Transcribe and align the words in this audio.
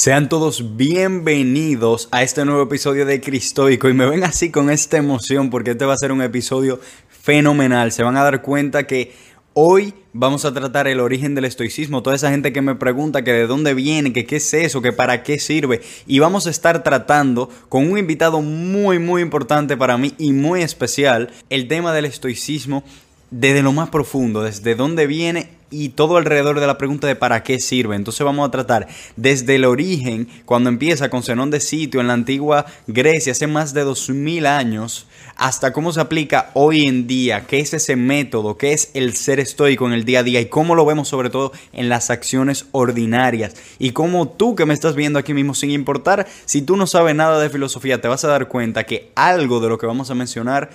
Sean 0.00 0.30
todos 0.30 0.78
bienvenidos 0.78 2.08
a 2.10 2.22
este 2.22 2.46
nuevo 2.46 2.62
episodio 2.62 3.04
de 3.04 3.20
Cristoico 3.20 3.86
y 3.86 3.92
me 3.92 4.06
ven 4.06 4.24
así 4.24 4.50
con 4.50 4.70
esta 4.70 4.96
emoción 4.96 5.50
porque 5.50 5.72
este 5.72 5.84
va 5.84 5.92
a 5.92 5.98
ser 5.98 6.10
un 6.10 6.22
episodio 6.22 6.80
fenomenal. 7.10 7.92
Se 7.92 8.02
van 8.02 8.16
a 8.16 8.22
dar 8.22 8.40
cuenta 8.40 8.86
que 8.86 9.12
hoy 9.52 9.92
vamos 10.14 10.46
a 10.46 10.54
tratar 10.54 10.88
el 10.88 11.00
origen 11.00 11.34
del 11.34 11.44
estoicismo. 11.44 12.02
Toda 12.02 12.16
esa 12.16 12.30
gente 12.30 12.50
que 12.50 12.62
me 12.62 12.76
pregunta 12.76 13.24
que 13.24 13.34
de 13.34 13.46
dónde 13.46 13.74
viene, 13.74 14.14
que 14.14 14.24
qué 14.24 14.36
es 14.36 14.54
eso, 14.54 14.80
que 14.80 14.94
para 14.94 15.22
qué 15.22 15.38
sirve. 15.38 15.82
Y 16.06 16.18
vamos 16.18 16.46
a 16.46 16.50
estar 16.50 16.82
tratando 16.82 17.50
con 17.68 17.86
un 17.86 17.98
invitado 17.98 18.40
muy 18.40 18.98
muy 18.98 19.20
importante 19.20 19.76
para 19.76 19.98
mí 19.98 20.14
y 20.16 20.32
muy 20.32 20.62
especial 20.62 21.30
el 21.50 21.68
tema 21.68 21.92
del 21.92 22.06
estoicismo 22.06 22.84
desde 23.30 23.62
lo 23.62 23.74
más 23.74 23.90
profundo, 23.90 24.44
desde 24.44 24.74
dónde 24.76 25.06
viene 25.06 25.59
y 25.70 25.90
todo 25.90 26.16
alrededor 26.16 26.60
de 26.60 26.66
la 26.66 26.78
pregunta 26.78 27.06
de 27.06 27.16
para 27.16 27.42
qué 27.42 27.60
sirve. 27.60 27.96
Entonces 27.96 28.24
vamos 28.24 28.46
a 28.46 28.50
tratar 28.50 28.88
desde 29.16 29.56
el 29.56 29.64
origen, 29.64 30.28
cuando 30.44 30.68
empieza 30.68 31.08
con 31.08 31.22
Zenón 31.22 31.50
de 31.50 31.60
Sitio 31.60 32.00
en 32.00 32.08
la 32.08 32.14
antigua 32.14 32.66
Grecia, 32.86 33.32
hace 33.32 33.46
más 33.46 33.72
de 33.72 33.84
2000 33.84 34.46
años, 34.46 35.06
hasta 35.36 35.72
cómo 35.72 35.92
se 35.92 36.00
aplica 36.00 36.50
hoy 36.54 36.86
en 36.86 37.06
día, 37.06 37.46
qué 37.46 37.60
es 37.60 37.72
ese 37.72 37.96
método, 37.96 38.58
qué 38.58 38.72
es 38.72 38.90
el 38.94 39.14
ser 39.14 39.40
estoico 39.40 39.86
en 39.86 39.92
el 39.92 40.04
día 40.04 40.20
a 40.20 40.22
día 40.22 40.40
y 40.40 40.46
cómo 40.46 40.74
lo 40.74 40.84
vemos 40.84 41.08
sobre 41.08 41.30
todo 41.30 41.52
en 41.72 41.88
las 41.88 42.10
acciones 42.10 42.66
ordinarias. 42.72 43.54
Y 43.78 43.92
cómo 43.92 44.28
tú 44.28 44.54
que 44.54 44.66
me 44.66 44.74
estás 44.74 44.94
viendo 44.94 45.18
aquí 45.18 45.34
mismo, 45.34 45.54
sin 45.54 45.70
importar 45.70 46.26
si 46.44 46.62
tú 46.62 46.76
no 46.76 46.86
sabes 46.86 47.14
nada 47.14 47.40
de 47.40 47.50
filosofía, 47.50 48.00
te 48.00 48.08
vas 48.08 48.24
a 48.24 48.28
dar 48.28 48.48
cuenta 48.48 48.84
que 48.84 49.12
algo 49.14 49.60
de 49.60 49.68
lo 49.68 49.78
que 49.78 49.86
vamos 49.86 50.10
a 50.10 50.14
mencionar 50.14 50.70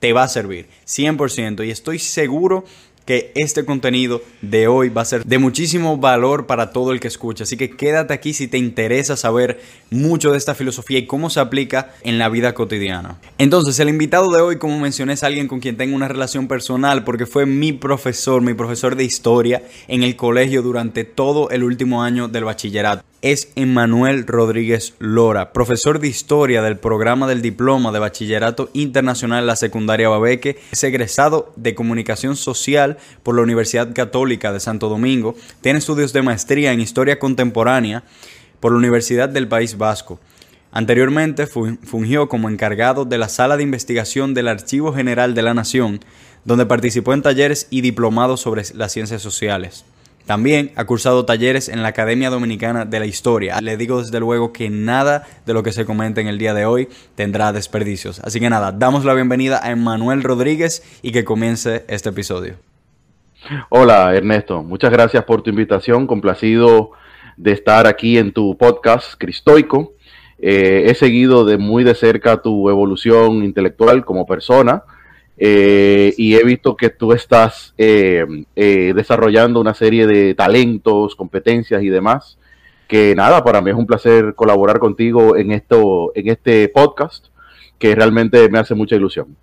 te 0.00 0.12
va 0.12 0.24
a 0.24 0.28
servir, 0.28 0.66
100%. 0.86 1.64
Y 1.66 1.70
estoy 1.70 1.98
seguro 1.98 2.64
que 3.04 3.32
este 3.34 3.64
contenido 3.64 4.22
de 4.42 4.68
hoy 4.68 4.88
va 4.88 5.02
a 5.02 5.04
ser 5.04 5.24
de 5.24 5.38
muchísimo 5.38 5.96
valor 5.96 6.46
para 6.46 6.70
todo 6.70 6.92
el 6.92 7.00
que 7.00 7.08
escucha. 7.08 7.44
Así 7.44 7.56
que 7.56 7.70
quédate 7.70 8.14
aquí 8.14 8.32
si 8.32 8.48
te 8.48 8.58
interesa 8.58 9.16
saber 9.16 9.60
mucho 9.90 10.32
de 10.32 10.38
esta 10.38 10.54
filosofía 10.54 10.98
y 10.98 11.06
cómo 11.06 11.30
se 11.30 11.40
aplica 11.40 11.94
en 12.02 12.18
la 12.18 12.28
vida 12.28 12.54
cotidiana. 12.54 13.18
Entonces, 13.38 13.78
el 13.80 13.88
invitado 13.88 14.30
de 14.32 14.40
hoy, 14.40 14.58
como 14.58 14.78
mencioné, 14.78 15.14
es 15.14 15.22
alguien 15.22 15.48
con 15.48 15.60
quien 15.60 15.76
tengo 15.76 15.96
una 15.96 16.08
relación 16.08 16.48
personal 16.48 17.04
porque 17.04 17.26
fue 17.26 17.46
mi 17.46 17.72
profesor, 17.72 18.42
mi 18.42 18.54
profesor 18.54 18.96
de 18.96 19.04
historia 19.04 19.62
en 19.88 20.02
el 20.02 20.16
colegio 20.16 20.62
durante 20.62 21.04
todo 21.04 21.50
el 21.50 21.64
último 21.64 22.02
año 22.02 22.28
del 22.28 22.44
bachillerato 22.44 23.04
es 23.22 23.52
Emanuel 23.54 24.26
Rodríguez 24.26 24.94
Lora, 24.98 25.52
profesor 25.52 26.00
de 26.00 26.08
historia 26.08 26.62
del 26.62 26.78
programa 26.78 27.26
del 27.26 27.42
diploma 27.42 27.92
de 27.92 27.98
Bachillerato 27.98 28.70
Internacional 28.72 29.42
de 29.42 29.46
la 29.46 29.56
Secundaria 29.56 30.08
Babeque, 30.08 30.58
es 30.72 30.84
egresado 30.84 31.52
de 31.56 31.74
Comunicación 31.74 32.36
Social 32.36 32.89
por 33.22 33.34
la 33.34 33.42
Universidad 33.42 33.92
Católica 33.94 34.52
de 34.52 34.60
Santo 34.60 34.88
Domingo, 34.88 35.34
tiene 35.60 35.78
estudios 35.78 36.12
de 36.12 36.22
maestría 36.22 36.72
en 36.72 36.80
Historia 36.80 37.18
Contemporánea 37.18 38.04
por 38.60 38.72
la 38.72 38.78
Universidad 38.78 39.28
del 39.28 39.48
País 39.48 39.78
Vasco. 39.78 40.20
Anteriormente 40.72 41.46
fungió 41.46 42.28
como 42.28 42.48
encargado 42.48 43.04
de 43.04 43.18
la 43.18 43.28
Sala 43.28 43.56
de 43.56 43.64
Investigación 43.64 44.34
del 44.34 44.46
Archivo 44.48 44.92
General 44.92 45.34
de 45.34 45.42
la 45.42 45.54
Nación, 45.54 46.00
donde 46.44 46.66
participó 46.66 47.12
en 47.12 47.22
talleres 47.22 47.66
y 47.70 47.80
diplomados 47.80 48.40
sobre 48.40 48.62
las 48.74 48.92
ciencias 48.92 49.20
sociales. 49.20 49.84
También 50.26 50.70
ha 50.76 50.84
cursado 50.84 51.24
talleres 51.24 51.68
en 51.68 51.82
la 51.82 51.88
Academia 51.88 52.30
Dominicana 52.30 52.84
de 52.84 53.00
la 53.00 53.06
Historia. 53.06 53.60
Le 53.60 53.76
digo 53.76 54.00
desde 54.00 54.20
luego 54.20 54.52
que 54.52 54.70
nada 54.70 55.26
de 55.44 55.54
lo 55.54 55.64
que 55.64 55.72
se 55.72 55.84
comenta 55.84 56.20
en 56.20 56.28
el 56.28 56.38
día 56.38 56.54
de 56.54 56.66
hoy 56.66 56.88
tendrá 57.16 57.52
desperdicios. 57.52 58.20
Así 58.20 58.38
que 58.38 58.48
nada, 58.48 58.70
damos 58.70 59.04
la 59.04 59.14
bienvenida 59.14 59.60
a 59.60 59.72
Emanuel 59.72 60.22
Rodríguez 60.22 60.84
y 61.02 61.10
que 61.10 61.24
comience 61.24 61.84
este 61.88 62.10
episodio. 62.10 62.69
Hola 63.68 64.14
Ernesto, 64.14 64.62
muchas 64.62 64.90
gracias 64.90 65.24
por 65.24 65.42
tu 65.42 65.50
invitación. 65.50 66.06
Complacido 66.06 66.90
de 67.36 67.52
estar 67.52 67.86
aquí 67.86 68.18
en 68.18 68.32
tu 68.32 68.56
podcast 68.56 69.14
Cristoico. 69.18 69.94
Eh, 70.38 70.84
he 70.86 70.94
seguido 70.94 71.44
de 71.44 71.58
muy 71.58 71.84
de 71.84 71.94
cerca 71.94 72.42
tu 72.42 72.68
evolución 72.68 73.42
intelectual 73.44 74.04
como 74.04 74.26
persona 74.26 74.84
eh, 75.42 76.12
y 76.18 76.34
he 76.34 76.44
visto 76.44 76.76
que 76.76 76.90
tú 76.90 77.14
estás 77.14 77.72
eh, 77.78 78.26
eh, 78.56 78.92
desarrollando 78.94 79.58
una 79.58 79.72
serie 79.72 80.06
de 80.06 80.34
talentos, 80.34 81.16
competencias 81.16 81.82
y 81.82 81.88
demás. 81.88 82.38
Que 82.86 83.14
nada, 83.14 83.42
para 83.42 83.62
mí 83.62 83.70
es 83.70 83.76
un 83.76 83.86
placer 83.86 84.34
colaborar 84.34 84.78
contigo 84.80 85.36
en, 85.36 85.52
esto, 85.52 86.12
en 86.14 86.28
este 86.28 86.68
podcast, 86.68 87.28
que 87.78 87.94
realmente 87.94 88.50
me 88.50 88.58
hace 88.58 88.74
mucha 88.74 88.96
ilusión. 88.96 89.34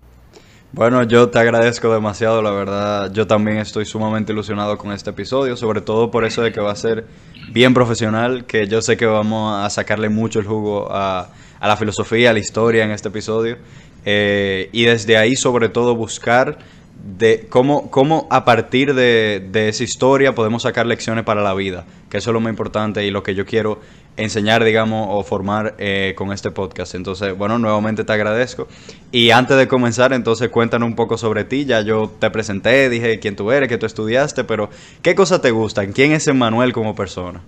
Bueno, 0.70 1.02
yo 1.02 1.30
te 1.30 1.38
agradezco 1.38 1.92
demasiado, 1.92 2.42
la 2.42 2.50
verdad. 2.50 3.10
Yo 3.12 3.26
también 3.26 3.56
estoy 3.56 3.86
sumamente 3.86 4.32
ilusionado 4.32 4.76
con 4.76 4.92
este 4.92 5.10
episodio, 5.10 5.56
sobre 5.56 5.80
todo 5.80 6.10
por 6.10 6.26
eso 6.26 6.42
de 6.42 6.52
que 6.52 6.60
va 6.60 6.72
a 6.72 6.76
ser 6.76 7.06
bien 7.50 7.72
profesional, 7.72 8.44
que 8.44 8.66
yo 8.66 8.82
sé 8.82 8.98
que 8.98 9.06
vamos 9.06 9.64
a 9.64 9.70
sacarle 9.70 10.10
mucho 10.10 10.40
el 10.40 10.46
jugo 10.46 10.92
a, 10.92 11.30
a 11.58 11.68
la 11.68 11.76
filosofía, 11.78 12.30
a 12.30 12.32
la 12.34 12.38
historia 12.38 12.84
en 12.84 12.90
este 12.90 13.08
episodio. 13.08 13.56
Eh, 14.04 14.68
y 14.72 14.84
desde 14.84 15.16
ahí 15.16 15.36
sobre 15.36 15.70
todo 15.70 15.94
buscar 15.94 16.58
de 17.04 17.46
cómo, 17.48 17.90
cómo 17.90 18.26
a 18.30 18.44
partir 18.44 18.94
de, 18.94 19.48
esa 19.52 19.84
historia 19.84 20.34
podemos 20.34 20.62
sacar 20.62 20.86
lecciones 20.86 21.24
para 21.24 21.42
la 21.42 21.54
vida, 21.54 21.84
que 22.10 22.18
eso 22.18 22.30
es 22.30 22.34
lo 22.34 22.40
más 22.40 22.50
importante 22.50 23.04
y 23.04 23.10
lo 23.10 23.22
que 23.22 23.34
yo 23.34 23.46
quiero 23.46 23.80
enseñar, 24.16 24.64
digamos, 24.64 25.06
o 25.10 25.22
formar 25.22 25.76
eh, 25.78 26.14
con 26.16 26.32
este 26.32 26.50
podcast. 26.50 26.96
Entonces, 26.96 27.38
bueno, 27.38 27.58
nuevamente 27.58 28.02
te 28.02 28.12
agradezco. 28.12 28.66
Y 29.12 29.30
antes 29.30 29.56
de 29.56 29.68
comenzar, 29.68 30.12
entonces 30.12 30.48
cuéntanos 30.48 30.88
un 30.88 30.96
poco 30.96 31.16
sobre 31.16 31.44
ti. 31.44 31.64
Ya 31.64 31.82
yo 31.82 32.10
te 32.18 32.28
presenté, 32.30 32.90
dije 32.90 33.20
quién 33.20 33.36
tú 33.36 33.52
eres, 33.52 33.68
que 33.68 33.78
tú 33.78 33.86
estudiaste, 33.86 34.42
pero 34.42 34.70
¿qué 35.02 35.14
cosas 35.14 35.40
te 35.40 35.52
gustan? 35.52 35.92
¿Quién 35.92 36.12
es 36.12 36.26
Emanuel 36.26 36.72
como 36.72 36.96
persona? 36.96 37.42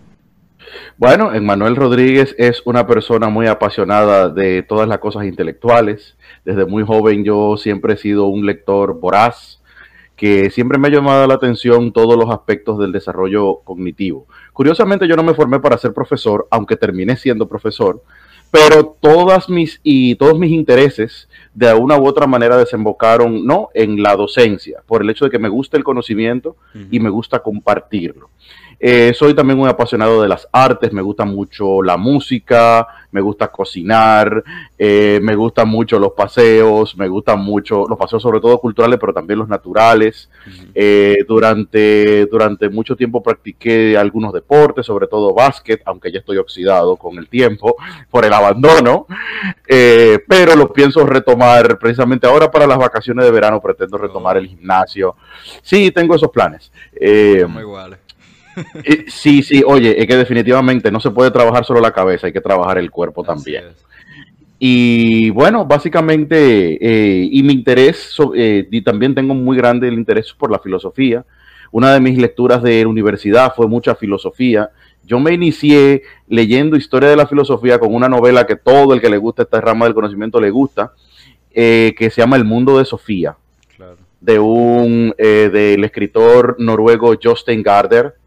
Bueno, 0.96 1.34
Emanuel 1.34 1.76
Rodríguez 1.76 2.34
es 2.38 2.62
una 2.64 2.86
persona 2.86 3.28
muy 3.28 3.46
apasionada 3.46 4.28
de 4.28 4.62
todas 4.62 4.88
las 4.88 4.98
cosas 4.98 5.24
intelectuales. 5.24 6.16
Desde 6.50 6.66
muy 6.66 6.82
joven 6.82 7.22
yo 7.22 7.56
siempre 7.56 7.94
he 7.94 7.96
sido 7.96 8.26
un 8.26 8.44
lector 8.44 8.98
voraz, 8.98 9.62
que 10.16 10.50
siempre 10.50 10.78
me 10.78 10.88
ha 10.88 10.90
llamado 10.90 11.24
la 11.28 11.34
atención 11.34 11.92
todos 11.92 12.18
los 12.18 12.28
aspectos 12.28 12.76
del 12.76 12.90
desarrollo 12.90 13.60
cognitivo. 13.62 14.26
Curiosamente 14.52 15.06
yo 15.06 15.14
no 15.14 15.22
me 15.22 15.34
formé 15.34 15.60
para 15.60 15.78
ser 15.78 15.92
profesor, 15.92 16.48
aunque 16.50 16.74
terminé 16.74 17.16
siendo 17.16 17.48
profesor, 17.48 18.02
pero 18.50 18.96
todas 19.00 19.48
mis 19.48 19.78
y 19.84 20.16
todos 20.16 20.40
mis 20.40 20.50
intereses 20.50 21.28
de 21.54 21.72
una 21.72 21.96
u 21.96 22.04
otra 22.04 22.26
manera 22.26 22.56
desembocaron 22.56 23.46
no 23.46 23.68
en 23.72 24.02
la 24.02 24.16
docencia, 24.16 24.82
por 24.88 25.02
el 25.02 25.10
hecho 25.10 25.26
de 25.26 25.30
que 25.30 25.38
me 25.38 25.48
gusta 25.48 25.76
el 25.76 25.84
conocimiento 25.84 26.56
y 26.90 26.98
me 26.98 27.10
gusta 27.10 27.44
compartirlo. 27.44 28.28
Eh, 28.82 29.12
soy 29.14 29.34
también 29.34 29.60
un 29.60 29.68
apasionado 29.68 30.22
de 30.22 30.28
las 30.28 30.48
artes, 30.50 30.90
me 30.90 31.02
gusta 31.02 31.26
mucho 31.26 31.82
la 31.82 31.98
música, 31.98 32.86
me 33.10 33.20
gusta 33.20 33.48
cocinar, 33.48 34.42
eh, 34.78 35.20
me 35.22 35.34
gustan 35.34 35.68
mucho 35.68 35.98
los 35.98 36.12
paseos, 36.12 36.96
me 36.96 37.06
gustan 37.06 37.40
mucho 37.40 37.84
los 37.86 37.98
paseos 37.98 38.22
sobre 38.22 38.40
todo 38.40 38.58
culturales, 38.58 38.98
pero 38.98 39.12
también 39.12 39.38
los 39.38 39.48
naturales. 39.48 40.30
Eh, 40.74 41.18
durante, 41.28 42.24
durante 42.24 42.70
mucho 42.70 42.96
tiempo 42.96 43.22
practiqué 43.22 43.98
algunos 43.98 44.32
deportes, 44.32 44.86
sobre 44.86 45.08
todo 45.08 45.34
básquet, 45.34 45.82
aunque 45.84 46.10
ya 46.10 46.20
estoy 46.20 46.38
oxidado 46.38 46.96
con 46.96 47.18
el 47.18 47.28
tiempo 47.28 47.76
por 48.08 48.24
el 48.24 48.32
abandono, 48.32 49.06
pero 49.66 50.56
lo 50.56 50.72
pienso 50.72 51.04
retomar 51.04 51.78
precisamente 51.78 52.26
ahora 52.26 52.50
para 52.50 52.66
las 52.66 52.78
vacaciones 52.78 53.26
de 53.26 53.30
verano, 53.30 53.60
pretendo 53.60 53.98
retomar 53.98 54.38
el 54.38 54.46
gimnasio. 54.46 55.16
Sí, 55.60 55.90
tengo 55.90 56.14
esos 56.14 56.30
planes. 56.30 56.72
Muy 57.46 57.62
iguales. 57.62 58.09
Sí, 59.08 59.42
sí, 59.42 59.62
oye, 59.66 60.00
es 60.00 60.06
que 60.06 60.16
definitivamente 60.16 60.90
no 60.90 61.00
se 61.00 61.10
puede 61.10 61.30
trabajar 61.30 61.64
solo 61.64 61.80
la 61.80 61.92
cabeza, 61.92 62.26
hay 62.26 62.32
que 62.32 62.40
trabajar 62.40 62.78
el 62.78 62.90
cuerpo 62.90 63.22
también. 63.22 63.64
Y 64.62 65.30
bueno, 65.30 65.64
básicamente, 65.64 66.76
eh, 66.82 67.26
y 67.32 67.42
mi 67.42 67.54
interés, 67.54 68.14
eh, 68.36 68.68
y 68.70 68.82
también 68.82 69.14
tengo 69.14 69.34
muy 69.34 69.56
grande 69.56 69.88
el 69.88 69.94
interés 69.94 70.34
por 70.34 70.50
la 70.50 70.58
filosofía. 70.58 71.24
Una 71.72 71.94
de 71.94 72.00
mis 72.00 72.18
lecturas 72.18 72.62
de 72.62 72.84
universidad 72.84 73.54
fue 73.56 73.66
mucha 73.66 73.94
filosofía. 73.94 74.68
Yo 75.02 75.18
me 75.18 75.32
inicié 75.32 76.02
leyendo 76.28 76.76
historia 76.76 77.08
de 77.08 77.16
la 77.16 77.26
filosofía 77.26 77.78
con 77.78 77.94
una 77.94 78.10
novela 78.10 78.46
que 78.46 78.56
todo 78.56 78.92
el 78.92 79.00
que 79.00 79.08
le 79.08 79.16
gusta 79.16 79.44
esta 79.44 79.62
rama 79.62 79.86
del 79.86 79.94
conocimiento 79.94 80.38
le 80.38 80.50
gusta, 80.50 80.92
eh, 81.52 81.94
que 81.96 82.10
se 82.10 82.20
llama 82.20 82.36
El 82.36 82.44
mundo 82.44 82.76
de 82.76 82.84
Sofía, 82.84 83.38
de 84.20 84.38
un 84.38 85.14
del 85.16 85.82
escritor 85.84 86.56
noruego 86.58 87.14
Jostein 87.20 87.62
Garder 87.62 88.19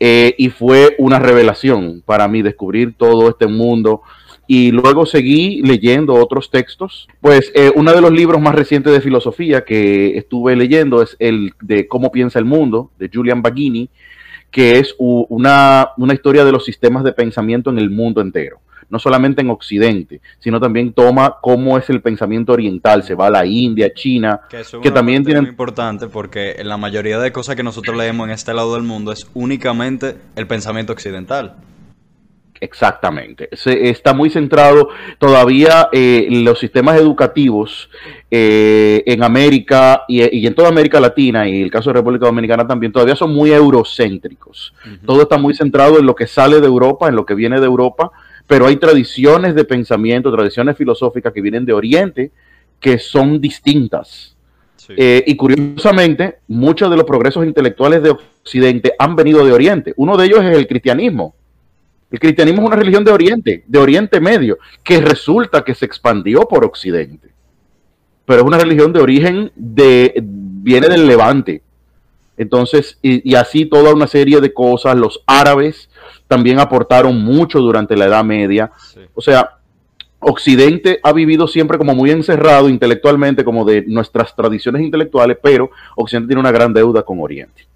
eh, 0.00 0.34
y 0.38 0.50
fue 0.50 0.94
una 0.98 1.18
revelación 1.18 2.02
para 2.04 2.28
mí 2.28 2.42
descubrir 2.42 2.94
todo 2.96 3.28
este 3.28 3.46
mundo. 3.46 4.02
Y 4.46 4.70
luego 4.70 5.04
seguí 5.04 5.60
leyendo 5.62 6.14
otros 6.14 6.50
textos. 6.50 7.08
Pues 7.20 7.52
eh, 7.54 7.70
uno 7.74 7.92
de 7.92 8.00
los 8.00 8.12
libros 8.12 8.40
más 8.40 8.54
recientes 8.54 8.92
de 8.92 9.00
filosofía 9.00 9.64
que 9.64 10.16
estuve 10.16 10.56
leyendo 10.56 11.02
es 11.02 11.16
el 11.18 11.52
de 11.60 11.86
Cómo 11.86 12.10
piensa 12.10 12.38
el 12.38 12.46
mundo, 12.46 12.90
de 12.98 13.10
Julian 13.12 13.42
Baggini, 13.42 13.90
que 14.50 14.78
es 14.78 14.94
una, 14.98 15.90
una 15.98 16.14
historia 16.14 16.44
de 16.44 16.52
los 16.52 16.64
sistemas 16.64 17.04
de 17.04 17.12
pensamiento 17.12 17.68
en 17.68 17.78
el 17.78 17.90
mundo 17.90 18.22
entero 18.22 18.60
no 18.90 18.98
solamente 18.98 19.42
en 19.42 19.50
Occidente, 19.50 20.20
sino 20.38 20.60
también 20.60 20.92
toma 20.92 21.36
cómo 21.40 21.78
es 21.78 21.88
el 21.90 22.00
pensamiento 22.00 22.52
oriental, 22.52 23.02
se 23.02 23.14
va 23.14 23.26
a 23.26 23.30
la 23.30 23.46
India, 23.46 23.92
China, 23.92 24.40
que, 24.48 24.90
también 24.90 25.24
tienen... 25.24 25.44
Muy 25.44 25.50
importante 25.50 26.06
porque 26.08 26.56
la 26.64 26.76
mayoría 26.76 27.18
de 27.18 27.32
cosas 27.32 27.56
que 27.56 27.62
nosotros 27.62 27.96
leemos 27.96 28.26
en 28.26 28.34
este 28.34 28.54
lado 28.54 28.74
del 28.74 28.82
mundo 28.82 29.12
es 29.12 29.26
únicamente 29.34 30.16
el 30.36 30.46
pensamiento 30.46 30.92
occidental. 30.92 31.56
Exactamente. 32.60 33.48
Se, 33.52 33.88
está 33.88 34.14
muy 34.14 34.30
centrado 34.30 34.88
todavía 35.18 35.88
eh, 35.92 36.26
los 36.30 36.58
sistemas 36.58 36.98
educativos 36.98 37.88
eh, 38.30 39.02
en 39.06 39.22
América 39.22 40.02
y, 40.08 40.46
en 40.46 40.54
toda 40.54 40.68
América 40.68 41.00
Latina 41.00 41.48
y 41.48 41.62
el 41.62 41.70
caso 41.70 41.90
de 41.90 41.94
República 41.94 42.26
Dominicana 42.26 42.66
también 42.66 42.92
todavía 42.92 43.16
son 43.16 43.32
muy 43.32 43.52
eurocéntricos. 43.52 44.74
Todo 45.06 45.22
está 45.22 45.38
muy 45.38 45.54
centrado 45.54 45.98
en 45.98 46.06
lo 46.06 46.14
que 46.14 46.26
sale 46.26 46.60
de 46.60 46.66
Europa, 46.66 47.08
en 47.08 47.16
lo 47.16 47.24
que 47.24 47.34
viene 47.34 47.60
de 47.60 47.66
Europa, 47.66 48.10
pero 48.48 48.66
hay 48.66 48.76
tradiciones 48.76 49.54
de 49.54 49.64
pensamiento, 49.64 50.32
tradiciones 50.32 50.76
filosóficas 50.76 51.32
que 51.32 51.40
vienen 51.40 51.64
de 51.64 51.72
Oriente 51.72 52.32
que 52.80 52.98
son 52.98 53.40
distintas. 53.40 54.34
Eh, 54.96 55.22
y 55.26 55.36
curiosamente, 55.36 56.38
muchos 56.48 56.90
de 56.90 56.96
los 56.96 57.04
progresos 57.04 57.44
intelectuales 57.44 58.02
de 58.02 58.10
Occidente 58.10 58.94
han 58.98 59.14
venido 59.14 59.44
de 59.44 59.52
Oriente. 59.52 59.92
Uno 59.96 60.16
de 60.16 60.26
ellos 60.26 60.42
es 60.42 60.56
el 60.56 60.66
cristianismo. 60.66 61.34
El 62.10 62.18
cristianismo 62.18 62.62
es 62.62 62.66
una 62.68 62.76
religión 62.76 63.04
de 63.04 63.12
Oriente, 63.12 63.64
de 63.66 63.78
Oriente 63.78 64.18
Medio, 64.18 64.56
que 64.82 65.00
resulta 65.02 65.62
que 65.62 65.74
se 65.74 65.84
expandió 65.84 66.48
por 66.48 66.64
Occidente. 66.64 67.28
Pero 68.24 68.40
es 68.40 68.46
una 68.46 68.58
religión 68.58 68.94
de 68.94 69.00
origen 69.00 69.52
de, 69.54 70.14
viene 70.22 70.88
del 70.88 71.06
Levante. 71.06 71.62
Entonces, 72.38 72.98
y, 73.02 73.34
así 73.34 73.66
toda 73.66 73.92
una 73.92 74.06
serie 74.06 74.40
de 74.40 74.54
cosas. 74.54 74.96
Los 74.96 75.22
árabes 75.26 75.87
también 76.28 76.60
aportaron 76.60 77.18
mucho 77.22 77.58
durante 77.58 77.96
la 77.96 78.04
Edad 78.06 78.24
Media. 78.24 78.70
O 79.14 79.20
sea, 79.20 79.56
Occidente 80.20 81.00
ha 81.02 81.12
vivido 81.12 81.48
siempre 81.48 81.78
como 81.78 81.94
muy 81.94 82.10
encerrado 82.10 82.68
intelectualmente, 82.68 83.44
como 83.44 83.64
de 83.64 83.84
nuestras 83.86 84.36
tradiciones 84.36 84.82
intelectuales, 84.82 85.38
pero 85.42 85.70
Occidente 85.96 86.28
tiene 86.28 86.40
una 86.40 86.52
gran 86.52 86.72
deuda 86.72 87.02
con 87.02 87.20
Oriente 87.20 87.66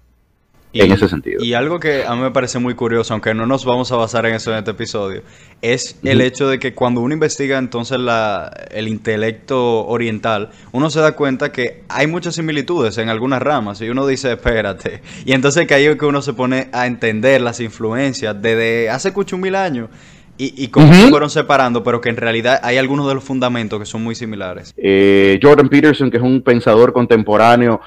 en 0.73 0.91
ese 0.91 1.07
sentido. 1.07 1.43
Y 1.43 1.53
algo 1.53 1.79
que 1.79 2.03
a 2.05 2.15
mí 2.15 2.21
me 2.21 2.31
parece 2.31 2.59
muy 2.59 2.73
curioso, 2.73 3.13
aunque 3.13 3.33
no 3.33 3.45
nos 3.45 3.65
vamos 3.65 3.91
a 3.91 3.95
basar 3.95 4.25
en 4.25 4.35
eso 4.35 4.51
en 4.51 4.57
este 4.57 4.71
episodio, 4.71 5.21
es 5.61 5.99
el 6.03 6.21
hecho 6.21 6.49
de 6.49 6.59
que 6.59 6.73
cuando 6.73 7.01
uno 7.01 7.13
investiga 7.13 7.57
entonces 7.57 7.99
la, 7.99 8.51
el 8.71 8.87
intelecto 8.87 9.85
oriental, 9.85 10.49
uno 10.71 10.89
se 10.89 10.99
da 10.99 11.13
cuenta 11.13 11.51
que 11.51 11.83
hay 11.89 12.07
muchas 12.07 12.35
similitudes 12.35 12.97
en 12.97 13.09
algunas 13.09 13.41
ramas 13.41 13.81
y 13.81 13.89
uno 13.89 14.07
dice, 14.07 14.33
espérate. 14.33 15.01
Y 15.25 15.33
entonces 15.33 15.67
que 15.67 15.73
ahí 15.73 15.85
es 15.85 15.95
que 15.95 16.05
uno 16.05 16.21
se 16.21 16.33
pone 16.33 16.69
a 16.73 16.87
entender 16.87 17.41
las 17.41 17.59
influencias 17.59 18.41
desde 18.41 18.89
hace 18.89 19.13
cucho 19.13 19.37
mil 19.37 19.55
años. 19.55 19.89
Y, 20.35 20.63
y 20.63 20.69
cómo 20.69 20.91
se 20.91 21.09
fueron 21.09 21.29
separando, 21.29 21.83
pero 21.83 22.01
que 22.01 22.09
en 22.09 22.17
realidad 22.17 22.59
hay 22.63 22.77
algunos 22.77 23.07
de 23.07 23.13
los 23.13 23.23
fundamentos 23.23 23.79
que 23.79 23.85
son 23.85 24.03
muy 24.03 24.15
similares. 24.15 24.73
Eh, 24.77 25.39
Jordan 25.39 25.69
Peterson, 25.69 26.09
que 26.09 26.17
es 26.17 26.23
un 26.23 26.41
pensador 26.41 26.91
contemporáneo 26.91 27.79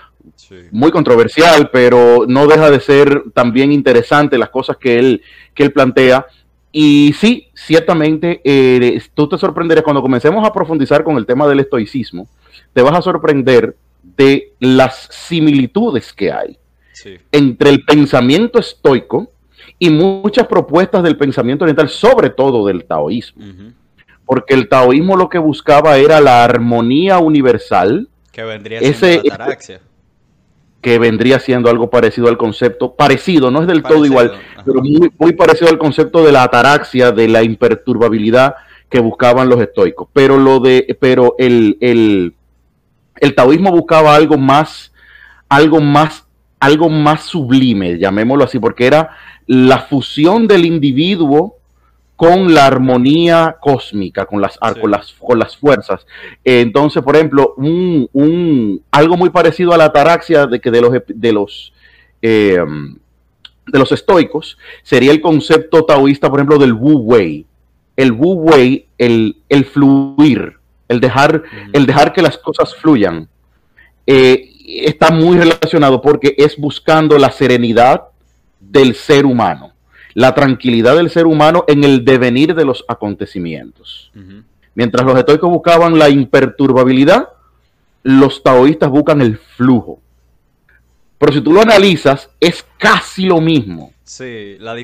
muy 0.71 0.91
controversial, 0.91 1.71
pero 1.73 2.25
no 2.29 2.47
deja 2.47 2.71
de 2.71 2.81
ser 2.81 3.25
también 3.35 3.73
interesante 3.73 4.39
las 4.39 4.51
cosas 4.51 4.77
que 4.77 4.99
él, 4.99 5.23
que 5.55 5.65
él 5.65 5.73
plantea. 5.73 6.27
Y 6.73 7.15
sí, 7.15 7.49
ciertamente, 7.55 8.41
eh, 8.45 9.01
tú 9.15 9.29
te 9.29 9.39
sorprenderás 9.39 9.85
cuando 9.85 10.03
comencemos 10.03 10.47
a 10.47 10.53
profundizar 10.53 11.03
con 11.05 11.17
el 11.17 11.27
tema 11.27 11.49
del 11.49 11.61
estoicismo, 11.61 12.29
te 12.73 12.83
vas 12.83 12.95
a 12.95 13.03
sorprender 13.03 13.77
de 14.03 14.53
las 14.61 15.09
similitudes 15.11 16.13
que 16.13 16.33
hay 16.33 16.59
entre 17.33 17.71
el 17.71 17.85
pensamiento 17.85 18.59
estoico 18.59 19.31
y 19.79 19.91
muchas 19.91 20.47
propuestas 20.47 21.03
del 21.03 21.17
pensamiento 21.17 21.65
oriental, 21.65 21.89
sobre 21.89 22.31
todo 22.31 22.67
del 22.67 22.85
taoísmo. 22.85 23.45
Porque 24.25 24.55
el 24.55 24.69
taoísmo 24.69 25.17
lo 25.17 25.29
que 25.29 25.39
buscaba 25.39 25.97
era 25.99 26.21
la 26.21 26.45
armonía 26.45 27.19
universal. 27.19 28.09
Que 28.33 28.43
vendría 28.43 28.81
siendo 28.81 29.29
la 29.29 29.35
ataraxia 29.35 29.81
que 30.81 30.99
vendría 30.99 31.41
siendo 31.41 31.69
algo 31.69 31.91
parecido 31.91 32.29
al 32.29 32.39
concepto, 32.39 32.95
parecido, 32.95 33.51
no 33.51 33.61
es 33.61 33.67
del 33.67 33.83
todo 33.83 34.05
igual, 34.05 34.33
pero 34.65 34.83
muy, 35.19 35.33
parecido 35.33 35.71
al 35.71 35.79
concepto 35.79 36.25
de 36.25 36.33
la 36.33 36.45
ataraxia, 36.45 37.11
de 37.13 37.29
la 37.29 37.43
imperturbabilidad 37.43 38.55
que 38.89 39.01
buscaban 39.01 39.49
los 39.49 39.61
estoicos. 39.61 40.09
Pero 40.13 40.39
lo 40.39 40.61
de, 40.61 40.97
pero 41.01 41.35
el, 41.39 41.77
el, 41.81 42.35
el 43.17 43.35
taoísmo 43.35 43.73
buscaba 43.73 44.15
algo 44.15 44.39
más, 44.39 44.93
algo 45.49 45.81
más, 45.81 46.27
algo 46.61 46.89
más 46.89 47.23
sublime, 47.23 47.99
llamémoslo 47.99 48.45
así, 48.45 48.59
porque 48.59 48.87
era 48.87 49.11
la 49.47 49.79
fusión 49.79 50.47
del 50.47 50.65
individuo 50.65 51.56
con 52.17 52.55
la 52.55 52.67
armonía 52.67 53.57
cósmica, 53.61 54.25
con 54.25 54.41
las, 54.41 54.59
con 54.81 54.91
las, 54.91 55.13
con 55.13 55.39
las 55.39 55.57
fuerzas. 55.57 56.07
entonces, 56.43 57.03
por 57.03 57.15
ejemplo, 57.15 57.55
un, 57.59 58.09
un, 58.15 58.83
algo 58.91 59.19
muy 59.19 59.29
parecido 59.29 59.73
a 59.73 59.77
la 59.77 59.85
ataraxia 59.85 60.47
de, 60.47 60.59
que 60.61 60.71
de 60.71 60.81
los, 60.81 60.93
de 61.07 61.33
los, 61.33 61.73
eh, 62.23 62.59
de 63.67 63.79
los 63.79 63.93
estoicos 63.93 64.57
sería 64.83 65.13
el 65.13 65.21
concepto 65.21 65.85
taoísta, 65.85 66.31
por 66.31 66.41
ejemplo, 66.41 66.59
del 66.59 66.73
Wu 66.73 66.99
Wei. 67.01 67.47
El 67.97 68.13
Wu 68.13 68.33
Wei, 68.33 68.87
el, 68.97 69.37
el 69.49 69.65
fluir, 69.67 70.55
el 70.89 71.01
dejar, 71.01 71.43
el 71.73 71.85
dejar 71.85 72.13
que 72.15 72.23
las 72.23 72.39
cosas 72.39 72.75
fluyan, 72.77 73.29
eh, 74.07 74.53
está 74.67 75.11
muy 75.11 75.37
relacionado 75.37 76.01
porque 76.01 76.35
es 76.39 76.57
buscando 76.57 77.19
la 77.19 77.31
serenidad 77.31 78.05
del 78.59 78.95
ser 78.95 79.27
humano 79.27 79.76
la 80.17 80.35
tranquilidad 80.35 80.97
del 80.97 81.11
ser 81.11 81.27
humano 81.27 81.67
en 81.69 81.85
el 81.85 82.03
devenir 82.03 82.55
de 82.55 82.65
los 82.65 82.87
acontecimientos. 82.89 84.11
Mientras 84.75 85.05
los 85.05 85.19
estoicos 85.19 85.51
buscaban 85.51 85.99
la 85.99 86.09
imperturbabilidad, 86.09 87.29
los 88.03 88.43
taoístas 88.43 88.89
buscan 88.89 89.21
el 89.21 89.37
flujo. 89.37 90.01
Pero 91.19 91.33
si 91.35 91.43
tú 91.43 91.53
lo 91.53 91.61
analizas, 91.61 92.31
es 92.41 92.65
casi 92.79 93.27
lo 93.27 93.43
mismo. 93.43 93.93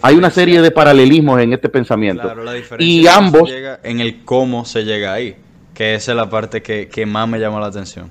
Hay 0.03 0.17
una 0.17 0.29
serie 0.29 0.61
de 0.61 0.71
paralelismos 0.71 1.41
en 1.41 1.55
este 1.55 1.71
pensamiento. 1.71 2.31
y 2.79 3.07
ambos... 3.07 3.51
en 3.83 4.01
el 4.01 4.25
cómo 4.25 4.67
se 4.67 4.85
llega 4.85 5.15
ahí, 5.15 5.37
que 5.73 5.95
esa 5.95 6.13
es 6.13 6.17
la 6.17 6.29
parte 6.29 6.61
que, 6.61 6.89
que 6.89 7.07
más 7.07 7.27
me 7.27 7.39
llama 7.39 7.59
la 7.59 7.69
atención. 7.69 8.11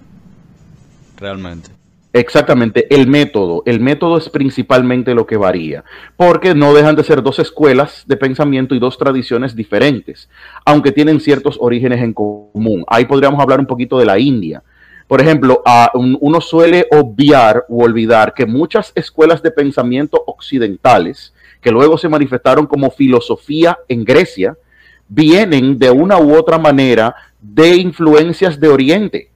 Realmente. 1.17 1.69
Exactamente, 2.13 2.93
el 2.93 3.07
método. 3.07 3.63
El 3.65 3.79
método 3.79 4.17
es 4.17 4.27
principalmente 4.27 5.15
lo 5.15 5.25
que 5.25 5.37
varía, 5.37 5.85
porque 6.17 6.53
no 6.53 6.73
dejan 6.73 6.97
de 6.97 7.05
ser 7.05 7.23
dos 7.23 7.39
escuelas 7.39 8.03
de 8.05 8.17
pensamiento 8.17 8.75
y 8.75 8.79
dos 8.79 8.97
tradiciones 8.97 9.55
diferentes, 9.55 10.29
aunque 10.65 10.91
tienen 10.91 11.21
ciertos 11.21 11.57
orígenes 11.61 12.01
en 12.01 12.13
común. 12.13 12.83
Ahí 12.87 13.05
podríamos 13.05 13.39
hablar 13.41 13.61
un 13.61 13.65
poquito 13.65 13.97
de 13.97 14.05
la 14.05 14.19
India. 14.19 14.61
Por 15.07 15.21
ejemplo, 15.21 15.63
uno 15.93 16.41
suele 16.41 16.85
obviar 16.91 17.65
o 17.69 17.83
olvidar 17.83 18.33
que 18.33 18.45
muchas 18.45 18.91
escuelas 18.95 19.41
de 19.41 19.51
pensamiento 19.51 20.21
occidentales, 20.27 21.33
que 21.61 21.71
luego 21.71 21.97
se 21.97 22.09
manifestaron 22.09 22.65
como 22.65 22.91
filosofía 22.91 23.77
en 23.87 24.03
Grecia, 24.03 24.57
vienen 25.07 25.79
de 25.79 25.91
una 25.91 26.17
u 26.17 26.35
otra 26.35 26.57
manera 26.57 27.15
de 27.41 27.75
influencias 27.75 28.59
de 28.59 28.67
Oriente 28.67 29.30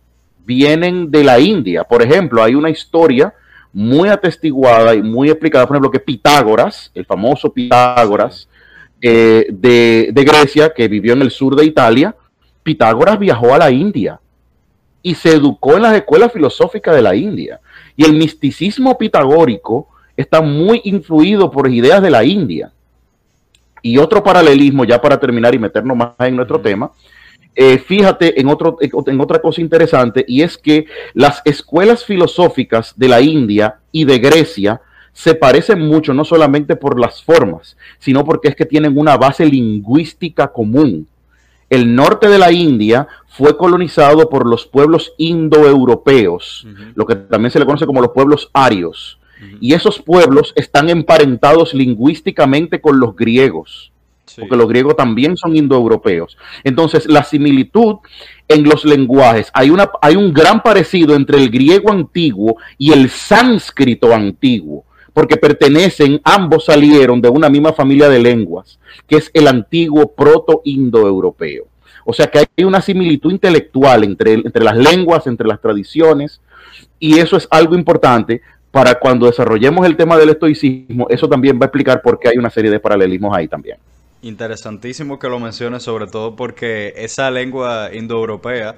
vienen 0.45 1.11
de 1.11 1.23
la 1.23 1.39
India. 1.39 1.83
Por 1.83 2.01
ejemplo, 2.01 2.43
hay 2.43 2.55
una 2.55 2.69
historia 2.69 3.33
muy 3.73 4.07
atestiguada 4.07 4.95
y 4.95 5.01
muy 5.01 5.29
explicada, 5.29 5.67
por 5.67 5.75
ejemplo, 5.75 5.91
que 5.91 5.99
Pitágoras, 5.99 6.91
el 6.93 7.05
famoso 7.05 7.51
Pitágoras 7.51 8.47
eh, 9.01 9.47
de, 9.51 10.23
Grecia, 10.23 10.71
que 10.73 10.87
vivió 10.87 11.13
en 11.13 11.21
el 11.21 11.31
sur 11.31 11.55
de 11.55 11.65
Italia, 11.65 12.15
Pitágoras 12.63 13.19
viajó 13.19 13.53
a 13.53 13.57
la 13.57 13.71
India 13.71 14.19
y 15.03 15.13
se 15.13 15.33
educó 15.33 15.75
en 15.75 15.83
las 15.83 15.93
escuelas 15.93 16.31
filosóficas 16.31 16.95
de 16.95 17.01
la 17.01 17.15
India. 17.15 17.59
Y 17.95 18.05
el 18.05 18.13
misticismo 18.13 18.97
pitagórico 18.97 19.89
está 20.15 20.41
muy 20.41 20.81
influido 20.85 21.51
por 21.51 21.69
ideas 21.69 22.01
de 22.01 22.09
la 22.09 22.23
India. 22.23 22.71
Y 23.81 23.97
otro 23.97 24.23
paralelismo, 24.23 24.83
ya 24.83 24.99
para 24.99 25.19
terminar 25.19 25.53
y 25.53 25.59
meternos 25.59 25.95
más 25.95 26.13
en 26.19 26.35
nuestro 26.35 26.59
tema, 26.59 26.91
eh, 27.55 27.77
fíjate 27.77 28.39
en, 28.39 28.47
otro, 28.47 28.77
en 28.81 29.21
otra 29.21 29.39
cosa 29.39 29.61
interesante 29.61 30.25
y 30.27 30.41
es 30.41 30.57
que 30.57 30.87
las 31.13 31.41
escuelas 31.45 32.03
filosóficas 32.03 32.93
de 32.97 33.07
la 33.07 33.21
India 33.21 33.79
y 33.93 34.03
de 34.03 34.19
Grecia 34.19 34.81
se 35.13 35.33
parecen 35.33 35.79
mucho, 35.79 36.13
no 36.13 36.25
solamente 36.25 36.75
por 36.75 36.99
las 36.99 37.23
formas, 37.23 37.77
sino 37.99 38.25
porque 38.25 38.49
es 38.49 38.55
que 38.55 38.65
tienen 38.65 38.97
una 38.97 39.15
base 39.15 39.45
lingüística 39.45 40.51
común. 40.51 41.07
El 41.69 41.95
norte 41.95 42.27
de 42.27 42.37
la 42.37 42.51
India 42.51 43.07
fue 43.27 43.57
colonizado 43.57 44.29
por 44.29 44.45
los 44.45 44.67
pueblos 44.67 45.13
indoeuropeos, 45.17 46.67
lo 46.95 47.05
que 47.05 47.15
también 47.15 47.51
se 47.51 47.59
le 47.59 47.65
conoce 47.65 47.85
como 47.85 48.01
los 48.01 48.11
pueblos 48.11 48.49
arios. 48.53 49.17
Y 49.61 49.73
esos 49.73 50.01
pueblos 50.01 50.51
están 50.55 50.89
emparentados 50.89 51.73
lingüísticamente 51.73 52.81
con 52.81 52.99
los 52.99 53.15
griegos 53.15 53.93
porque 54.39 54.55
los 54.55 54.67
griegos 54.67 54.95
también 54.95 55.37
son 55.37 55.55
indoeuropeos. 55.55 56.37
Entonces, 56.63 57.05
la 57.07 57.23
similitud 57.23 57.97
en 58.47 58.63
los 58.63 58.85
lenguajes, 58.85 59.49
hay, 59.53 59.69
una, 59.69 59.89
hay 60.01 60.15
un 60.15 60.33
gran 60.33 60.61
parecido 60.61 61.15
entre 61.15 61.37
el 61.37 61.49
griego 61.49 61.91
antiguo 61.91 62.57
y 62.77 62.91
el 62.91 63.09
sánscrito 63.09 64.13
antiguo, 64.13 64.85
porque 65.13 65.37
pertenecen, 65.37 66.19
ambos 66.23 66.65
salieron 66.65 67.21
de 67.21 67.29
una 67.29 67.49
misma 67.49 67.73
familia 67.73 68.09
de 68.09 68.19
lenguas, 68.19 68.79
que 69.07 69.17
es 69.17 69.31
el 69.33 69.47
antiguo 69.47 70.13
proto-indoeuropeo. 70.13 71.67
O 72.07 72.13
sea 72.13 72.27
que 72.27 72.39
hay 72.39 72.63
una 72.63 72.81
similitud 72.81 73.31
intelectual 73.31 74.03
entre, 74.03 74.33
entre 74.33 74.63
las 74.63 74.77
lenguas, 74.77 75.25
entre 75.25 75.47
las 75.47 75.59
tradiciones, 75.59 76.41
y 76.99 77.17
eso 77.17 77.37
es 77.37 77.47
algo 77.49 77.75
importante 77.75 78.41
para 78.75 78.99
cuando 78.99 79.25
desarrollemos 79.25 79.85
el 79.85 79.95
tema 79.95 80.17
del 80.17 80.29
estoicismo, 80.29 81.07
eso 81.09 81.29
también 81.29 81.57
va 81.57 81.63
a 81.63 81.67
explicar 81.67 82.01
por 82.01 82.19
qué 82.19 82.27
hay 82.29 82.37
una 82.37 82.49
serie 82.49 82.69
de 82.69 82.79
paralelismos 82.79 83.33
ahí 83.33 83.47
también. 83.47 83.77
Interesantísimo 84.25 85.19
que 85.19 85.29
lo 85.29 85.39
menciones, 85.39 85.83
sobre 85.83 86.07
todo 86.07 86.35
porque 86.35 86.95
esa 86.97 87.29
lengua 87.29 87.91
indoeuropea 87.93 88.75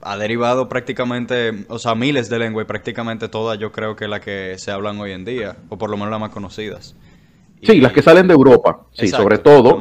ha 0.00 0.16
derivado 0.16 0.70
prácticamente, 0.70 1.66
o 1.68 1.78
sea, 1.78 1.94
miles 1.94 2.30
de 2.30 2.38
lenguas 2.38 2.64
y 2.64 2.66
prácticamente 2.66 3.28
todas 3.28 3.58
yo 3.58 3.70
creo 3.70 3.96
que 3.96 4.08
la 4.08 4.22
que 4.22 4.54
se 4.56 4.70
hablan 4.70 4.98
hoy 4.98 5.12
en 5.12 5.26
día, 5.26 5.58
o 5.68 5.76
por 5.76 5.90
lo 5.90 5.98
menos 5.98 6.10
las 6.10 6.20
más 6.20 6.30
conocidas. 6.30 6.96
Sí, 7.62 7.82
las 7.82 7.92
que 7.92 8.00
salen 8.00 8.28
de 8.28 8.32
Europa, 8.32 8.80
sí, 8.92 9.08
sobre 9.08 9.36
todo. 9.36 9.78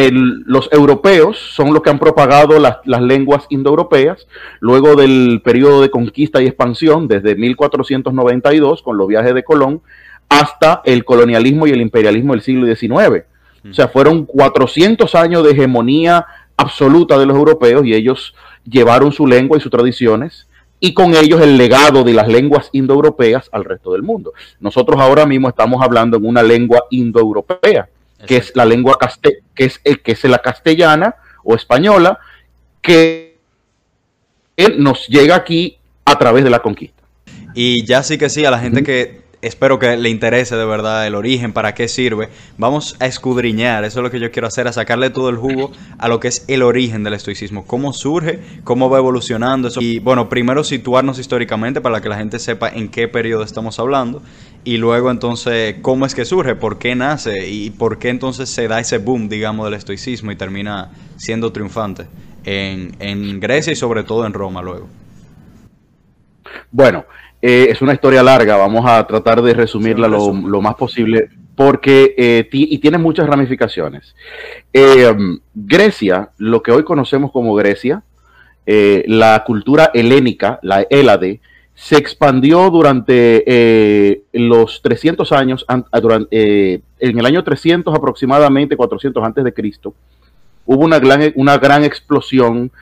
los 0.00 0.72
europeos 0.72 1.38
son 1.38 1.72
los 1.72 1.80
que 1.80 1.90
han 1.90 2.00
propagado 2.00 2.58
las, 2.58 2.78
las, 2.84 3.02
lenguas 3.02 3.46
indoeuropeas 3.48 4.26
luego 4.58 4.96
del 4.96 5.40
periodo 5.44 5.82
de 5.82 5.90
conquista 5.90 6.42
y 6.42 6.46
expansión 6.46 7.06
desde 7.06 7.36
1492 7.36 8.82
con 8.82 8.98
los 8.98 9.06
viajes 9.06 9.34
de 9.34 9.44
Colón 9.44 9.82
hasta 10.28 10.82
el 10.84 11.04
colonialismo 11.04 11.68
y 11.68 11.70
el 11.70 11.80
imperialismo 11.80 12.32
del 12.32 12.42
siglo 12.42 12.66
XIX. 12.66 13.24
O 13.70 13.74
sea, 13.74 13.88
fueron 13.88 14.24
400 14.24 15.14
años 15.14 15.44
de 15.44 15.50
hegemonía 15.50 16.26
absoluta 16.56 17.18
de 17.18 17.26
los 17.26 17.36
europeos 17.36 17.84
y 17.84 17.94
ellos 17.94 18.34
llevaron 18.64 19.12
su 19.12 19.26
lengua 19.26 19.58
y 19.58 19.60
sus 19.60 19.70
tradiciones 19.70 20.46
y 20.80 20.94
con 20.94 21.14
ellos 21.14 21.40
el 21.40 21.56
legado 21.56 22.04
de 22.04 22.12
las 22.12 22.28
lenguas 22.28 22.68
indoeuropeas 22.72 23.48
al 23.52 23.64
resto 23.64 23.92
del 23.92 24.02
mundo. 24.02 24.32
Nosotros 24.60 25.00
ahora 25.00 25.26
mismo 25.26 25.48
estamos 25.48 25.82
hablando 25.82 26.16
en 26.16 26.26
una 26.26 26.42
lengua 26.42 26.84
indoeuropea, 26.90 27.88
que 28.26 28.36
es 28.36 28.52
la 28.54 28.64
lengua 28.64 28.98
que 29.54 29.64
es, 29.64 29.78
que 29.78 30.12
es 30.12 30.24
la 30.24 30.38
castellana 30.38 31.14
o 31.42 31.54
española, 31.54 32.18
que 32.82 33.38
nos 34.76 35.06
llega 35.06 35.34
aquí 35.34 35.78
a 36.04 36.18
través 36.18 36.44
de 36.44 36.50
la 36.50 36.60
conquista. 36.60 37.02
Y 37.54 37.84
ya 37.86 38.02
sí 38.02 38.18
que 38.18 38.28
sí, 38.28 38.44
a 38.44 38.50
la 38.50 38.58
gente 38.58 38.82
que 38.82 39.22
espero 39.42 39.78
que 39.78 39.96
le 39.96 40.08
interese 40.08 40.56
de 40.56 40.64
verdad 40.64 41.06
el 41.06 41.14
origen, 41.14 41.52
para 41.52 41.74
qué 41.74 41.88
sirve. 41.88 42.28
Vamos 42.58 42.96
a 43.00 43.06
escudriñar, 43.06 43.84
eso 43.84 44.00
es 44.00 44.02
lo 44.02 44.10
que 44.10 44.20
yo 44.20 44.30
quiero 44.30 44.48
hacer, 44.48 44.68
a 44.68 44.72
sacarle 44.72 45.10
todo 45.10 45.28
el 45.28 45.36
jugo 45.36 45.72
a 45.98 46.08
lo 46.08 46.20
que 46.20 46.28
es 46.28 46.44
el 46.48 46.62
origen 46.62 47.04
del 47.04 47.14
estoicismo, 47.14 47.66
cómo 47.66 47.92
surge, 47.92 48.40
cómo 48.64 48.90
va 48.90 48.98
evolucionando 48.98 49.68
eso. 49.68 49.80
Y 49.80 49.98
bueno, 49.98 50.28
primero 50.28 50.64
situarnos 50.64 51.18
históricamente 51.18 51.80
para 51.80 52.00
que 52.00 52.08
la 52.08 52.16
gente 52.16 52.38
sepa 52.38 52.68
en 52.68 52.88
qué 52.88 53.08
periodo 53.08 53.42
estamos 53.42 53.78
hablando 53.78 54.22
y 54.64 54.78
luego 54.78 55.10
entonces 55.10 55.76
cómo 55.82 56.06
es 56.06 56.14
que 56.14 56.24
surge, 56.24 56.56
por 56.56 56.78
qué 56.78 56.94
nace 56.94 57.48
y 57.48 57.70
por 57.70 57.98
qué 57.98 58.08
entonces 58.08 58.48
se 58.48 58.68
da 58.68 58.80
ese 58.80 58.98
boom, 58.98 59.28
digamos, 59.28 59.66
del 59.66 59.74
estoicismo 59.74 60.32
y 60.32 60.36
termina 60.36 60.90
siendo 61.16 61.52
triunfante 61.52 62.06
en, 62.44 62.96
en 62.98 63.38
Grecia 63.40 63.72
y 63.72 63.76
sobre 63.76 64.02
todo 64.02 64.26
en 64.26 64.32
Roma 64.32 64.62
luego. 64.62 64.88
Bueno, 66.70 67.04
eh, 67.42 67.68
es 67.70 67.82
una 67.82 67.92
historia 67.92 68.22
larga, 68.22 68.56
vamos 68.56 68.84
a 68.86 69.06
tratar 69.06 69.42
de 69.42 69.54
resumirla 69.54 70.08
lo, 70.08 70.60
más 70.60 70.74
posible 70.74 71.28
porque 71.54 72.14
eh, 72.16 72.48
y 72.52 72.78
tiene 72.78 72.98
muchas 72.98 73.26
ramificaciones. 73.26 74.14
Eh, 74.72 75.14
Grecia, 75.54 76.30
lo 76.38 76.62
que 76.62 76.72
hoy 76.72 76.84
conocemos 76.84 77.30
como 77.32 77.54
Grecia, 77.54 78.02
la 78.66 79.44
cultura 79.46 79.92
helénica, 79.94 80.58
la 80.62 80.84
Hélade, 80.90 81.40
se 81.74 81.96
expandió 81.96 82.68
durante 82.70 84.22
los 84.32 84.82
300 84.82 85.30
años, 85.32 85.64
en 85.68 86.82
el 87.00 87.26
año 87.26 87.44
300 87.44 87.94
aproximadamente, 87.94 88.76
400 88.76 89.22
antes 89.22 89.44
de 89.44 89.54
Cristo, 89.54 89.94
hubo 90.64 90.84
una 90.84 90.98
gran, 90.98 91.32
una 91.36 91.58
gran 91.58 91.84
explosión 91.84 92.72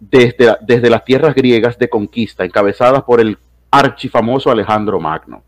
desde, 0.00 0.56
desde 0.62 0.90
las 0.90 1.04
tierras 1.04 1.34
griegas 1.34 1.78
de 1.78 1.88
conquista, 1.88 2.44
encabezadas 2.44 3.02
por 3.02 3.20
el 3.20 3.36
archifamoso 3.78 4.50
Alejandro 4.50 5.00
Magno. 5.00 5.42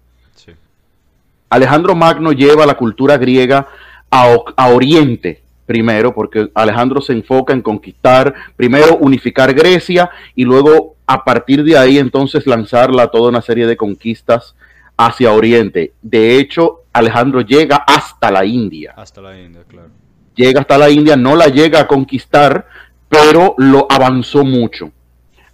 Alejandro 1.49 1.95
Magno 1.95 2.33
lleva 2.33 2.67
la 2.67 2.75
cultura 2.75 3.17
griega 3.17 3.69
a, 4.11 4.69
Oriente 4.69 5.43
primero, 5.65 6.15
porque 6.15 6.49
Alejandro 6.55 7.01
se 7.01 7.13
enfoca 7.13 7.53
en 7.53 7.61
conquistar, 7.61 8.35
primero 8.57 8.97
unificar 8.99 9.53
Grecia 9.53 10.11
y 10.35 10.45
luego 10.45 10.95
a 11.07 11.25
partir 11.25 11.65
de 11.65 11.77
ahí 11.77 11.99
entonces 11.99 12.47
lanzarla 12.47 13.09
toda 13.09 13.31
una 13.31 13.43
serie 13.43 13.67
de 13.67 13.77
conquistas 13.77 14.55
hacia 14.97 15.33
Oriente. 15.33 15.93
De 16.03 16.39
hecho, 16.39 16.83
Alejandro 16.93 17.41
llega 17.41 17.77
hasta 17.87 18.31
la 18.31 18.45
India. 18.45 18.95
Hasta 18.97 19.21
la 19.21 19.39
India, 19.39 19.63
claro. 19.69 19.89
Llega 20.35 20.61
hasta 20.61 20.79
la 20.79 20.91
India, 20.91 21.17
no 21.17 21.35
la 21.35 21.47
llega 21.47 21.81
a 21.81 21.87
conquistar, 21.87 22.67
pero 23.09 23.55
lo 23.59 23.87
avanzó 23.91 24.45
mucho 24.45 24.93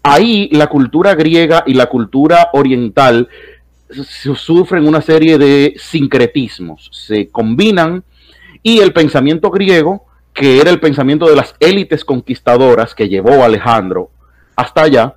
ahí 0.02 0.48
la 0.52 0.66
cultura 0.66 1.14
griega 1.14 1.62
y 1.66 1.74
la 1.74 1.86
cultura 1.86 2.50
oriental 2.52 3.28
sufren 3.90 4.86
una 4.86 5.02
serie 5.02 5.38
de 5.38 5.74
sincretismos, 5.76 6.90
se 6.92 7.28
combinan 7.28 8.04
y 8.62 8.78
el 8.78 8.92
pensamiento 8.92 9.50
griego, 9.50 10.06
que 10.32 10.60
era 10.60 10.70
el 10.70 10.80
pensamiento 10.80 11.28
de 11.28 11.36
las 11.36 11.54
élites 11.60 12.04
conquistadoras 12.04 12.94
que 12.94 13.08
llevó 13.08 13.44
Alejandro 13.44 14.10
hasta 14.56 14.82
allá, 14.82 15.16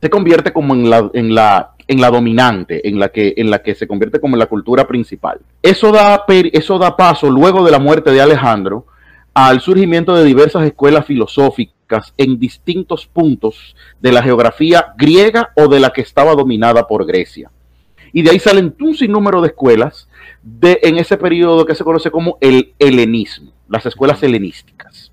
se 0.00 0.10
convierte 0.10 0.52
como 0.52 0.74
en 0.74 0.90
la, 1.34 1.72
dominante, 2.10 2.86
en 2.86 2.98
la, 2.98 3.08
que, 3.08 3.74
se 3.74 3.86
convierte 3.86 4.20
como 4.20 4.34
en 4.34 4.40
la 4.40 4.46
cultura 4.46 4.86
principal. 4.86 5.40
Eso 5.62 5.90
da 5.90 6.96
paso, 6.96 7.30
luego 7.30 7.64
de 7.64 7.70
la 7.70 7.78
muerte 7.78 8.10
de 8.10 8.20
Alejandro, 8.20 8.86
al 9.32 9.60
surgimiento 9.60 10.14
de 10.14 10.24
diversas 10.24 10.64
escuelas 10.64 11.06
filosóficas 11.06 11.75
en 12.16 12.38
distintos 12.38 13.06
puntos 13.06 13.76
de 14.00 14.12
la 14.12 14.22
geografía 14.22 14.94
griega 14.96 15.50
o 15.54 15.68
de 15.68 15.80
la 15.80 15.90
que 15.90 16.00
estaba 16.00 16.34
dominada 16.34 16.86
por 16.86 17.06
Grecia. 17.06 17.50
Y 18.12 18.22
de 18.22 18.30
ahí 18.30 18.38
salen 18.38 18.74
un 18.80 18.94
sinnúmero 18.94 19.40
de 19.40 19.48
escuelas 19.48 20.08
de, 20.42 20.80
en 20.82 20.96
ese 20.98 21.16
periodo 21.16 21.66
que 21.66 21.74
se 21.74 21.84
conoce 21.84 22.10
como 22.10 22.38
el 22.40 22.72
helenismo, 22.78 23.52
las 23.68 23.84
escuelas 23.86 24.22
helenísticas. 24.22 25.12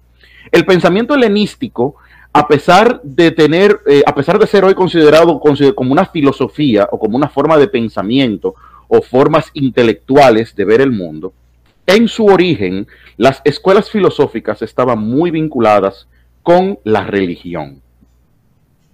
El 0.52 0.66
pensamiento 0.66 1.14
helenístico, 1.14 1.96
a 2.32 2.48
pesar 2.48 3.02
de 3.04 3.32
tener, 3.32 3.80
eh, 3.88 4.04
a 4.06 4.16
pesar 4.16 4.40
de 4.40 4.48
ser 4.48 4.64
hoy 4.64 4.74
considerado 4.74 5.40
como 5.76 5.92
una 5.92 6.06
filosofía 6.06 6.88
o 6.92 7.00
como 7.00 7.18
una 7.18 7.30
forma 7.30 7.58
de 7.58 7.68
pensamiento 7.68 8.56
o 8.88 9.02
formas 9.02 9.50
intelectuales 9.54 10.56
de 10.56 10.66
ver 10.66 10.82
el 10.82 10.92
mundo, 10.92 11.34
en 11.86 12.08
su 12.08 12.26
origen, 12.26 12.88
las 13.18 13.42
escuelas 13.44 13.90
filosóficas 13.90 14.62
estaban 14.62 15.00
muy 15.00 15.32
vinculadas 15.32 16.08
con 16.44 16.78
la 16.84 17.06
religión. 17.06 17.82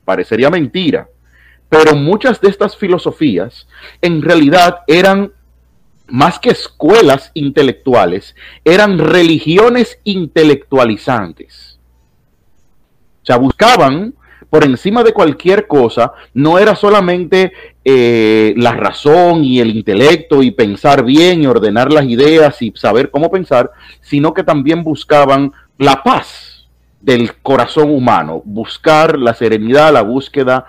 Parecería 0.05 0.49
mentira, 0.49 1.09
pero 1.67 1.95
muchas 1.95 2.39
de 2.39 2.49
estas 2.49 2.77
filosofías 2.77 3.67
en 4.01 4.21
realidad 4.21 4.79
eran 4.87 5.33
más 6.07 6.39
que 6.39 6.49
escuelas 6.49 7.31
intelectuales, 7.33 8.35
eran 8.63 8.97
religiones 8.97 9.99
intelectualizantes. 10.03 11.79
O 13.21 13.25
sea, 13.25 13.37
buscaban 13.37 14.15
por 14.49 14.63
encima 14.63 15.03
de 15.03 15.13
cualquier 15.13 15.67
cosa, 15.67 16.13
no 16.33 16.57
era 16.57 16.75
solamente 16.75 17.51
eh, 17.85 18.55
la 18.57 18.71
razón 18.71 19.43
y 19.43 19.59
el 19.59 19.75
intelecto 19.75 20.41
y 20.41 20.49
pensar 20.49 21.03
bien 21.03 21.43
y 21.43 21.45
ordenar 21.45 21.93
las 21.93 22.05
ideas 22.05 22.59
y 22.63 22.73
saber 22.75 23.11
cómo 23.11 23.29
pensar, 23.29 23.69
sino 24.01 24.33
que 24.33 24.43
también 24.43 24.83
buscaban 24.83 25.51
la 25.77 26.01
paz 26.01 26.48
del 27.01 27.33
corazón 27.35 27.89
humano, 27.91 28.41
buscar 28.45 29.17
la 29.17 29.33
serenidad, 29.33 29.93
la 29.93 30.01
búsqueda 30.01 30.65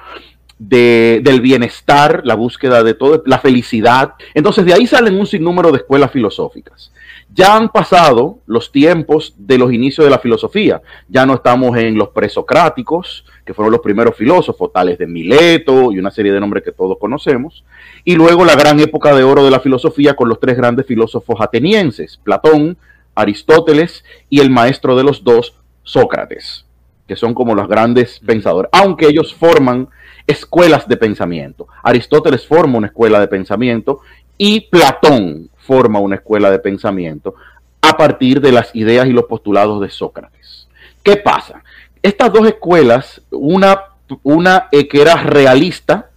de, 0.59 1.21
del 1.25 1.41
bienestar, 1.41 2.21
la 2.25 2.35
búsqueda 2.35 2.83
de 2.83 2.95
todo, 2.95 3.23
la 3.27 3.39
felicidad. 3.39 4.15
Entonces 4.35 4.65
de 4.65 4.75
ahí 4.75 4.87
salen 4.87 5.19
un 5.19 5.27
sinnúmero 5.27 5.73
de 5.73 5.79
escuelas 5.79 6.11
filosóficas. 6.11 6.93
Ya 7.33 7.57
han 7.57 7.69
pasado 7.69 8.41
los 8.47 8.73
tiempos 8.73 9.35
de 9.39 9.57
los 9.57 9.73
inicios 9.73 10.05
de 10.05 10.11
la 10.11 10.19
filosofía. 10.19 10.83
Ya 11.09 11.25
no 11.27 11.35
estamos 11.35 11.77
en 11.77 11.97
los 11.97 12.09
presocráticos, 12.09 13.25
que 13.45 13.55
fueron 13.55 13.73
los 13.73 13.81
primeros 13.81 14.17
filósofos, 14.17 14.73
tales 14.73 14.99
de 14.99 15.07
Mileto 15.07 15.93
y 15.93 15.99
una 15.99 16.11
serie 16.11 16.33
de 16.33 16.41
nombres 16.41 16.65
que 16.65 16.73
todos 16.73 16.99
conocemos. 16.99 17.65
Y 18.05 18.17
luego 18.17 18.45
la 18.45 18.57
gran 18.57 18.81
época 18.81 19.15
de 19.15 19.23
oro 19.23 19.45
de 19.45 19.51
la 19.51 19.61
filosofía 19.61 20.15
con 20.15 20.29
los 20.29 20.41
tres 20.41 20.57
grandes 20.57 20.87
filósofos 20.87 21.41
atenienses, 21.41 22.19
Platón, 22.23 22.77
Aristóteles 23.15 24.05
y 24.29 24.41
el 24.41 24.51
maestro 24.51 24.97
de 24.97 25.05
los 25.05 25.23
dos, 25.23 25.55
Sócrates, 25.83 26.65
que 27.07 27.17
son 27.17 27.35
como 27.35 27.55
los 27.55 27.69
grandes 27.69 28.21
pensadores, 28.21 28.71
aunque 28.73 29.07
ellos 29.07 29.35
forman 29.35 29.89
escuelas 30.27 30.87
de 30.87 30.97
pensamiento. 30.97 31.67
Aristóteles 31.83 32.47
forma 32.47 32.79
una 32.79 32.87
escuela 32.87 33.21
de 33.21 33.29
pensamiento 33.29 34.01
y 34.39 34.61
Platón 34.61 35.51
forma 35.57 35.99
una 35.99 36.17
escuela 36.17 36.51
de 36.51 36.59
pensamiento 36.59 37.35
a 37.83 37.97
partir 37.97 38.41
de 38.41 38.53
las 38.53 38.75
ideas 38.75 39.07
y 39.07 39.13
los 39.13 39.25
postulados 39.25 39.81
de 39.81 39.91
Sócrates. 39.91 40.69
¿Qué 41.03 41.17
pasa? 41.17 41.63
Estas 42.03 42.33
dos 42.33 42.47
escuelas, 42.47 43.23
una, 43.31 43.81
una 44.23 44.69
eh, 44.73 44.89
que 44.89 45.03
era 45.03 45.17
realista, 45.17 46.11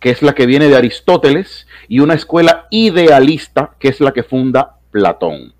que 0.00 0.10
es 0.10 0.22
la 0.22 0.34
que 0.34 0.46
viene 0.46 0.68
de 0.68 0.76
Aristóteles, 0.76 1.66
y 1.88 2.00
una 2.00 2.14
escuela 2.14 2.66
idealista, 2.70 3.70
que 3.78 3.88
es 3.88 4.00
la 4.00 4.12
que 4.12 4.22
funda 4.22 4.76
Platón. 4.90 5.52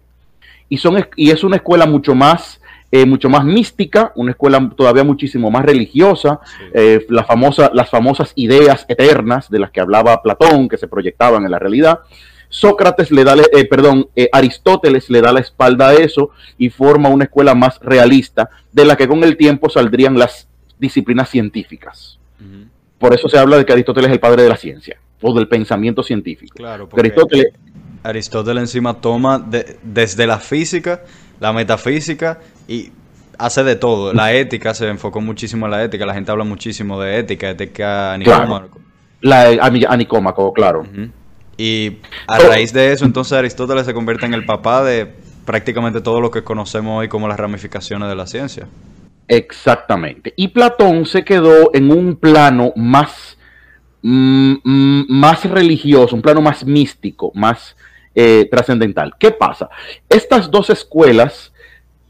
Y, 0.69 0.79
son, 0.79 1.07
y 1.17 1.31
es 1.31 1.45
una 1.45 1.57
escuela 1.57 1.87
mucho 1.87 2.15
más 2.15 2.60
eh, 2.93 3.07
mucho 3.07 3.29
más 3.29 3.45
mística, 3.45 4.13
una 4.17 4.33
escuela 4.33 4.71
todavía 4.77 5.05
muchísimo 5.05 5.51
más 5.51 5.65
religiosa, 5.65 6.41
eh, 6.75 7.07
la 7.09 7.25
famosa, 7.25 7.71
las 7.73 7.89
famosas 7.89 8.33
ideas 8.35 8.85
eternas 8.89 9.49
de 9.49 9.61
las 9.61 9.71
que 9.71 9.81
hablaba 9.81 10.23
Platón, 10.23 10.69
que 10.69 10.77
se 10.77 10.89
proyectaban 10.89 11.45
en 11.45 11.53
la 11.53 11.59
realidad, 11.59 12.01
Sócrates 12.49 13.13
le 13.13 13.23
da, 13.23 13.37
eh, 13.37 13.65
perdón, 13.67 14.09
Aristóteles 14.33 15.09
le 15.09 15.21
da 15.21 15.33
la 15.33 15.39
espalda 15.39 15.91
a 15.91 15.95
eso 15.95 16.31
y 16.59 16.71
forma 16.71 17.09
una 17.09 17.25
escuela 17.25 17.55
más 17.55 17.79
realista 17.81 18.51
de 18.73 18.85
la 18.85 18.97
que 18.97 19.07
con 19.07 19.23
el 19.23 19.37
tiempo 19.37 19.71
saldrían 19.71 20.19
las 20.19 20.49
disciplinas 20.79 21.29
científicas. 21.29 22.19
Por 22.99 23.15
eso 23.15 23.29
se 23.29 23.39
habla 23.39 23.57
de 23.57 23.65
que 23.65 23.73
Aristóteles 23.73 24.09
es 24.09 24.15
el 24.15 24.21
padre 24.21 24.43
de 24.43 24.49
la 24.49 24.57
ciencia 24.57 24.99
o 25.23 25.33
del 25.33 25.47
pensamiento 25.47 26.03
científico. 26.03 26.55
Claro, 26.57 26.89
porque 26.89 27.01
Aristóteles, 27.01 27.53
Aristóteles 28.03 28.63
encima 28.63 29.01
toma 29.01 29.47
desde 29.83 30.27
la 30.27 30.39
física, 30.39 31.03
la 31.41 31.53
metafísica 31.53 32.39
y 32.69 32.93
hace 33.39 33.65
de 33.65 33.75
todo. 33.75 34.13
La 34.13 34.33
ética 34.33 34.75
se 34.75 34.89
enfocó 34.89 35.21
muchísimo 35.21 35.67
en 35.67 35.73
la 35.73 35.83
ética. 35.83 36.07
La 36.07 36.15
gente 36.15 36.31
habla 36.31 36.45
muchísimo 36.45 37.01
de 37.01 37.19
ética, 37.19 37.51
ética 37.51 38.17
nicómaco. 38.19 38.79
La 39.21 39.49
anicómaco, 39.89 40.53
claro. 40.53 40.87
Y 41.57 41.99
a 42.27 42.39
raíz 42.39 42.73
de 42.73 42.93
eso, 42.93 43.05
entonces 43.05 43.33
Aristóteles 43.35 43.85
se 43.85 43.93
convierte 43.93 44.27
en 44.27 44.35
el 44.35 44.47
papá 44.47 44.83
de 44.83 45.13
prácticamente 45.45 46.01
todo 46.01 46.21
lo 46.21 46.31
que 46.31 46.43
conocemos 46.43 47.01
hoy 47.01 47.09
como 47.09 47.29
las 47.29 47.39
ramificaciones 47.39 48.09
de 48.09 48.15
la 48.15 48.27
ciencia. 48.27 48.67
Exactamente. 49.29 50.33
Y 50.37 50.49
Platón 50.49 51.07
se 51.07 51.25
quedó 51.25 51.71
en 51.75 51.93
un 51.93 52.17
plano 52.17 52.73
más, 52.77 53.37
mm, 54.03 54.55
mm, 54.65 55.07
más 55.09 55.45
religioso, 55.45 56.17
un 56.17 56.23
plano 56.23 56.41
más 56.41 56.65
místico, 56.65 57.31
más 57.35 57.77
eh, 58.15 58.49
trascendental. 58.51 59.15
¿Qué 59.19 59.31
pasa? 59.31 59.69
Estas 60.09 60.51
dos 60.51 60.71
escuelas 60.71 61.53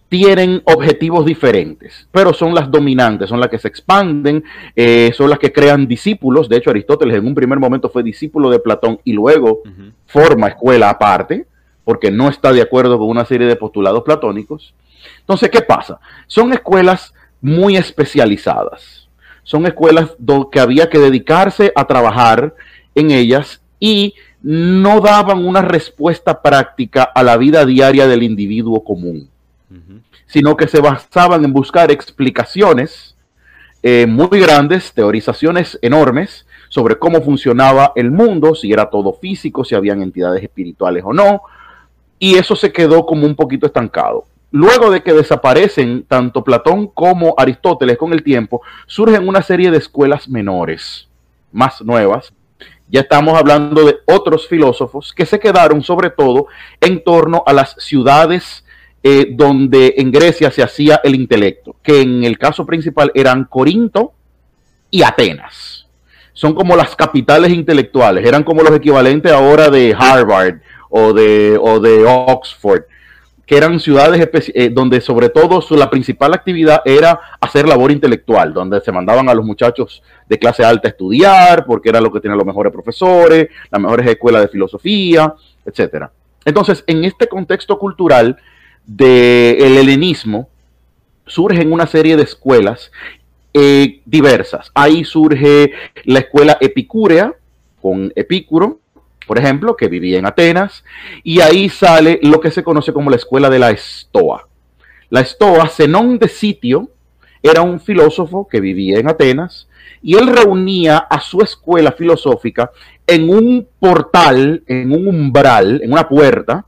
tienen 0.09 0.61
objetivos 0.65 1.25
diferentes, 1.25 2.09
pero 2.11 2.33
son 2.33 2.53
las 2.53 2.71
dominantes, 2.71 3.29
son 3.29 3.39
las 3.39 3.49
que 3.49 3.59
se 3.59 3.69
expanden, 3.69 4.43
eh, 4.75 5.13
son 5.15 5.31
las 5.31 5.39
que 5.39 5.53
crean 5.53 5.87
discípulos. 5.87 6.49
De 6.49 6.57
hecho, 6.57 6.71
Aristóteles 6.71 7.17
en 7.17 7.27
un 7.27 7.35
primer 7.35 7.61
momento 7.61 7.89
fue 7.89 8.03
discípulo 8.03 8.51
de 8.51 8.59
Platón 8.59 8.99
y 9.05 9.13
luego 9.13 9.63
forma 10.07 10.49
escuela 10.49 10.91
aparte, 10.91 11.47
porque 11.85 12.11
no 12.11 12.29
está 12.29 12.53
de 12.53 12.61
acuerdo 12.61 12.99
con 12.99 13.09
una 13.09 13.25
serie 13.25 13.47
de 13.47 13.55
postulados 13.55 14.03
platónicos. 14.03 14.75
Entonces, 15.21 15.49
¿qué 15.49 15.61
pasa? 15.61 16.01
Son 16.27 16.53
escuelas 16.53 17.15
muy 17.41 17.77
especializadas. 17.77 19.09
Son 19.45 19.67
escuelas 19.67 20.17
que 20.51 20.61
había 20.61 20.91
que 20.91 20.99
dedicarse 20.99 21.73
a 21.75 21.87
trabajar 21.87 22.55
en 22.95 23.11
ellas 23.11 23.63
y 23.79 24.15
no 24.43 25.01
daban 25.01 25.45
una 25.45 25.63
respuesta 25.63 26.43
práctica 26.43 27.03
a 27.03 27.23
la 27.23 27.37
vida 27.37 27.65
diaria 27.67 28.07
del 28.07 28.23
individuo 28.23 28.83
común 28.83 29.29
sino 30.31 30.57
que 30.57 30.69
se 30.69 30.81
basaban 30.81 31.45
en 31.45 31.53
buscar 31.53 31.91
explicaciones 31.91 33.17
eh, 33.83 34.07
muy 34.07 34.41
grandes, 34.41 34.93
teorizaciones 34.93 35.79
enormes 35.83 36.47
sobre 36.69 36.99
cómo 36.99 37.21
funcionaba 37.21 37.93
el 37.97 38.13
mundo, 38.13 38.55
si 38.55 38.73
era 38.73 38.89
todo 38.91 39.13
físico, 39.13 39.65
si 39.65 39.75
habían 39.75 40.03
entidades 40.03 40.43
espirituales 40.43 41.03
o 41.05 41.13
no, 41.13 41.43
y 42.21 42.37
eso 42.37 42.55
se 42.55 42.73
quedó 42.73 43.07
como 43.07 43.27
un 43.27 43.35
poquito 43.35 43.67
estancado. 43.67 44.25
Luego 44.53 44.91
de 44.91 45.03
que 45.03 45.13
desaparecen 45.13 46.05
tanto 46.07 46.45
Platón 46.45 46.87
como 46.89 47.35
Aristóteles 47.37 47.99
con 47.99 48.13
el 48.13 48.23
tiempo, 48.23 48.63
surgen 48.87 49.27
una 49.27 49.43
serie 49.43 49.73
de 49.73 49.79
escuelas 49.79 50.29
menores, 50.29 51.09
más 51.51 51.83
nuevas. 51.83 52.33
Ya 52.91 53.01
estamos 53.01 53.39
hablando 53.39 53.85
de 53.85 53.99
otros 54.07 54.49
filósofos 54.49 55.13
que 55.13 55.25
se 55.25 55.39
quedaron 55.39 55.83
sobre 55.83 56.11
todo 56.11 56.47
en 56.81 57.05
torno 57.05 57.45
a 57.47 57.53
las 57.53 57.77
ciudades 57.79 58.65
eh, 59.03 59.29
donde 59.31 59.95
en 59.97 60.11
Grecia 60.11 60.51
se 60.51 60.63
hacía 60.63 61.01
el 61.05 61.15
intelecto, 61.15 61.77
que 61.83 62.03
en 62.03 62.25
el 62.25 62.37
caso 62.37 62.67
principal 62.67 63.13
eran 63.15 63.45
Corinto 63.45 64.13
y 64.91 65.03
Atenas. 65.03 65.87
Son 66.33 66.53
como 66.55 66.77
las 66.77 66.97
capitales 66.97 67.53
intelectuales, 67.53 68.27
eran 68.27 68.43
como 68.43 68.63
los 68.63 68.75
equivalentes 68.75 69.33
ahora 69.33 69.71
de 69.71 69.95
Harvard 69.97 70.57
o 70.89 71.13
de, 71.13 71.59
o 71.63 71.79
de 71.81 72.05
Oxford, 72.05 72.83
que 73.51 73.57
eran 73.57 73.81
ciudades 73.81 74.31
eh, 74.55 74.71
donde 74.71 75.01
sobre 75.01 75.29
todo 75.29 75.61
la 75.71 75.91
principal 75.91 76.33
actividad 76.35 76.83
era 76.85 77.19
hacer 77.41 77.67
labor 77.67 77.91
intelectual, 77.91 78.55
donde 78.55 78.81
se 78.81 78.93
mandaban 78.93 79.29
a 79.29 79.35
los 79.35 79.45
muchachos 79.45 80.05
de 80.29 80.39
clase 80.39 80.63
alta 80.63 80.87
a 80.87 80.93
estudiar, 80.93 81.65
porque 81.67 81.89
era 81.89 82.01
lo 82.01 82.13
que 82.13 82.21
tenían 82.21 82.39
los 82.39 82.47
mejores 82.47 82.73
profesores, 82.73 83.49
las 83.69 83.81
mejores 83.81 84.07
escuelas 84.07 84.43
de 84.43 84.49
filosofía, 84.49 85.35
etcétera. 85.67 86.13
Entonces, 86.45 86.85
en 86.87 87.05
este 87.05 87.27
contexto 87.27 87.77
cultural, 87.77 88.37
del 88.87 89.79
helenismo, 89.79 90.49
surgen 91.27 91.73
una 91.73 91.89
serie 91.89 92.17
de 92.17 92.23
escuelas 92.23 92.93
eh, 93.53 94.01
diversas. 94.05 94.71
Ahí 94.75 95.03
surge 95.03 95.73
la 96.05 96.21
escuela 96.21 96.57
epicúrea, 96.61 97.35
con 97.83 98.13
Epicuro, 98.15 98.79
por 99.31 99.39
ejemplo, 99.39 99.77
que 99.77 99.87
vivía 99.87 100.19
en 100.19 100.27
Atenas, 100.27 100.83
y 101.23 101.41
ahí 101.41 101.69
sale 101.69 102.19
lo 102.21 102.41
que 102.41 102.51
se 102.51 102.65
conoce 102.65 102.93
como 102.93 103.11
la 103.11 103.17
escuela 103.17 103.49
de 103.49 103.61
la 103.61 103.71
Estoa. 103.71 104.49
La 105.09 105.21
Estoa, 105.21 105.69
Zenón 105.69 106.19
de 106.19 106.27
Sitio, 106.27 106.91
era 107.41 107.63
un 107.63 107.79
filósofo 107.79 108.49
que 108.51 108.61
vivía 108.61 108.99
en 108.99 109.09
Atenas, 109.09 109.69
y 110.03 110.17
él 110.17 110.27
reunía 110.27 110.99
a 110.99 111.21
su 111.21 111.43
escuela 111.43 111.93
filosófica 111.93 112.73
en 113.07 113.31
un 113.31 113.69
portal, 113.79 114.65
en 114.67 114.91
un 114.91 115.07
umbral, 115.07 115.81
en 115.81 115.93
una 115.93 116.09
puerta, 116.09 116.67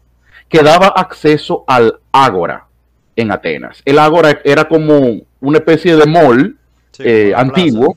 que 0.48 0.62
daba 0.62 0.86
acceso 0.86 1.64
al 1.66 1.98
ágora 2.12 2.68
en 3.16 3.32
Atenas. 3.32 3.82
El 3.84 3.98
ágora 3.98 4.40
era 4.44 4.68
como 4.68 5.20
una 5.40 5.58
especie 5.58 5.96
de 5.96 6.06
mall 6.06 6.56
eh, 7.00 7.32
antiguo. 7.34 7.96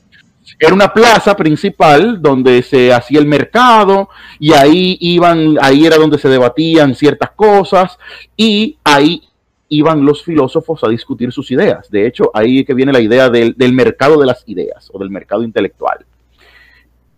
Era 0.58 0.72
una 0.72 0.92
plaza 0.92 1.36
principal 1.36 2.20
donde 2.22 2.62
se 2.62 2.92
hacía 2.92 3.18
el 3.18 3.26
mercado 3.26 4.08
y 4.38 4.52
ahí 4.52 4.96
iban, 5.00 5.56
ahí 5.60 5.84
era 5.84 5.96
donde 5.98 6.18
se 6.18 6.30
debatían 6.30 6.94
ciertas 6.94 7.32
cosas 7.32 7.98
y 8.36 8.78
ahí 8.82 9.22
iban 9.68 10.04
los 10.04 10.24
filósofos 10.24 10.82
a 10.82 10.88
discutir 10.88 11.30
sus 11.30 11.50
ideas. 11.50 11.90
De 11.90 12.06
hecho, 12.06 12.30
ahí 12.32 12.64
que 12.64 12.72
viene 12.72 12.92
la 12.92 13.00
idea 13.00 13.28
del, 13.28 13.54
del 13.56 13.74
mercado 13.74 14.18
de 14.18 14.26
las 14.26 14.44
ideas 14.46 14.88
o 14.92 14.98
del 14.98 15.10
mercado 15.10 15.42
intelectual. 15.42 16.06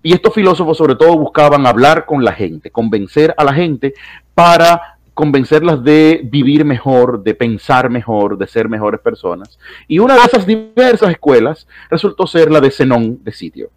Y 0.02 0.14
estos 0.14 0.34
filósofos 0.34 0.76
sobre 0.76 0.96
todo 0.96 1.16
buscaban 1.16 1.66
hablar 1.66 2.06
con 2.06 2.24
la 2.24 2.32
gente, 2.32 2.70
convencer 2.70 3.34
a 3.36 3.44
la 3.44 3.52
gente 3.52 3.94
para 4.34 4.97
convencerlas 5.18 5.82
de 5.82 6.20
vivir 6.22 6.64
mejor, 6.64 7.24
de 7.24 7.34
pensar 7.34 7.90
mejor, 7.90 8.38
de 8.38 8.46
ser 8.46 8.68
mejores 8.68 9.00
personas. 9.00 9.58
Y 9.88 9.98
una 9.98 10.14
de 10.14 10.20
esas 10.20 10.46
diversas 10.46 11.10
escuelas 11.10 11.66
resultó 11.90 12.24
ser 12.28 12.52
la 12.52 12.60
de 12.60 12.70
Zenón 12.70 13.18
de 13.24 13.32
Sitio, 13.32 13.68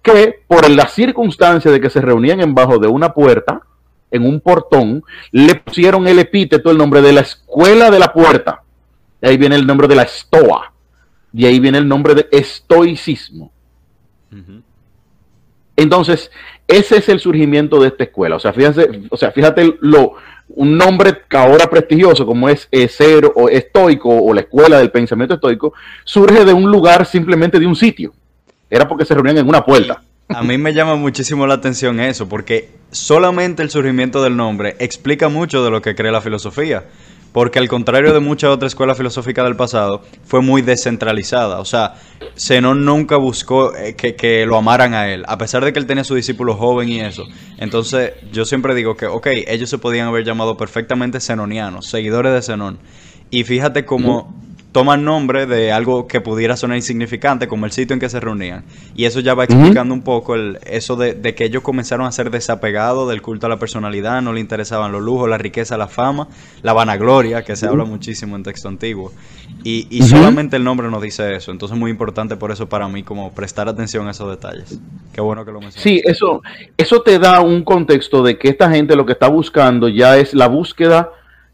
que 0.00 0.42
por 0.46 0.70
la 0.70 0.86
circunstancia 0.86 1.70
de 1.70 1.78
que 1.78 1.90
se 1.90 2.00
reunían 2.00 2.40
en 2.40 2.54
bajo 2.54 2.78
de 2.78 2.88
una 2.88 3.12
puerta, 3.12 3.60
en 4.10 4.24
un 4.24 4.40
portón, 4.40 5.04
le 5.30 5.56
pusieron 5.56 6.08
el 6.08 6.18
epíteto, 6.18 6.70
el 6.70 6.78
nombre 6.78 7.02
de 7.02 7.12
la 7.12 7.20
escuela 7.20 7.90
de 7.90 7.98
la 7.98 8.10
puerta. 8.10 8.62
De 9.20 9.28
ahí 9.28 9.36
viene 9.36 9.56
el 9.56 9.66
nombre 9.66 9.88
de 9.88 9.96
la 9.96 10.04
estoa. 10.04 10.72
De 11.32 11.48
ahí 11.48 11.60
viene 11.60 11.76
el 11.76 11.86
nombre 11.86 12.14
de 12.14 12.26
estoicismo. 12.32 13.52
Entonces, 15.76 16.30
ese 16.70 16.98
es 16.98 17.08
el 17.08 17.18
surgimiento 17.20 17.80
de 17.80 17.88
esta 17.88 18.04
escuela. 18.04 18.36
O 18.36 18.38
sea, 18.38 18.52
fíjate, 18.52 19.02
o 19.10 19.16
sea, 19.16 19.32
fíjate 19.32 19.76
lo, 19.80 20.14
un 20.56 20.76
nombre 20.76 21.22
ahora 21.30 21.68
prestigioso 21.68 22.26
como 22.26 22.48
es 22.48 22.68
Cero 22.88 23.32
o 23.34 23.48
Estoico 23.48 24.08
o 24.08 24.34
la 24.34 24.42
escuela 24.42 24.78
del 24.78 24.90
pensamiento 24.90 25.34
estoico, 25.34 25.72
surge 26.04 26.44
de 26.44 26.52
un 26.52 26.70
lugar 26.70 27.06
simplemente 27.06 27.58
de 27.58 27.66
un 27.66 27.76
sitio. 27.76 28.12
Era 28.68 28.86
porque 28.88 29.04
se 29.04 29.14
reunían 29.14 29.38
en 29.38 29.48
una 29.48 29.64
puerta. 29.64 30.02
A 30.28 30.42
mí 30.42 30.58
me 30.58 30.72
llama 30.72 30.94
muchísimo 30.94 31.46
la 31.46 31.54
atención 31.54 31.98
eso, 31.98 32.28
porque 32.28 32.68
solamente 32.92 33.62
el 33.62 33.70
surgimiento 33.70 34.22
del 34.22 34.36
nombre 34.36 34.76
explica 34.78 35.28
mucho 35.28 35.64
de 35.64 35.70
lo 35.70 35.82
que 35.82 35.96
cree 35.96 36.12
la 36.12 36.20
filosofía 36.20 36.84
porque 37.32 37.58
al 37.58 37.68
contrario 37.68 38.12
de 38.12 38.20
muchas 38.20 38.50
otras 38.50 38.72
escuelas 38.72 38.96
filosóficas 38.96 39.44
del 39.44 39.56
pasado, 39.56 40.02
fue 40.24 40.40
muy 40.42 40.62
descentralizada. 40.62 41.60
O 41.60 41.64
sea, 41.64 41.94
Zenón 42.36 42.84
nunca 42.84 43.16
buscó 43.16 43.74
eh, 43.76 43.94
que, 43.94 44.46
lo 44.46 44.56
amaran 44.56 44.94
a 44.94 45.12
él, 45.12 45.24
a 45.26 45.38
pesar 45.38 45.64
de 45.64 45.72
que 45.72 45.78
él 45.78 45.86
tenía 45.86 46.04
su 46.04 46.14
discípulo 46.14 46.56
joven 46.56 46.88
y 46.88 47.00
eso. 47.00 47.24
Entonces, 47.58 48.12
yo 48.32 48.44
siempre 48.44 48.74
digo 48.74 48.96
que, 48.96 49.06
ok, 49.06 49.28
ellos 49.46 49.70
se 49.70 49.78
podían 49.78 50.08
haber 50.08 50.24
llamado 50.24 50.56
perfectamente 50.56 51.20
zenonianos, 51.20 51.86
seguidores 51.86 52.32
de 52.32 52.42
Zenón. 52.42 52.78
Y 53.30 53.44
fíjate 53.44 53.84
cómo 53.84 54.34
toman 54.72 55.04
nombre 55.04 55.46
de 55.46 55.72
algo 55.72 56.06
que 56.06 56.20
pudiera 56.20 56.56
sonar 56.56 56.76
insignificante, 56.76 57.48
como 57.48 57.66
el 57.66 57.72
sitio 57.72 57.94
en 57.94 58.00
que 58.00 58.08
se 58.08 58.20
reunían. 58.20 58.64
Y 58.94 59.04
eso 59.04 59.20
ya 59.20 59.34
va 59.34 59.44
explicando 59.44 59.94
un 59.94 60.02
poco 60.02 60.34
el, 60.34 60.58
eso 60.64 60.96
de, 60.96 61.16
que 61.34 61.44
ellos 61.44 61.62
comenzaron 61.62 62.06
a 62.06 62.12
ser 62.12 62.30
desapegados 62.30 63.08
del 63.08 63.20
culto 63.20 63.46
a 63.46 63.48
la 63.48 63.58
personalidad, 63.58 64.22
no 64.22 64.32
le 64.32 64.40
interesaban 64.40 64.92
los 64.92 65.02
lujos, 65.02 65.28
la 65.28 65.38
riqueza, 65.38 65.76
la 65.76 65.88
fama, 65.88 66.28
la 66.62 66.72
vanagloria, 66.72 67.42
que 67.42 67.56
se 67.56 67.66
habla 67.66 67.84
muchísimo 67.84 68.36
en 68.36 68.42
texto 68.42 68.68
antiguo. 68.68 69.12
Y, 69.64 70.02
solamente 70.02 70.56
el 70.56 70.64
nombre 70.64 70.88
nos 70.88 71.02
dice 71.02 71.34
eso. 71.34 71.50
Entonces 71.50 71.74
es 71.74 71.80
muy 71.80 71.90
importante 71.90 72.36
por 72.36 72.50
eso 72.50 72.68
para 72.68 72.88
mí 72.88 73.02
como 73.02 73.32
prestar 73.32 73.68
atención 73.68 74.06
a 74.08 74.12
esos 74.12 74.30
detalles. 74.30 74.78
Qué 75.12 75.20
bueno 75.20 75.44
que 75.44 75.52
lo 75.52 75.60
mencionas. 75.60 75.82
Sí, 75.82 76.00
eso, 76.04 76.42
eso 76.76 77.02
te 77.02 77.18
da 77.18 77.40
un 77.40 77.62
contexto 77.64 78.22
de 78.22 78.38
que 78.38 78.48
esta 78.48 78.70
gente 78.70 78.94
lo 78.94 79.04
que 79.04 79.12
está 79.12 79.28
buscando 79.28 79.88
ya 79.88 80.16
es 80.16 80.32
la 80.32 80.46
búsqueda 80.48 81.10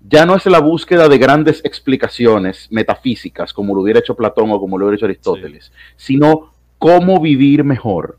ya 0.08 0.26
no 0.26 0.34
es 0.34 0.46
la 0.46 0.60
búsqueda 0.60 1.08
de 1.08 1.18
grandes 1.18 1.60
explicaciones 1.64 2.68
metafísicas, 2.70 3.52
como 3.52 3.74
lo 3.74 3.82
hubiera 3.82 4.00
hecho 4.00 4.14
Platón 4.14 4.50
o 4.50 4.60
como 4.60 4.78
lo 4.78 4.86
hubiera 4.86 4.96
hecho 4.96 5.06
Aristóteles, 5.06 5.72
sino 5.96 6.52
cómo 6.78 7.20
vivir 7.20 7.64
mejor, 7.64 8.18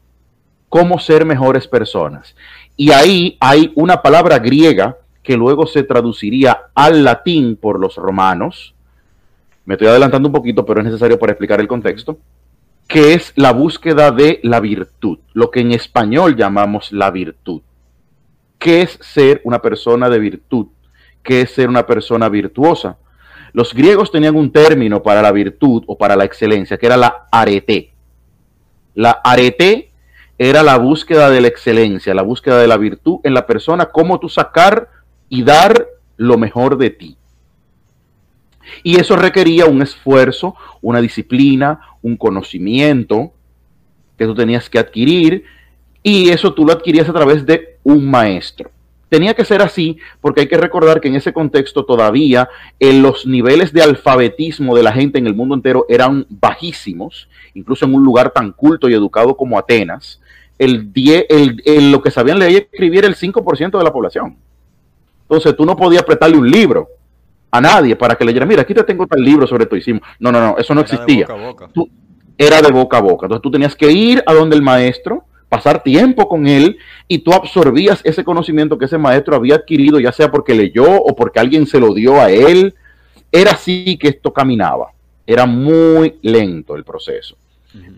cómo 0.69 0.99
ser 0.99 1.25
mejores 1.25 1.67
personas. 1.67 2.35
Y 2.75 2.91
ahí 2.91 3.37
hay 3.39 3.71
una 3.75 4.01
palabra 4.01 4.39
griega 4.39 4.97
que 5.23 5.37
luego 5.37 5.67
se 5.67 5.83
traduciría 5.83 6.57
al 6.73 7.03
latín 7.03 7.55
por 7.55 7.79
los 7.79 7.95
romanos. 7.95 8.73
Me 9.65 9.75
estoy 9.75 9.87
adelantando 9.87 10.29
un 10.29 10.33
poquito, 10.33 10.65
pero 10.65 10.79
es 10.79 10.85
necesario 10.85 11.19
para 11.19 11.33
explicar 11.33 11.59
el 11.59 11.67
contexto 11.67 12.17
que 12.87 13.13
es 13.13 13.33
la 13.35 13.51
búsqueda 13.51 14.11
de 14.11 14.39
la 14.43 14.59
virtud, 14.61 15.19
lo 15.33 15.51
que 15.51 15.59
en 15.59 15.73
español 15.73 16.37
llamamos 16.37 16.91
la 16.93 17.11
virtud. 17.11 17.61
¿Qué 18.57 18.81
es 18.81 18.97
ser 19.01 19.41
una 19.43 19.61
persona 19.61 20.09
de 20.09 20.19
virtud? 20.19 20.67
¿Qué 21.23 21.41
es 21.41 21.51
ser 21.51 21.69
una 21.69 21.85
persona 21.85 22.29
virtuosa? 22.29 22.97
Los 23.53 23.73
griegos 23.73 24.11
tenían 24.11 24.35
un 24.35 24.51
término 24.51 25.01
para 25.01 25.21
la 25.21 25.31
virtud 25.31 25.83
o 25.87 25.97
para 25.97 26.15
la 26.15 26.25
excelencia, 26.25 26.77
que 26.77 26.85
era 26.85 26.97
la 26.97 27.27
arete. 27.31 27.93
La 28.93 29.11
arete 29.23 29.91
era 30.37 30.63
la 30.63 30.77
búsqueda 30.77 31.29
de 31.29 31.41
la 31.41 31.47
excelencia, 31.47 32.13
la 32.13 32.21
búsqueda 32.21 32.59
de 32.59 32.67
la 32.67 32.77
virtud 32.77 33.19
en 33.23 33.33
la 33.33 33.47
persona, 33.47 33.87
cómo 33.87 34.19
tú 34.19 34.29
sacar 34.29 34.89
y 35.29 35.43
dar 35.43 35.87
lo 36.17 36.37
mejor 36.37 36.77
de 36.77 36.89
ti. 36.91 37.17
Y 38.83 38.99
eso 38.99 39.15
requería 39.15 39.65
un 39.65 39.81
esfuerzo, 39.81 40.55
una 40.81 41.01
disciplina, 41.01 41.79
un 42.01 42.17
conocimiento 42.17 43.33
que 44.17 44.25
tú 44.25 44.35
tenías 44.35 44.69
que 44.69 44.79
adquirir 44.79 45.45
y 46.03 46.29
eso 46.29 46.53
tú 46.53 46.65
lo 46.65 46.73
adquirías 46.73 47.09
a 47.09 47.13
través 47.13 47.45
de 47.45 47.79
un 47.83 48.09
maestro. 48.09 48.71
Tenía 49.09 49.33
que 49.33 49.45
ser 49.45 49.61
así 49.61 49.97
porque 50.19 50.41
hay 50.41 50.47
que 50.47 50.57
recordar 50.57 50.99
que 50.99 51.07
en 51.07 51.15
ese 51.15 51.31
contexto 51.31 51.85
todavía 51.85 52.49
en 52.79 53.01
los 53.01 53.25
niveles 53.25 53.71
de 53.71 53.81
alfabetismo 53.81 54.75
de 54.75 54.83
la 54.83 54.91
gente 54.91 55.17
en 55.17 55.27
el 55.27 55.35
mundo 55.35 55.55
entero 55.55 55.85
eran 55.87 56.25
bajísimos, 56.29 57.29
incluso 57.53 57.85
en 57.85 57.95
un 57.95 58.03
lugar 58.03 58.31
tan 58.31 58.51
culto 58.51 58.89
y 58.89 58.93
educado 58.93 59.37
como 59.37 59.57
Atenas. 59.57 60.21
El, 60.57 60.91
el, 60.95 61.91
lo 61.91 62.01
que 62.01 62.11
sabían 62.11 62.39
leer 62.39 62.51
y 62.51 62.55
escribir 62.55 62.99
era 62.99 63.07
el 63.07 63.15
5% 63.15 63.77
de 63.77 63.83
la 63.83 63.93
población. 63.93 64.37
Entonces 65.21 65.55
tú 65.55 65.65
no 65.65 65.75
podías 65.75 66.01
apretarle 66.01 66.37
un 66.37 66.49
libro 66.49 66.89
a 67.51 67.61
nadie 67.61 67.95
para 67.95 68.15
que 68.15 68.25
leyera, 68.25 68.45
mira, 68.45 68.61
aquí 68.61 68.73
te 68.73 68.83
tengo 68.83 69.07
tal 69.07 69.21
libro 69.21 69.47
sobre 69.47 69.67
hicimos 69.77 70.01
No, 70.19 70.31
no, 70.31 70.39
no, 70.39 70.57
eso 70.57 70.73
no 70.73 70.81
existía. 70.81 71.25
De 71.25 71.33
boca 71.33 71.65
a 71.65 71.67
boca. 71.67 71.91
era 72.37 72.61
de 72.61 72.71
boca 72.71 72.97
a 72.97 73.01
boca. 73.01 73.25
Entonces 73.25 73.41
tú 73.41 73.51
tenías 73.51 73.75
que 73.75 73.91
ir 73.91 74.23
a 74.25 74.33
donde 74.33 74.55
el 74.55 74.61
maestro, 74.61 75.25
pasar 75.49 75.83
tiempo 75.83 76.27
con 76.27 76.47
él 76.47 76.77
y 77.07 77.19
tú 77.19 77.33
absorbías 77.33 78.01
ese 78.03 78.23
conocimiento 78.23 78.77
que 78.77 78.85
ese 78.85 78.97
maestro 78.97 79.35
había 79.35 79.55
adquirido, 79.55 79.99
ya 79.99 80.11
sea 80.11 80.29
porque 80.29 80.53
leyó 80.53 80.85
o 80.85 81.15
porque 81.15 81.39
alguien 81.39 81.65
se 81.65 81.79
lo 81.79 81.93
dio 81.93 82.19
a 82.21 82.29
él. 82.29 82.75
Era 83.31 83.51
así 83.51 83.97
que 83.97 84.09
esto 84.09 84.33
caminaba. 84.33 84.91
Era 85.25 85.45
muy 85.45 86.17
lento 86.21 86.75
el 86.75 86.83
proceso. 86.83 87.37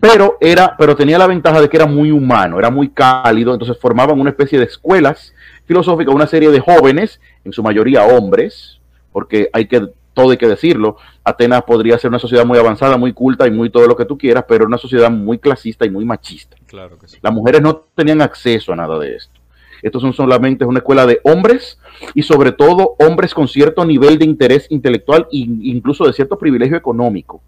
Pero, 0.00 0.36
era, 0.40 0.76
pero 0.76 0.96
tenía 0.96 1.18
la 1.18 1.26
ventaja 1.26 1.60
de 1.60 1.68
que 1.68 1.76
era 1.76 1.86
muy 1.86 2.10
humano, 2.10 2.58
era 2.58 2.70
muy 2.70 2.88
cálido, 2.88 3.52
entonces 3.52 3.78
formaban 3.78 4.20
una 4.20 4.30
especie 4.30 4.58
de 4.58 4.64
escuelas 4.64 5.32
filosóficas, 5.64 6.14
una 6.14 6.26
serie 6.26 6.50
de 6.50 6.60
jóvenes, 6.60 7.20
en 7.44 7.52
su 7.52 7.62
mayoría 7.62 8.04
hombres, 8.04 8.80
porque 9.12 9.48
hay 9.52 9.66
que, 9.66 9.88
todo 10.14 10.30
hay 10.30 10.36
que 10.36 10.48
decirlo, 10.48 10.96
Atenas 11.24 11.62
podría 11.62 11.98
ser 11.98 12.08
una 12.10 12.18
sociedad 12.18 12.44
muy 12.44 12.58
avanzada, 12.58 12.96
muy 12.96 13.12
culta 13.12 13.46
y 13.46 13.50
muy 13.50 13.70
todo 13.70 13.86
lo 13.86 13.96
que 13.96 14.04
tú 14.04 14.18
quieras, 14.18 14.44
pero 14.48 14.66
una 14.66 14.78
sociedad 14.78 15.10
muy 15.10 15.38
clasista 15.38 15.86
y 15.86 15.90
muy 15.90 16.04
machista. 16.04 16.56
Claro 16.66 16.98
que 16.98 17.08
sí. 17.08 17.18
Las 17.22 17.32
mujeres 17.32 17.60
no 17.62 17.84
tenían 17.94 18.20
acceso 18.20 18.72
a 18.72 18.76
nada 18.76 18.98
de 18.98 19.16
esto. 19.16 19.40
Estos 19.82 20.02
son 20.02 20.12
solamente 20.12 20.64
una 20.64 20.80
escuela 20.80 21.06
de 21.06 21.20
hombres 21.24 21.78
y 22.14 22.22
sobre 22.22 22.52
todo 22.52 22.96
hombres 22.98 23.32
con 23.32 23.48
cierto 23.48 23.84
nivel 23.84 24.18
de 24.18 24.26
interés 24.26 24.66
intelectual 24.70 25.26
e 25.32 25.38
incluso 25.38 26.06
de 26.06 26.12
cierto 26.12 26.38
privilegio 26.38 26.76
económico, 26.76 27.40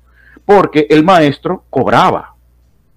porque 0.44 0.87
el 0.88 1.05
maestro 1.05 1.64
cobraba. 1.68 2.35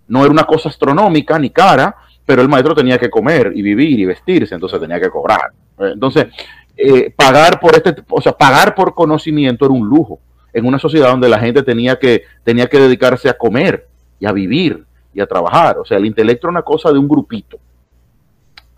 No 0.08 0.22
era 0.22 0.32
una 0.32 0.46
cosa 0.46 0.70
astronómica 0.70 1.38
ni 1.40 1.50
cara, 1.50 1.96
pero 2.26 2.42
el 2.42 2.50
maestro 2.50 2.76
tenía 2.76 2.98
que 2.98 3.10
comer 3.10 3.52
y 3.56 3.62
vivir 3.62 4.00
y 4.00 4.06
vestirse, 4.06 4.56
entonces 4.56 4.80
tenía 4.80 5.00
que 5.00 5.10
cobrar. 5.10 5.52
Entonces, 5.78 6.28
eh, 6.78 7.12
pagar 7.16 7.60
por 7.60 7.76
este, 7.76 7.96
o 8.10 8.22
sea, 8.22 8.34
pagar 8.34 8.76
por 8.76 8.94
conocimiento 8.94 9.66
era 9.66 9.74
un 9.74 9.88
lujo 9.88 10.20
en 10.54 10.66
una 10.66 10.80
sociedad 10.80 11.10
donde 11.10 11.30
la 11.30 11.40
gente 11.40 11.64
tenía 11.64 11.98
que, 11.98 12.24
tenía 12.44 12.68
que 12.68 12.80
dedicarse 12.80 13.30
a 13.30 13.38
comer 13.38 13.88
y 14.20 14.26
a 14.26 14.32
vivir 14.32 14.86
y 15.14 15.22
a 15.22 15.28
trabajar. 15.28 15.78
O 15.80 15.86
sea, 15.86 15.98
el 15.98 16.06
intelecto 16.06 16.48
era 16.48 16.52
una 16.52 16.62
cosa 16.62 16.92
de 16.92 16.98
un 16.98 17.08
grupito 17.08 17.60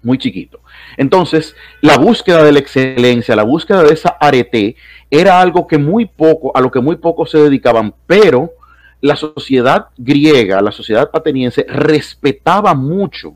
muy 0.03 0.17
chiquito. 0.17 0.61
Entonces, 0.95 1.55
la 1.81 1.97
búsqueda 1.97 2.43
de 2.43 2.51
la 2.51 2.59
excelencia, 2.59 3.35
la 3.35 3.43
búsqueda 3.43 3.83
de 3.83 3.93
esa 3.93 4.09
arete, 4.19 4.75
era 5.11 5.39
algo 5.41 5.67
que 5.67 5.77
muy 5.77 6.05
poco, 6.05 6.55
a 6.55 6.61
lo 6.61 6.71
que 6.71 6.79
muy 6.79 6.95
poco 6.95 7.25
se 7.25 7.39
dedicaban, 7.39 7.93
pero 8.05 8.51
la 9.01 9.15
sociedad 9.15 9.87
griega, 9.97 10.61
la 10.61 10.71
sociedad 10.71 11.09
ateniense, 11.13 11.65
respetaba 11.67 12.73
mucho 12.73 13.35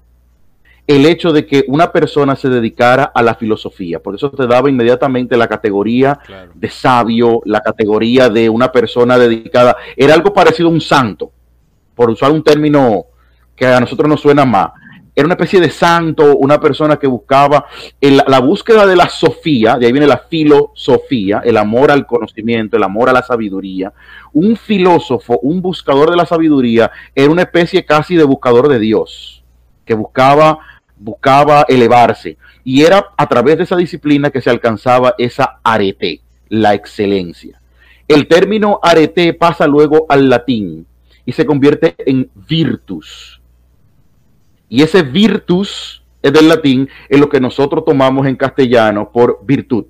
el 0.96 1.06
hecho 1.06 1.32
de 1.32 1.46
que 1.46 1.64
una 1.68 1.92
persona 1.92 2.36
se 2.36 2.50
dedicara 2.50 3.12
a 3.16 3.22
la 3.22 3.36
filosofía, 3.36 4.02
por 4.02 4.14
eso 4.14 4.30
te 4.30 4.46
daba 4.46 4.70
inmediatamente 4.70 5.38
la 5.38 5.48
categoría 5.48 6.20
de 6.54 6.70
sabio, 6.70 7.42
la 7.46 7.62
categoría 7.62 8.30
de 8.30 8.50
una 8.50 8.72
persona 8.72 9.18
dedicada, 9.18 9.78
era 9.96 10.14
algo 10.14 10.34
parecido 10.34 10.68
a 10.68 10.72
un 10.74 10.82
santo, 10.82 11.32
por 11.96 12.10
usar 12.10 12.32
un 12.32 12.44
término 12.44 13.06
que 13.56 13.66
a 13.66 13.80
nosotros 13.80 14.10
nos 14.10 14.20
suena 14.20 14.44
más. 14.44 14.72
Era 15.16 15.26
una 15.26 15.36
especie 15.36 15.62
de 15.62 15.70
santo, 15.70 16.36
una 16.38 16.60
persona 16.60 16.98
que 16.98 17.08
buscaba 17.08 17.66
la 18.02 18.40
búsqueda 18.40 18.86
de 18.86 18.96
la 18.96 19.08
sofía, 19.08 19.78
de 19.78 19.86
ahí 19.86 19.92
viene 19.92 20.08
la 20.08 20.26
filosofía, 20.30 21.42
el 21.44 21.58
amor 21.58 21.92
al 21.92 22.06
conocimiento, 22.06 22.76
el 22.76 22.84
amor 22.84 23.10
a 23.10 23.14
la 23.14 23.22
sabiduría. 23.22 23.94
Un 24.34 24.58
filósofo, 24.58 25.40
un 25.42 25.62
buscador 25.62 26.10
de 26.10 26.18
la 26.18 26.26
sabiduría, 26.26 26.92
era 27.16 27.30
una 27.30 27.44
especie 27.44 27.86
casi 27.86 28.16
de 28.16 28.24
buscador 28.24 28.68
de 28.68 28.80
Dios, 28.80 29.44
que 29.86 29.94
buscaba 29.94 30.60
buscaba 31.02 31.66
elevarse 31.68 32.38
y 32.64 32.84
era 32.84 33.10
a 33.18 33.28
través 33.28 33.58
de 33.58 33.64
esa 33.64 33.76
disciplina 33.76 34.30
que 34.30 34.42
se 34.42 34.50
alcanzaba 34.50 35.16
esa 35.18 35.60
arete, 35.64 36.22
la 36.48 36.74
excelencia. 36.74 37.60
El 38.08 38.28
término 38.28 38.80
arete 38.84 39.34
pasa 39.34 39.68
luego 39.68 40.06
al 40.10 40.30
latín 40.30 40.86
y 41.26 41.32
se 41.32 41.46
convierte 41.46 41.96
en 41.98 42.30
virtus. 42.48 43.42
Y 44.70 44.84
ese 44.84 45.02
virtus 45.04 46.04
es 46.22 46.32
del 46.34 46.48
latín, 46.48 46.88
es 47.10 47.20
lo 47.20 47.30
que 47.30 47.40
nosotros 47.40 47.84
tomamos 47.84 48.28
en 48.28 48.36
castellano 48.36 49.12
por 49.12 49.40
virtud. 49.44 49.86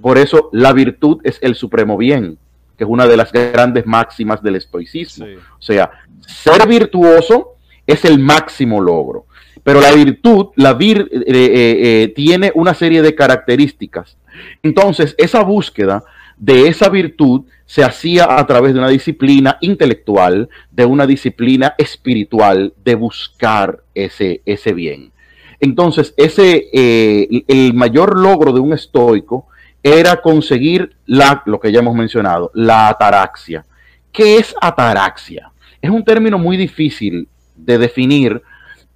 Por 0.00 0.18
eso 0.18 0.50
la 0.52 0.72
virtud 0.72 1.20
es 1.24 1.38
el 1.40 1.54
supremo 1.54 1.96
bien, 1.96 2.38
que 2.76 2.84
es 2.84 2.90
una 2.90 3.06
de 3.06 3.16
las 3.16 3.32
grandes 3.32 3.86
máximas 3.86 4.42
del 4.42 4.56
estoicismo. 4.56 5.26
O 5.58 5.62
sea, 5.62 5.90
ser 6.26 6.68
virtuoso 6.68 7.56
es 7.86 8.04
el 8.04 8.18
máximo 8.18 8.80
logro. 8.80 9.26
Pero 9.62 9.80
la 9.80 9.92
virtud, 9.92 10.48
la 10.56 10.74
vir, 10.74 11.08
eh, 11.12 11.22
eh, 11.26 12.02
eh, 12.04 12.12
tiene 12.14 12.52
una 12.54 12.74
serie 12.74 13.02
de 13.02 13.14
características. 13.14 14.16
Entonces, 14.62 15.14
esa 15.18 15.42
búsqueda 15.42 16.02
de 16.36 16.68
esa 16.68 16.88
virtud 16.88 17.42
se 17.66 17.84
hacía 17.84 18.38
a 18.38 18.46
través 18.46 18.72
de 18.72 18.80
una 18.80 18.88
disciplina 18.88 19.58
intelectual, 19.60 20.48
de 20.70 20.84
una 20.84 21.06
disciplina 21.06 21.74
espiritual, 21.78 22.72
de 22.82 22.94
buscar 22.94 23.80
ese, 23.94 24.40
ese 24.46 24.72
bien. 24.72 25.12
Entonces, 25.60 26.14
ese, 26.16 26.68
el 26.72 27.74
mayor 27.74 28.18
logro 28.18 28.52
de 28.52 28.60
un 28.60 28.72
estoico 28.72 29.46
era 29.82 30.20
conseguir 30.20 30.96
la, 31.06 31.42
lo 31.44 31.60
que 31.60 31.70
ya 31.70 31.80
hemos 31.80 31.94
mencionado, 31.94 32.50
la 32.54 32.88
ataraxia. 32.88 33.64
¿Qué 34.10 34.38
es 34.38 34.54
ataraxia? 34.60 35.52
Es 35.80 35.90
un 35.90 36.04
término 36.04 36.38
muy 36.38 36.56
difícil 36.56 37.28
de 37.56 37.78
definir 37.78 38.42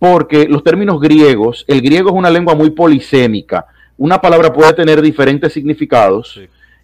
porque 0.05 0.47
los 0.47 0.63
términos 0.63 1.01
griegos, 1.01 1.65
el 1.67 1.81
griego 1.81 2.11
es 2.11 2.15
una 2.15 2.29
lengua 2.29 2.55
muy 2.55 2.69
polisémica. 2.69 3.65
Una 3.97 4.21
palabra 4.21 4.53
puede 4.53 4.75
tener 4.75 5.01
diferentes 5.01 5.51
significados 5.51 6.39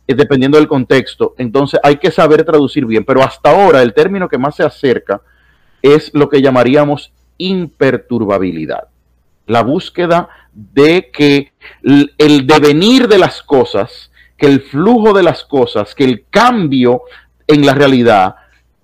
eh, 0.08 0.14
dependiendo 0.14 0.56
del 0.56 0.66
contexto. 0.66 1.34
Entonces 1.36 1.78
hay 1.82 1.96
que 1.96 2.10
saber 2.10 2.44
traducir 2.44 2.86
bien. 2.86 3.04
Pero 3.04 3.22
hasta 3.22 3.50
ahora 3.50 3.82
el 3.82 3.92
término 3.92 4.26
que 4.26 4.38
más 4.38 4.56
se 4.56 4.62
acerca 4.62 5.20
es 5.82 6.10
lo 6.14 6.30
que 6.30 6.40
llamaríamos 6.40 7.12
imperturbabilidad. 7.36 8.84
La 9.46 9.64
búsqueda 9.64 10.30
de 10.54 11.10
que 11.12 11.52
el 12.16 12.46
devenir 12.46 13.06
de 13.06 13.18
las 13.18 13.42
cosas, 13.42 14.10
que 14.38 14.46
el 14.46 14.62
flujo 14.62 15.12
de 15.12 15.24
las 15.24 15.44
cosas, 15.44 15.94
que 15.94 16.04
el 16.04 16.24
cambio 16.30 17.02
en 17.46 17.66
la 17.66 17.74
realidad 17.74 18.36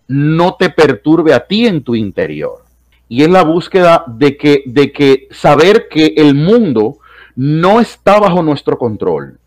no 0.08 0.56
te 0.56 0.68
perturbe 0.68 1.32
a 1.32 1.46
ti 1.46 1.66
en 1.66 1.82
tu 1.82 1.94
interior 1.94 2.65
y 3.08 3.22
es 3.22 3.28
la 3.28 3.44
búsqueda 3.44 4.04
de 4.06 4.36
que, 4.36 4.62
de 4.66 4.92
que 4.92 5.28
saber 5.30 5.88
que 5.88 6.14
el 6.16 6.34
mundo 6.34 6.98
no 7.34 7.80
está 7.80 8.18
bajo 8.18 8.42
nuestro 8.42 8.78
control, 8.78 9.38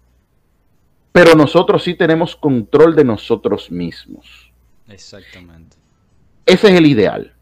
pero 1.12 1.36
nosotros 1.36 1.84
sí 1.84 1.96
tenemos 1.96 2.36
control 2.36 2.96
de 2.96 3.04
nosotros 3.04 3.72
mismos. 3.72 4.52
Exactamente. 4.88 5.78
Ese 6.46 6.68
es 6.68 6.74
el 6.74 6.86
ideal. 6.86 7.34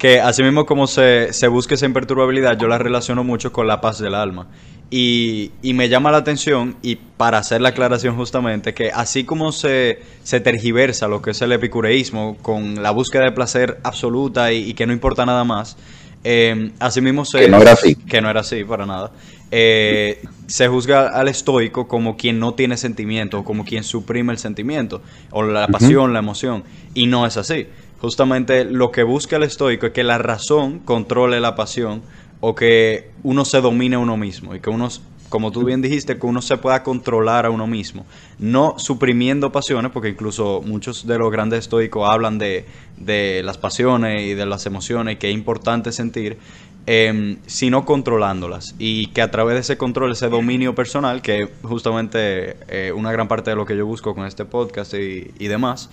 Que 0.00 0.18
así 0.18 0.42
mismo 0.42 0.64
como 0.64 0.86
se, 0.86 1.34
se 1.34 1.46
busca 1.46 1.74
esa 1.74 1.84
imperturbabilidad, 1.84 2.58
yo 2.58 2.68
la 2.68 2.78
relaciono 2.78 3.22
mucho 3.22 3.52
con 3.52 3.66
la 3.66 3.82
paz 3.82 3.98
del 3.98 4.14
alma. 4.14 4.46
Y, 4.90 5.52
me 5.62 5.90
llama 5.90 6.10
la 6.10 6.16
atención, 6.16 6.74
y 6.80 6.96
para 6.96 7.36
hacer 7.36 7.60
la 7.60 7.68
aclaración 7.68 8.16
justamente, 8.16 8.72
que 8.72 8.90
así 8.90 9.24
como 9.24 9.52
se, 9.52 10.00
se 10.22 10.40
tergiversa 10.40 11.06
lo 11.06 11.20
que 11.20 11.32
es 11.32 11.42
el 11.42 11.52
epicureísmo 11.52 12.38
con 12.40 12.82
la 12.82 12.92
búsqueda 12.92 13.24
de 13.24 13.32
placer 13.32 13.78
absoluta 13.82 14.52
y, 14.52 14.72
que 14.72 14.86
no 14.86 14.94
importa 14.94 15.26
nada 15.26 15.44
más, 15.44 15.76
Eh, 16.24 16.72
asimismo 16.78 17.24
se... 17.24 17.40
Que 17.40 17.48
no 17.48 17.62
era 17.62 17.72
así. 17.72 17.94
Que 17.94 18.20
no 18.20 18.28
era 18.30 18.40
así, 18.40 18.64
para 18.64 18.84
nada. 18.84 19.10
Eh, 19.50 20.22
se 20.46 20.68
juzga 20.68 21.08
al 21.08 21.28
estoico 21.28 21.88
como 21.88 22.16
quien 22.16 22.38
no 22.38 22.54
tiene 22.54 22.76
sentimiento, 22.76 23.42
como 23.44 23.64
quien 23.64 23.84
suprime 23.84 24.32
el 24.32 24.38
sentimiento, 24.38 25.02
o 25.30 25.42
la 25.42 25.66
pasión, 25.68 26.12
la 26.12 26.20
emoción, 26.20 26.64
y 26.94 27.06
no 27.06 27.26
es 27.26 27.36
así. 27.36 27.66
Justamente 28.00 28.64
lo 28.64 28.90
que 28.90 29.02
busca 29.02 29.36
el 29.36 29.42
estoico 29.42 29.86
es 29.86 29.92
que 29.92 30.04
la 30.04 30.18
razón 30.18 30.78
controle 30.80 31.40
la 31.40 31.54
pasión, 31.54 32.02
o 32.40 32.54
que 32.54 33.10
uno 33.22 33.44
se 33.44 33.60
domine 33.60 33.96
a 33.96 33.98
uno 33.98 34.16
mismo, 34.16 34.54
y 34.54 34.60
que 34.60 34.70
uno 34.70 34.88
como 35.30 35.52
tú 35.52 35.64
bien 35.64 35.80
dijiste, 35.80 36.18
que 36.18 36.26
uno 36.26 36.42
se 36.42 36.58
pueda 36.58 36.82
controlar 36.82 37.46
a 37.46 37.50
uno 37.50 37.66
mismo, 37.66 38.04
no 38.38 38.74
suprimiendo 38.78 39.52
pasiones, 39.52 39.92
porque 39.92 40.08
incluso 40.08 40.60
muchos 40.66 41.06
de 41.06 41.18
los 41.18 41.30
grandes 41.30 41.60
estoicos 41.60 42.10
hablan 42.10 42.38
de, 42.38 42.66
de 42.96 43.42
las 43.44 43.56
pasiones 43.56 44.22
y 44.22 44.34
de 44.34 44.44
las 44.44 44.66
emociones, 44.66 45.18
que 45.18 45.30
es 45.30 45.34
importante 45.34 45.92
sentir, 45.92 46.38
eh, 46.86 47.36
sino 47.46 47.84
controlándolas. 47.84 48.74
Y 48.78 49.06
que 49.08 49.22
a 49.22 49.30
través 49.30 49.54
de 49.54 49.60
ese 49.60 49.78
control, 49.78 50.12
ese 50.12 50.28
dominio 50.28 50.74
personal, 50.74 51.22
que 51.22 51.48
justamente 51.62 52.56
eh, 52.68 52.92
una 52.92 53.12
gran 53.12 53.28
parte 53.28 53.50
de 53.50 53.56
lo 53.56 53.64
que 53.64 53.76
yo 53.76 53.86
busco 53.86 54.14
con 54.16 54.26
este 54.26 54.44
podcast 54.44 54.94
y, 54.94 55.30
y 55.38 55.46
demás, 55.46 55.90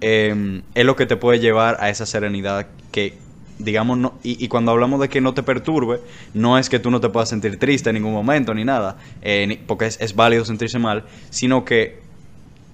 eh, 0.00 0.62
es 0.74 0.84
lo 0.84 0.96
que 0.96 1.06
te 1.06 1.16
puede 1.16 1.40
llevar 1.40 1.76
a 1.80 1.90
esa 1.90 2.06
serenidad 2.06 2.66
que 2.92 3.14
digamos, 3.58 3.98
no, 3.98 4.14
y, 4.22 4.48
cuando 4.48 4.70
hablamos 4.72 5.00
de 5.00 5.08
que 5.08 5.20
no 5.20 5.34
te 5.34 5.42
perturbe, 5.42 6.00
no 6.34 6.58
es 6.58 6.68
que 6.68 6.78
tú 6.78 6.90
no 6.90 7.00
te 7.00 7.08
puedas 7.08 7.28
sentir 7.28 7.58
triste 7.58 7.90
en 7.90 7.94
ningún 7.94 8.12
momento 8.12 8.52
ni 8.54 8.64
nada, 8.64 8.98
eh, 9.22 9.60
porque 9.66 9.86
es, 9.86 10.14
válido 10.14 10.44
sentirse 10.44 10.78
mal, 10.78 11.04
sino 11.30 11.64
que 11.64 12.00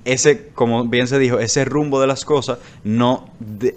ese, 0.04 0.48
como 0.54 0.84
bien 0.86 1.06
se 1.06 1.18
dijo, 1.18 1.38
ese 1.38 1.64
rumbo 1.64 2.00
de 2.00 2.08
las 2.08 2.24
cosas 2.24 2.58
no, 2.82 3.30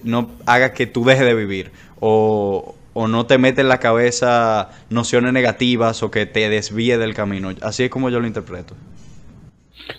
no 0.04 0.32
haga 0.48 0.74
que 0.74 0.88
tú 0.88 1.06
dejes 1.06 1.26
de 1.26 1.36
vivir 1.36 1.72
o, 2.00 2.76
o 2.94 3.08
no 3.08 3.28
te 3.28 3.38
mete 3.38 3.62
en 3.62 3.70
la 3.70 3.80
cabeza 3.80 4.70
nociones 4.90 5.34
negativas 5.34 6.02
o 6.02 6.10
que 6.10 6.26
te 6.26 6.50
desvíe 6.50 6.98
del 6.98 7.14
camino. 7.14 7.52
Así 7.62 7.84
es 7.84 7.90
como 7.92 8.10
yo 8.10 8.20
lo 8.20 8.26
interpreto. 8.26 8.74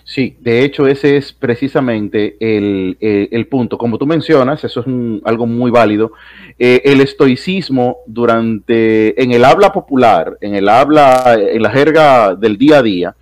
Sí, 0.03 0.37
de 0.41 0.63
hecho 0.63 0.87
ese 0.87 1.17
es 1.17 1.33
precisamente 1.33 2.35
el, 2.39 2.97
el, 2.99 3.29
el 3.31 3.47
punto. 3.47 3.77
Como 3.77 3.97
tú 3.97 4.05
mencionas, 4.05 4.63
eso 4.63 4.81
es 4.81 4.87
un, 4.87 5.21
algo 5.25 5.45
muy 5.45 5.71
válido. 5.71 6.11
Eh, 6.59 6.81
el 6.85 7.01
estoicismo 7.01 7.97
durante, 8.05 9.21
en 9.21 9.31
el 9.31 9.45
habla 9.45 9.71
popular, 9.71 10.37
en 10.41 10.55
el 10.55 10.69
habla, 10.69 11.37
en 11.39 11.61
la 11.61 11.69
jerga 11.69 12.35
del 12.35 12.57
día 12.57 12.79
a 12.79 12.83
día, 12.83 13.15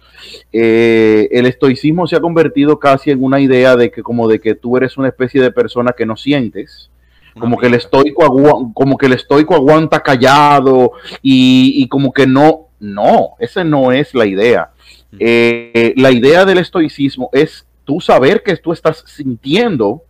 eh, 0.51 1.28
el 1.32 1.45
estoicismo 1.45 2.08
se 2.08 2.15
ha 2.15 2.21
convertido 2.21 2.80
casi 2.80 3.12
en 3.12 3.23
una 3.23 3.39
idea 3.39 3.75
de 3.75 3.91
que 3.91 4.01
como 4.01 4.28
de 4.28 4.39
que 4.39 4.56
tú 4.56 4.78
eres 4.78 4.97
una 4.97 5.10
especie 5.10 5.41
de 5.41 5.51
persona 5.51 5.93
que 5.95 6.06
no 6.06 6.15
sientes, 6.15 6.89
como 7.38 7.58
que 7.58 7.67
el 7.67 7.73
estoico 7.73 8.73
como 8.73 8.97
que 8.97 9.08
el 9.08 9.13
estoico 9.13 9.56
aguanta 9.56 9.99
callado 9.99 10.93
y, 11.21 11.73
y 11.75 11.88
como 11.89 12.13
que 12.13 12.25
no, 12.25 12.69
no, 12.80 13.32
esa 13.39 13.63
no 13.63 13.91
es 13.91 14.15
la 14.15 14.25
idea. 14.25 14.69
Eh, 15.18 15.94
la 15.98 16.12
idea 16.12 16.46
del 16.46 16.58
estoicismo 16.58 17.30
es 17.32 17.65
tú 17.86 18.02
saber 18.02 18.44
que 18.44 18.58
tú 18.58 18.74
estás 18.74 19.04
sintiendo 19.08 20.04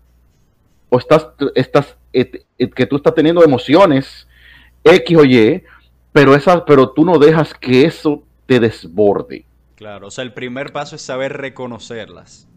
o 0.89 0.97
estás, 0.97 1.27
estás 1.53 1.95
et, 2.13 2.45
et, 2.57 2.73
que 2.73 2.85
tú 2.85 2.95
estás 2.95 3.13
teniendo 3.13 3.43
emociones 3.43 4.27
X 4.83 5.17
o 5.17 5.25
Y, 5.25 5.63
pero, 6.11 6.35
esa, 6.35 6.63
pero 6.65 6.89
tú 6.89 7.03
no 7.03 7.19
dejas 7.19 7.53
que 7.53 7.83
eso 7.85 8.23
te 8.45 8.59
desborde. 8.59 9.45
Claro, 9.75 10.07
o 10.07 10.11
sea, 10.11 10.23
el 10.23 10.33
primer 10.33 10.71
paso 10.71 10.95
es 10.95 11.01
saber 11.01 11.33
reconocerlas. 11.33 12.47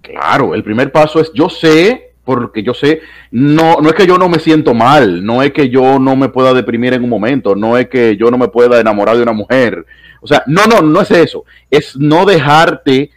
Claro, 0.00 0.54
el 0.54 0.64
primer 0.64 0.90
paso 0.90 1.20
es 1.20 1.30
yo 1.32 1.48
sé, 1.48 2.14
porque 2.24 2.62
yo 2.62 2.74
sé, 2.74 3.00
no, 3.30 3.76
no 3.80 3.88
es 3.88 3.94
que 3.94 4.06
yo 4.06 4.18
no 4.18 4.28
me 4.28 4.40
siento 4.40 4.74
mal, 4.74 5.24
no 5.24 5.42
es 5.42 5.52
que 5.52 5.68
yo 5.68 5.98
no 6.00 6.16
me 6.16 6.28
pueda 6.28 6.52
deprimir 6.52 6.94
en 6.94 7.04
un 7.04 7.10
momento, 7.10 7.54
no 7.54 7.78
es 7.78 7.88
que 7.88 8.16
yo 8.16 8.30
no 8.30 8.38
me 8.38 8.48
pueda 8.48 8.80
enamorar 8.80 9.16
de 9.16 9.22
una 9.22 9.32
mujer, 9.32 9.86
o 10.22 10.26
sea, 10.26 10.44
no, 10.46 10.66
no, 10.66 10.80
no 10.80 11.00
es 11.00 11.10
eso. 11.10 11.44
Es 11.68 11.96
no 11.96 12.24
dejarte 12.24 13.10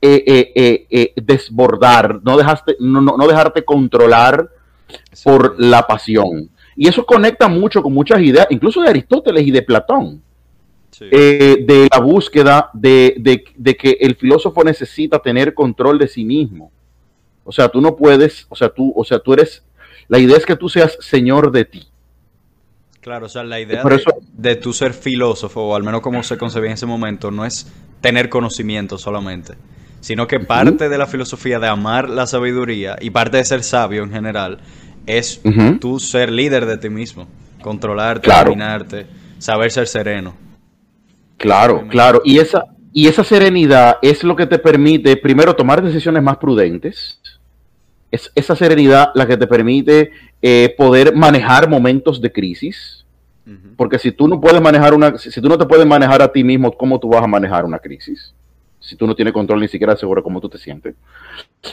eh, 0.00 0.52
eh, 0.54 0.86
eh, 0.88 1.12
desbordar, 1.16 2.20
no, 2.22 2.36
dejaste, 2.36 2.76
no, 2.78 3.00
no, 3.00 3.16
no 3.16 3.26
dejarte 3.26 3.64
controlar 3.64 4.48
sí. 5.12 5.24
por 5.24 5.56
la 5.58 5.86
pasión. 5.86 6.48
Y 6.76 6.86
eso 6.86 7.04
conecta 7.04 7.48
mucho 7.48 7.82
con 7.82 7.92
muchas 7.92 8.20
ideas, 8.20 8.46
incluso 8.50 8.82
de 8.82 8.88
Aristóteles 8.88 9.46
y 9.46 9.50
de 9.50 9.62
Platón, 9.62 10.22
sí. 10.90 11.06
de 11.06 11.88
la 11.92 12.00
búsqueda 12.00 12.70
de, 12.72 13.14
de, 13.18 13.44
de, 13.56 13.76
que 13.76 13.96
el 14.00 14.14
filósofo 14.16 14.62
necesita 14.62 15.18
tener 15.18 15.54
control 15.54 15.98
de 15.98 16.08
sí 16.08 16.24
mismo. 16.24 16.70
O 17.42 17.52
sea, 17.52 17.68
tú 17.68 17.80
no 17.80 17.96
puedes, 17.96 18.46
o 18.48 18.56
sea, 18.56 18.68
tú, 18.68 18.92
o 18.94 19.04
sea, 19.04 19.18
tú 19.18 19.32
eres, 19.32 19.64
la 20.08 20.18
idea 20.18 20.36
es 20.36 20.46
que 20.46 20.56
tú 20.56 20.68
seas 20.68 20.96
señor 21.00 21.50
de 21.50 21.64
ti. 21.64 21.88
Claro, 23.04 23.26
o 23.26 23.28
sea, 23.28 23.44
la 23.44 23.60
idea 23.60 23.82
de, 23.82 23.96
eso, 23.96 24.14
de 24.32 24.56
tú 24.56 24.72
ser 24.72 24.94
filósofo, 24.94 25.60
o 25.60 25.76
al 25.76 25.82
menos 25.82 26.00
como 26.00 26.22
se 26.22 26.38
concebía 26.38 26.70
en 26.70 26.74
ese 26.74 26.86
momento, 26.86 27.30
no 27.30 27.44
es 27.44 27.70
tener 28.00 28.30
conocimiento 28.30 28.96
solamente, 28.96 29.56
sino 30.00 30.26
que 30.26 30.40
parte 30.40 30.84
uh 30.84 30.86
-huh. 30.86 30.88
de 30.88 30.96
la 30.96 31.06
filosofía 31.06 31.58
de 31.58 31.68
amar 31.68 32.08
la 32.08 32.26
sabiduría 32.26 32.96
y 32.98 33.10
parte 33.10 33.36
de 33.36 33.44
ser 33.44 33.62
sabio 33.62 34.04
en 34.04 34.10
general 34.10 34.60
es 35.04 35.38
uh 35.44 35.50
-huh. 35.50 35.78
tú 35.80 36.00
ser 36.00 36.32
líder 36.32 36.64
de 36.64 36.78
ti 36.78 36.88
mismo, 36.88 37.28
controlarte, 37.60 38.22
claro. 38.24 38.48
dominarte, 38.48 39.06
saber 39.38 39.70
ser 39.70 39.86
sereno. 39.86 40.34
Claro, 41.36 41.86
claro. 41.88 42.22
Y 42.24 42.38
esa, 42.38 42.64
y 42.94 43.06
esa 43.06 43.22
serenidad 43.22 43.98
es 44.00 44.24
lo 44.24 44.34
que 44.34 44.46
te 44.46 44.58
permite, 44.58 45.14
primero, 45.18 45.54
tomar 45.54 45.82
decisiones 45.82 46.22
más 46.22 46.38
prudentes. 46.38 47.20
Es 48.14 48.30
esa 48.36 48.54
serenidad 48.54 49.10
la 49.14 49.26
que 49.26 49.36
te 49.36 49.48
permite 49.48 50.12
eh, 50.40 50.72
poder 50.78 51.16
manejar 51.16 51.68
momentos 51.68 52.20
de 52.20 52.30
crisis. 52.30 53.04
Uh 53.44 53.50
-huh. 53.50 53.76
Porque 53.76 53.98
si 53.98 54.12
tú 54.12 54.28
no 54.28 54.40
puedes 54.40 54.60
manejar 54.60 54.94
una, 54.94 55.18
si 55.18 55.40
tú 55.40 55.48
no 55.48 55.58
te 55.58 55.66
puedes 55.66 55.84
manejar 55.84 56.22
a 56.22 56.30
ti 56.30 56.44
mismo, 56.44 56.70
¿cómo 56.70 57.00
tú 57.00 57.08
vas 57.08 57.24
a 57.24 57.26
manejar 57.26 57.64
una 57.64 57.80
crisis? 57.80 58.32
Si 58.78 58.94
tú 58.94 59.06
no 59.06 59.14
tienes 59.16 59.32
control 59.32 59.60
ni 59.60 59.68
siquiera 59.68 59.96
seguro 59.96 60.22
cómo 60.22 60.40
tú 60.40 60.48
te 60.48 60.58
sientes. 60.58 60.94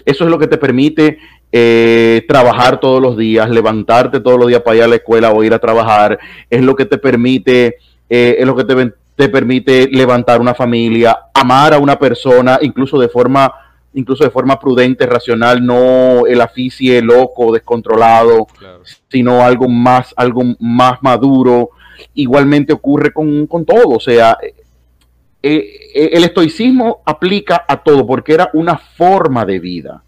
Eso 0.04 0.24
es 0.24 0.30
lo 0.32 0.40
que 0.40 0.48
te 0.48 0.58
permite 0.58 1.20
eh, 1.52 2.26
trabajar 2.28 2.80
todos 2.80 3.02
los 3.02 3.18
días, 3.18 3.50
levantarte 3.50 4.20
todos 4.20 4.40
los 4.40 4.48
días 4.48 4.62
para 4.62 4.78
ir 4.78 4.84
a 4.84 4.88
la 4.88 4.96
escuela 4.96 5.32
o 5.32 5.44
ir 5.44 5.54
a 5.54 5.60
trabajar. 5.60 6.18
Es 6.50 6.64
lo 6.64 6.76
que 6.76 6.86
te 6.86 6.98
permite, 6.98 7.76
eh, 8.10 8.36
es 8.40 8.46
lo 8.48 8.56
que 8.56 8.64
te, 8.64 8.94
te 9.16 9.30
permite 9.30 9.90
levantar 9.92 10.42
una 10.42 10.56
familia, 10.56 11.18
amar 11.34 11.74
a 11.74 11.78
una 11.78 12.00
persona, 12.00 12.58
incluso 12.62 12.98
de 12.98 13.10
forma 13.10 13.54
incluso 13.94 14.24
de 14.24 14.30
forma 14.30 14.60
prudente, 14.60 15.06
racional, 15.06 15.66
no 15.66 16.26
el 16.26 16.42
aficie 16.42 17.02
loco, 17.02 17.52
descontrolado, 17.52 18.46
claro. 18.58 18.82
sino 19.10 19.42
algo 19.42 19.68
más, 19.68 20.14
algo 20.16 20.44
más 20.60 21.02
maduro. 21.02 21.72
Igualmente 22.14 22.74
ocurre 22.74 23.12
con, 23.12 23.48
con 23.48 23.66
todo, 23.66 23.90
o 23.90 24.00
sea, 24.00 24.38
eh, 24.42 25.92
eh, 25.94 26.10
el 26.14 26.24
estoicismo 26.24 27.02
aplica 27.06 27.66
a 27.68 27.84
todo 27.84 28.06
porque 28.06 28.34
era 28.34 28.50
una 28.54 28.78
forma 28.78 29.46
de 29.46 29.60
vida 29.60 30.04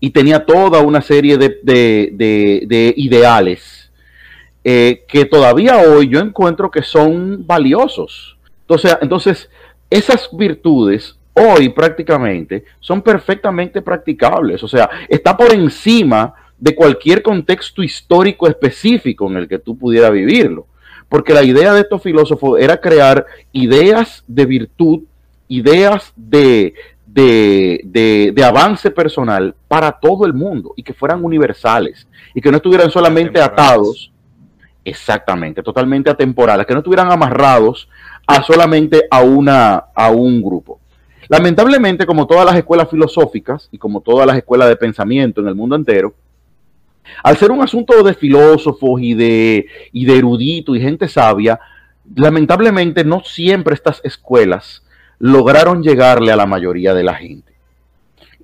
y 0.00 0.10
tenía 0.10 0.44
toda 0.44 0.80
una 0.80 1.00
serie 1.00 1.38
de, 1.38 1.60
de, 1.62 2.10
de, 2.12 2.64
de 2.66 2.94
ideales 2.96 3.90
eh, 4.64 5.04
que 5.06 5.24
todavía 5.26 5.78
hoy 5.78 6.08
yo 6.08 6.18
encuentro 6.20 6.70
que 6.70 6.82
son 6.82 7.46
valiosos. 7.46 8.36
Entonces, 8.62 8.96
entonces 9.00 9.50
esas 9.88 10.28
virtudes 10.32 11.16
hoy 11.40 11.70
prácticamente 11.70 12.64
son 12.78 13.02
perfectamente 13.02 13.82
practicables. 13.82 14.62
O 14.62 14.68
sea, 14.68 14.88
está 15.08 15.36
por 15.36 15.52
encima 15.52 16.34
de 16.58 16.74
cualquier 16.74 17.22
contexto 17.22 17.82
histórico 17.82 18.46
específico 18.46 19.28
en 19.28 19.36
el 19.36 19.48
que 19.48 19.58
tú 19.58 19.76
pudieras 19.76 20.12
vivirlo. 20.12 20.66
Porque 21.08 21.34
la 21.34 21.42
idea 21.42 21.72
de 21.72 21.80
estos 21.80 22.02
filósofos 22.02 22.60
era 22.60 22.80
crear 22.80 23.26
ideas 23.52 24.22
de 24.28 24.46
virtud, 24.46 25.00
ideas 25.48 26.12
de, 26.14 26.74
de, 27.06 27.80
de, 27.84 28.32
de 28.34 28.44
avance 28.44 28.90
personal 28.90 29.54
para 29.66 29.92
todo 29.92 30.26
el 30.26 30.34
mundo 30.34 30.72
y 30.76 30.82
que 30.82 30.94
fueran 30.94 31.24
universales 31.24 32.06
y 32.34 32.40
que 32.40 32.50
no 32.50 32.58
estuvieran 32.58 32.90
solamente 32.90 33.40
atados, 33.40 34.12
exactamente, 34.84 35.62
totalmente 35.62 36.10
atemporales, 36.10 36.66
que 36.66 36.74
no 36.74 36.80
estuvieran 36.80 37.10
amarrados 37.10 37.88
a 38.26 38.42
solamente 38.42 39.06
a, 39.10 39.22
una, 39.22 39.86
a 39.94 40.10
un 40.10 40.40
grupo. 40.40 40.79
Lamentablemente, 41.30 42.06
como 42.06 42.26
todas 42.26 42.44
las 42.44 42.56
escuelas 42.56 42.90
filosóficas 42.90 43.68
y 43.70 43.78
como 43.78 44.00
todas 44.00 44.26
las 44.26 44.36
escuelas 44.36 44.68
de 44.68 44.74
pensamiento 44.74 45.40
en 45.40 45.46
el 45.46 45.54
mundo 45.54 45.76
entero, 45.76 46.12
al 47.22 47.36
ser 47.36 47.52
un 47.52 47.62
asunto 47.62 48.02
de 48.02 48.14
filósofos 48.14 49.00
y 49.00 49.14
de, 49.14 49.64
eruditos 49.92 50.76
y 50.76 50.80
gente 50.80 51.06
sabia, 51.06 51.60
lamentablemente 52.16 53.04
no 53.04 53.22
siempre 53.22 53.74
estas 53.74 54.00
escuelas 54.02 54.82
lograron 55.20 55.84
llegarle 55.84 56.32
a 56.32 56.36
la 56.36 56.46
mayoría 56.46 56.94
de 56.94 57.04
la 57.04 57.14
gente. 57.14 57.52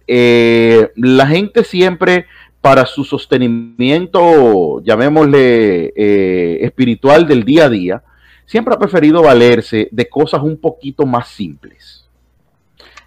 Eh, 0.07 0.93
la 0.95 1.27
gente 1.27 1.65
siempre, 1.65 2.27
para 2.61 2.87
su 2.87 3.03
sostenimiento, 3.03 4.81
llamémosle 4.85 5.93
eh, 5.97 6.59
espiritual 6.61 7.27
del 7.27 7.43
día 7.43 7.65
a 7.65 7.69
día, 7.69 8.03
siempre 8.45 8.75
ha 8.75 8.79
preferido 8.79 9.23
valerse 9.23 9.89
de 9.91 10.09
cosas 10.09 10.41
un 10.45 10.57
poquito 10.57 11.05
más 11.05 11.27
simples 11.27 12.06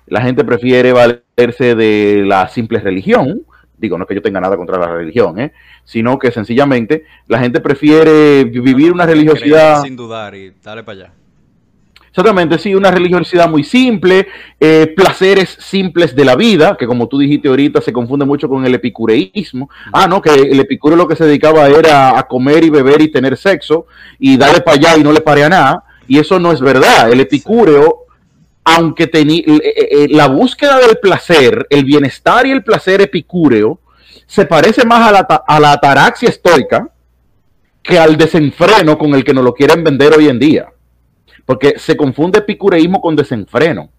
la 0.10 0.22
gente 0.22 0.44
prefiere 0.44 0.92
valerse 0.92 1.76
de 1.76 2.24
la 2.26 2.48
simple 2.50 2.80
religión, 2.80 3.46
Digo, 3.80 3.98
no 3.98 4.04
es 4.04 4.10
que 4.10 4.16
yo 4.16 4.22
tenga 4.22 4.42
nada 4.42 4.58
contra 4.58 4.78
la 4.78 4.88
religión, 4.88 5.40
¿eh? 5.40 5.54
sino 5.86 6.20
que 6.20 6.32
sencillamente 6.32 7.06
la 7.28 7.40
gente 7.40 7.62
prefiere 7.62 8.44
vivir 8.44 8.92
una 8.92 9.06
religiosidad... 9.06 9.82
Sin 9.84 9.96
dudar 9.96 10.36
y 10.36 10.52
dale 10.62 10.84
para 10.84 11.00
allá. 11.00 11.12
Exactamente, 12.10 12.58
sí, 12.58 12.76
una 12.76 12.92
religiosidad 12.92 13.48
muy 13.48 13.64
simple, 13.64 14.28
eh, 14.60 14.92
placeres 14.96 15.56
simples 15.60 16.14
de 16.16 16.26
la 16.26 16.36
vida, 16.36 16.76
que 16.78 16.88
como 16.88 17.08
tú 17.08 17.20
dijiste 17.20 17.48
ahorita 17.48 17.80
se 17.80 17.94
confunde 17.94 18.26
mucho 18.26 18.50
con 18.50 18.66
el 18.66 18.74
epicureísmo. 18.74 19.70
Ah, 19.94 20.08
no, 20.08 20.22
que 20.22 20.32
el 20.34 20.60
epicúreo 20.60 20.98
lo 20.98 21.08
que 21.08 21.16
se 21.16 21.26
dedicaba 21.26 21.68
era 21.68 22.18
a 22.18 22.24
comer 22.28 22.66
y 22.66 22.70
beber 22.70 23.02
y 23.02 23.12
tener 23.12 23.38
sexo 23.38 23.86
y 24.18 24.36
darle 24.38 24.60
para 24.62 24.78
allá 24.78 24.98
y 24.98 25.04
no 25.04 25.14
le 25.14 25.22
pare 25.22 25.48
nada. 25.48 25.86
Y 26.08 26.18
eso 26.18 26.40
no 26.40 26.52
es 26.52 26.60
verdad. 26.60 27.12
El 27.12 27.20
epicúreo, 27.22 28.08
aunque 28.76 29.08
tenía 29.08 29.40
eh, 29.40 29.62
eh, 29.64 30.08
la 30.10 30.28
búsqueda 30.28 30.80
del 30.80 30.98
placer, 30.98 31.66
el 31.70 31.86
bienestar 31.86 32.46
y 32.46 32.52
el 32.52 32.64
placer 32.64 33.02
epicúreo, 33.02 33.80
se 34.28 34.46
parece 34.46 34.86
más 34.86 35.08
a 35.08 35.12
la, 35.12 35.20
a 35.20 35.60
la 35.60 35.72
ataraxia 35.72 36.30
estoica 36.30 36.90
que 37.82 37.98
al 37.98 38.16
desenfreno 38.18 38.98
con 38.98 39.16
el 39.16 39.24
que 39.24 39.34
nos 39.34 39.44
lo 39.44 39.54
quieren 39.54 39.84
vender 39.84 40.14
hoy 40.16 40.28
en 40.28 40.38
día. 40.38 40.68
Porque 41.46 41.80
se 41.80 41.98
confunde 41.98 42.40
epicureísmo 42.40 43.02
con 43.02 43.16
desenfreno. 43.16 43.90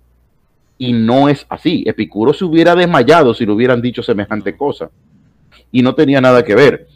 Y 0.78 0.92
no 0.92 1.28
es 1.28 1.44
así. 1.48 1.82
Epicuro 1.86 2.32
se 2.32 2.44
hubiera 2.44 2.76
desmayado 2.76 3.34
si 3.34 3.44
le 3.44 3.52
hubieran 3.52 3.82
dicho 3.82 4.02
semejante 4.02 4.56
cosa. 4.56 4.90
Y 5.72 5.82
no 5.82 5.94
tenía 5.96 6.20
nada 6.20 6.44
que 6.44 6.54
ver. 6.54 6.86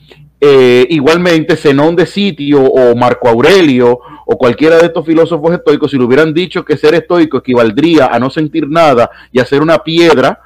Eh, 0.41 0.87
igualmente, 0.91 1.57
Zenón 1.57 1.97
de 1.97 2.07
Sitio 2.07 2.63
o 2.63 2.95
Marco 2.95 3.29
Aurelio 3.29 3.99
o 4.27 4.37
cualquiera 4.39 4.79
de 4.79 4.87
estos 4.87 5.05
filósofos 5.05 5.53
estoicos, 5.53 5.91
si 5.91 5.99
le 5.99 6.05
hubieran 6.05 6.33
dicho 6.33 6.65
que 6.65 6.77
ser 6.77 6.95
estoico 6.95 7.39
equivaldría 7.39 8.07
a 8.07 8.19
no 8.19 8.31
sentir 8.31 8.69
nada 8.69 9.11
y 9.33 9.41
a 9.41 9.45
ser 9.45 9.63
una 9.63 9.79
piedra, 9.79 10.41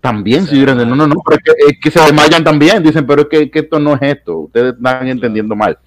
también 0.00 0.46
si 0.46 0.56
hubieran 0.56 0.78
dicho, 0.78 0.90
no, 0.90 0.96
no, 0.96 1.06
no, 1.06 1.22
pero 1.26 1.40
es 1.68 1.78
que, 1.80 1.90
se 1.90 2.00
desmayan 2.00 2.42
también, 2.42 2.82
dicen, 2.82 3.06
pero 3.06 3.22
es 3.22 3.28
que, 3.28 3.50
que, 3.50 3.58
esto 3.60 3.78
no 3.78 3.94
es 3.94 4.02
esto, 4.02 4.38
ustedes 4.38 4.74
están 4.74 5.08
entendiendo 5.08 5.54
mal 5.54 5.78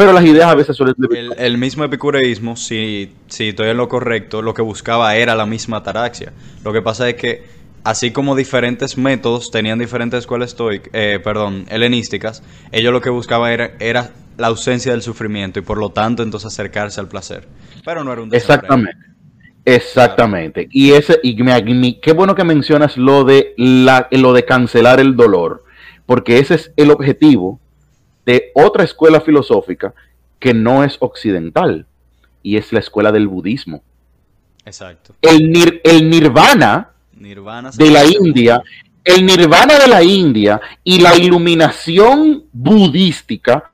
pero 0.00 0.14
las 0.14 0.24
ideas 0.24 0.46
a 0.46 0.54
veces 0.54 0.74
suelen... 0.74 0.94
El, 1.10 1.34
el 1.36 1.58
mismo 1.58 1.84
epicureísmo, 1.84 2.56
si, 2.56 3.12
si 3.28 3.50
estoy 3.50 3.68
en 3.68 3.76
lo 3.76 3.90
correcto, 3.90 4.40
lo 4.40 4.54
que 4.54 4.62
buscaba 4.62 5.14
era 5.14 5.34
la 5.34 5.44
misma 5.44 5.76
ataraxia. 5.76 6.32
Lo 6.64 6.72
que 6.72 6.80
pasa 6.80 7.06
es 7.10 7.16
que, 7.16 7.44
así 7.84 8.10
como 8.10 8.34
diferentes 8.34 8.96
métodos 8.96 9.50
tenían 9.50 9.78
diferentes 9.78 10.20
escuelas 10.20 10.52
estoicas, 10.52 10.88
eh, 10.94 11.20
perdón, 11.22 11.66
helenísticas, 11.68 12.42
ellos 12.72 12.94
lo 12.94 13.02
que 13.02 13.10
buscaban 13.10 13.52
era, 13.52 13.72
era 13.78 14.10
la 14.40 14.46
ausencia 14.46 14.92
del 14.92 15.02
sufrimiento 15.02 15.58
y 15.58 15.62
por 15.62 15.78
lo 15.78 15.90
tanto 15.90 16.22
entonces 16.22 16.52
acercarse 16.52 16.98
al 16.98 17.08
placer. 17.08 17.46
Pero 17.84 18.02
no 18.02 18.12
era 18.12 18.22
un 18.22 18.34
Exactamente. 18.34 19.10
Exactamente. 19.64 20.68
Y 20.70 20.92
ese 20.92 21.20
y 21.22 21.34
me, 21.42 22.00
qué 22.00 22.12
bueno 22.12 22.34
que 22.34 22.44
mencionas 22.44 22.96
lo 22.96 23.24
de 23.24 23.54
la, 23.58 24.08
lo 24.10 24.32
de 24.32 24.44
cancelar 24.44 24.98
el 24.98 25.14
dolor, 25.14 25.64
porque 26.06 26.38
ese 26.38 26.54
es 26.54 26.72
el 26.76 26.90
objetivo 26.90 27.60
de 28.24 28.50
otra 28.54 28.84
escuela 28.84 29.20
filosófica 29.20 29.92
que 30.38 30.54
no 30.54 30.82
es 30.82 30.96
occidental 31.00 31.86
y 32.42 32.56
es 32.56 32.72
la 32.72 32.80
escuela 32.80 33.12
del 33.12 33.28
budismo. 33.28 33.82
Exacto. 34.64 35.14
El, 35.20 35.80
el 35.84 36.08
nirvana, 36.08 36.90
de 37.12 37.90
la 37.90 38.04
India, 38.06 38.62
el 39.04 39.26
nirvana 39.26 39.78
de 39.78 39.88
la 39.88 40.02
India 40.02 40.60
y 40.82 41.00
la 41.00 41.16
iluminación 41.16 42.44
budística 42.52 43.69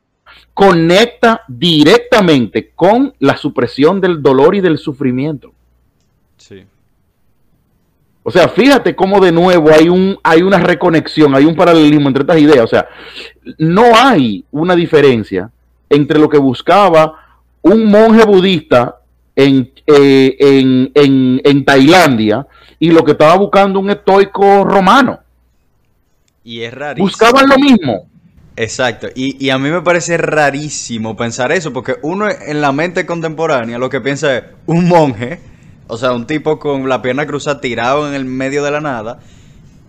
conecta 0.57 1.43
directamente 1.49 2.71
con 2.75 3.13
la 3.19 3.37
supresión 3.37 4.01
del 4.01 4.23
dolor 4.23 4.55
y 4.55 4.63
del 4.63 4.79
sufrimiento. 4.79 5.53
Sí. 6.39 6.65
O 8.23 8.31
sea, 8.31 8.49
fíjate 8.49 8.97
cómo 8.97 9.21
de 9.21 9.33
nuevo 9.33 9.69
hay, 9.71 9.91
un, 9.91 10.19
hay 10.23 10.41
una 10.41 10.59
reconexión, 10.59 11.35
hay 11.35 11.45
un 11.45 11.55
paralelismo 11.55 12.09
entre 12.09 12.23
estas 12.23 12.39
ideas. 12.39 12.65
O 12.65 12.69
sea, 12.69 12.89
no 13.59 13.95
hay 13.95 14.47
una 14.51 14.75
diferencia 14.75 15.51
entre 15.91 16.19
lo 16.19 16.31
que 16.31 16.39
buscaba 16.39 17.43
un 17.61 17.85
monje 17.85 18.25
budista 18.25 18.97
en, 19.35 19.71
eh, 19.87 20.89
en, 21.45 21.65
Tailandia 21.67 22.47
y 22.79 22.93
lo 22.93 23.05
que 23.05 23.13
estaba 23.13 23.37
buscando 23.37 23.79
un 23.79 23.91
estoico 23.91 24.65
romano. 24.65 25.21
Y 26.43 26.63
es 26.63 26.73
rarísimo. 26.73 27.07
Buscaban 27.07 27.47
lo 27.47 27.59
mismo. 27.59 28.09
Exacto, 28.57 29.09
y, 29.15 29.45
y, 29.45 29.51
a 29.51 29.59
mí 29.59 29.69
me 29.69 29.83
parece 29.83 30.17
rarísimo 30.17 31.15
pensar 31.15 31.53
eso, 31.53 31.75
porque 31.75 31.97
uno 32.03 32.27
en 32.31 32.63
la 32.63 32.73
mente 32.73 33.05
contemporánea 33.05 33.79
lo 33.79 33.91
que 33.91 34.01
piensa 34.01 34.35
es 34.39 34.45
un 34.65 34.89
monje 34.89 35.41
o 35.89 35.97
sea, 35.97 36.13
un 36.13 36.27
tipo 36.27 36.59
con 36.59 36.89
la 36.89 37.01
pierna 37.01 37.27
cruzada 37.27 37.61
tirado 37.61 38.09
en 38.09 38.15
el 38.15 38.25
medio 38.25 38.65
de 38.65 38.71
la 38.71 38.81
nada. 38.81 39.21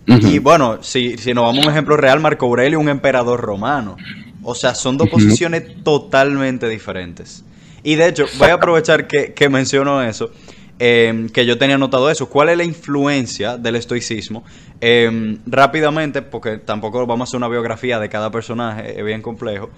Y 0.06 0.38
bueno, 0.38 0.82
si, 0.82 1.18
si 1.18 1.34
nos 1.34 1.44
vamos 1.44 1.64
a 1.64 1.68
un 1.68 1.72
ejemplo 1.72 1.96
real, 1.96 2.18
Marco 2.20 2.46
Aurelio, 2.46 2.80
un 2.80 2.88
emperador 2.88 3.40
romano. 3.40 3.96
O 4.42 4.54
sea, 4.54 4.74
son 4.74 4.96
dos 4.96 5.08
posiciones 5.10 5.82
totalmente 5.84 6.66
diferentes. 6.68 7.44
Y 7.82 7.96
de 7.96 8.08
hecho, 8.08 8.24
voy 8.38 8.48
a 8.48 8.54
aprovechar 8.54 9.06
que, 9.06 9.34
que 9.34 9.48
menciono 9.50 10.02
eso, 10.02 10.30
em, 10.78 11.28
que 11.28 11.44
yo 11.46 11.58
tenía 11.58 11.78
notado 11.78 12.10
eso. 12.10 12.28
¿Cuál 12.28 12.50
es 12.50 12.56
la 12.56 12.64
influencia 12.64 13.56
del 13.56 13.76
estoicismo? 13.76 14.44
Em, 14.80 15.38
rápidamente, 15.46 16.22
porque 16.22 16.58
tampoco 16.58 17.06
vamos 17.06 17.26
a 17.26 17.30
hacer 17.30 17.38
una 17.38 17.48
biografía 17.48 17.98
de 17.98 18.08
cada 18.08 18.30
personaje, 18.30 18.98
es 18.98 19.04
bien 19.04 19.22
complejo. 19.22 19.70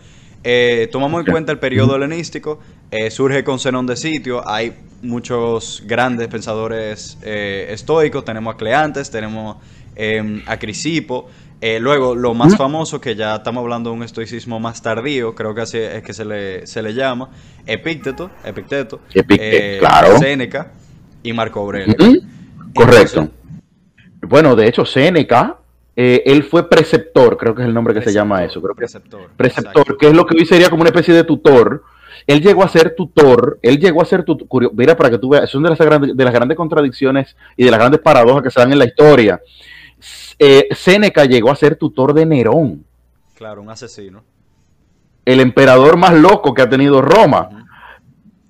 Eh, 0.42 0.88
tomamos 0.90 1.20
en 1.20 1.32
cuenta 1.32 1.52
el 1.52 1.58
periodo 1.58 1.96
helenístico, 1.96 2.60
eh, 2.90 3.10
surge 3.10 3.44
con 3.44 3.58
Zenón 3.58 3.86
de 3.86 3.96
Sitio, 3.96 4.48
hay 4.48 4.72
muchos 5.02 5.82
grandes 5.86 6.28
pensadores 6.28 7.18
eh, 7.22 7.66
estoicos, 7.70 8.24
tenemos 8.24 8.54
a 8.54 8.56
Cleantes, 8.56 9.10
tenemos 9.10 9.58
em, 9.96 10.42
a 10.46 10.58
Crisipo, 10.58 11.28
luego 11.80 12.14
lo 12.14 12.32
más 12.32 12.56
famoso, 12.56 13.02
que 13.02 13.14
ya 13.14 13.36
estamos 13.36 13.60
hablando 13.60 13.90
de 13.90 13.96
un 13.96 14.02
estoicismo 14.02 14.58
más 14.58 14.80
tardío, 14.80 15.34
creo 15.34 15.54
que 15.54 15.60
así 15.60 15.76
es 15.76 16.02
que 16.02 16.14
se 16.14 16.24
le, 16.24 16.66
se 16.66 16.80
le 16.80 16.94
llama, 16.94 17.28
Epicteto, 17.66 18.30
Epicteto, 18.42 19.00
claro. 19.78 20.18
Séneca 20.18 20.72
y 21.22 21.32
Marco 21.32 21.60
Aurelio. 21.60 21.94
Correcto. 22.74 23.28
bueno, 24.22 24.54
de 24.54 24.68
hecho, 24.68 24.84
Séneca 24.84 25.60
eh, 25.96 26.22
él 26.24 26.44
fue 26.44 26.68
preceptor, 26.68 27.36
creo 27.36 27.54
que 27.54 27.60
es 27.62 27.68
el 27.68 27.74
nombre 27.74 27.92
que 27.92 28.00
se 28.00 28.12
llama 28.12 28.42
eso. 28.44 28.62
Creo 28.62 28.74
preceptor. 28.74 29.30
Preceptor, 29.36 29.98
que 29.98 30.08
es 30.08 30.14
lo 30.14 30.24
que 30.24 30.36
hoy 30.36 30.46
sería 30.46 30.70
como 30.70 30.80
una 30.80 30.88
especie 30.88 31.12
de 31.12 31.24
tutor. 31.24 31.84
Él 32.26 32.40
llegó 32.40 32.62
a 32.62 32.68
ser 32.68 32.94
tutor, 32.94 33.58
él 33.60 33.78
llegó 33.78 34.00
a 34.00 34.04
ser 34.06 34.24
tutor. 34.24 34.72
Mira, 34.74 34.96
para 34.96 35.10
que 35.10 35.18
tú 35.18 35.30
veas, 35.30 35.50
son 35.50 35.62
de 35.62 35.70
las, 35.70 35.78
grandes, 35.78 36.16
de 36.16 36.24
las 36.24 36.32
grandes 36.32 36.56
contradicciones 36.56 37.36
y 37.56 37.64
de 37.64 37.70
las 37.70 37.78
grandes 37.78 38.00
paradojas 38.00 38.42
que 38.42 38.50
se 38.50 38.60
dan 38.60 38.72
en 38.72 38.78
la 38.78 38.86
historia. 38.86 39.40
Eh, 40.38 40.68
Séneca 40.70 41.26
llegó 41.26 41.50
a 41.50 41.56
ser 41.56 41.76
tutor 41.76 42.14
de 42.14 42.24
Nerón. 42.24 42.84
Claro, 43.34 43.60
un 43.60 43.68
asesino. 43.68 44.22
El 45.26 45.40
emperador 45.40 45.98
más 45.98 46.14
loco 46.14 46.54
que 46.54 46.62
ha 46.62 46.68
tenido 46.68 47.02
Roma. 47.02 47.66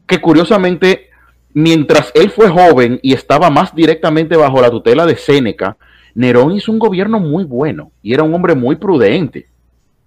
Que 0.06 0.20
curiosamente, 0.20 1.09
mientras 1.52 2.10
él 2.14 2.30
fue 2.30 2.48
joven 2.48 2.98
y 3.02 3.12
estaba 3.12 3.50
más 3.50 3.74
directamente 3.74 4.36
bajo 4.36 4.60
la 4.60 4.70
tutela 4.70 5.06
de 5.06 5.16
Séneca, 5.16 5.76
Nerón 6.14 6.52
hizo 6.52 6.72
un 6.72 6.78
gobierno 6.78 7.20
muy 7.20 7.44
bueno 7.44 7.92
y 8.02 8.12
era 8.12 8.22
un 8.22 8.34
hombre 8.34 8.54
muy 8.54 8.76
prudente. 8.76 9.48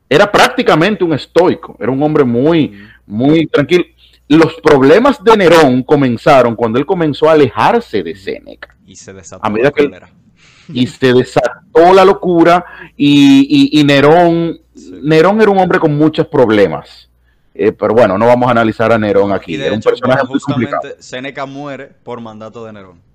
Era 0.09 0.31
prácticamente 0.31 1.03
un 1.03 1.13
estoico, 1.13 1.77
era 1.79 1.91
un 1.91 2.01
hombre 2.03 2.23
muy, 2.23 2.77
muy 3.05 3.47
tranquilo. 3.47 3.85
Los 4.27 4.53
problemas 4.61 5.23
de 5.23 5.37
Nerón 5.37 5.83
comenzaron 5.83 6.55
cuando 6.55 6.79
él 6.79 6.85
comenzó 6.85 7.29
a 7.29 7.33
alejarse 7.33 8.03
de 8.03 8.15
Séneca. 8.15 8.75
Y 8.85 8.95
se 8.95 9.13
desató 9.13 9.49
la 9.49 9.71
que 9.71 9.89
y 10.69 10.87
se 10.87 11.13
desató 11.13 11.93
la 11.93 12.05
locura 12.05 12.65
y, 12.95 13.81
Nerón, 13.85 14.59
Nerón 15.01 15.41
era 15.41 15.51
un 15.51 15.57
hombre 15.57 15.79
con 15.79 15.97
muchos 15.97 16.27
problemas. 16.27 17.09
Eh, 17.55 17.71
pero 17.71 17.93
bueno, 17.93 18.17
no 18.17 18.25
vamos 18.25 18.47
a 18.47 18.51
analizar 18.51 18.91
a 18.91 18.97
Nerón 18.97 19.31
aquí. 19.31 19.55
era 19.55 19.75
un 19.75 19.81
personaje 19.81 20.25
justamente 20.25 20.95
Séneca 20.99 21.45
muere 21.45 21.91
por 22.03 22.19
mandato 22.19 22.65
de 22.65 22.73
Nerón. 22.73 23.13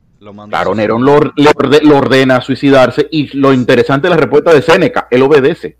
Claro, 0.49 0.75
Nerón 0.75 1.05
lo, 1.05 1.21
le, 1.37 1.95
ordena 1.95 2.41
suicidarse 2.41 3.09
y 3.11 3.37
lo 3.37 3.53
interesante 3.53 4.09
es 4.09 4.11
la 4.11 4.17
respuesta 4.17 4.53
de 4.53 4.63
Séneca, 4.63 5.07
él 5.11 5.23
obedece. 5.23 5.77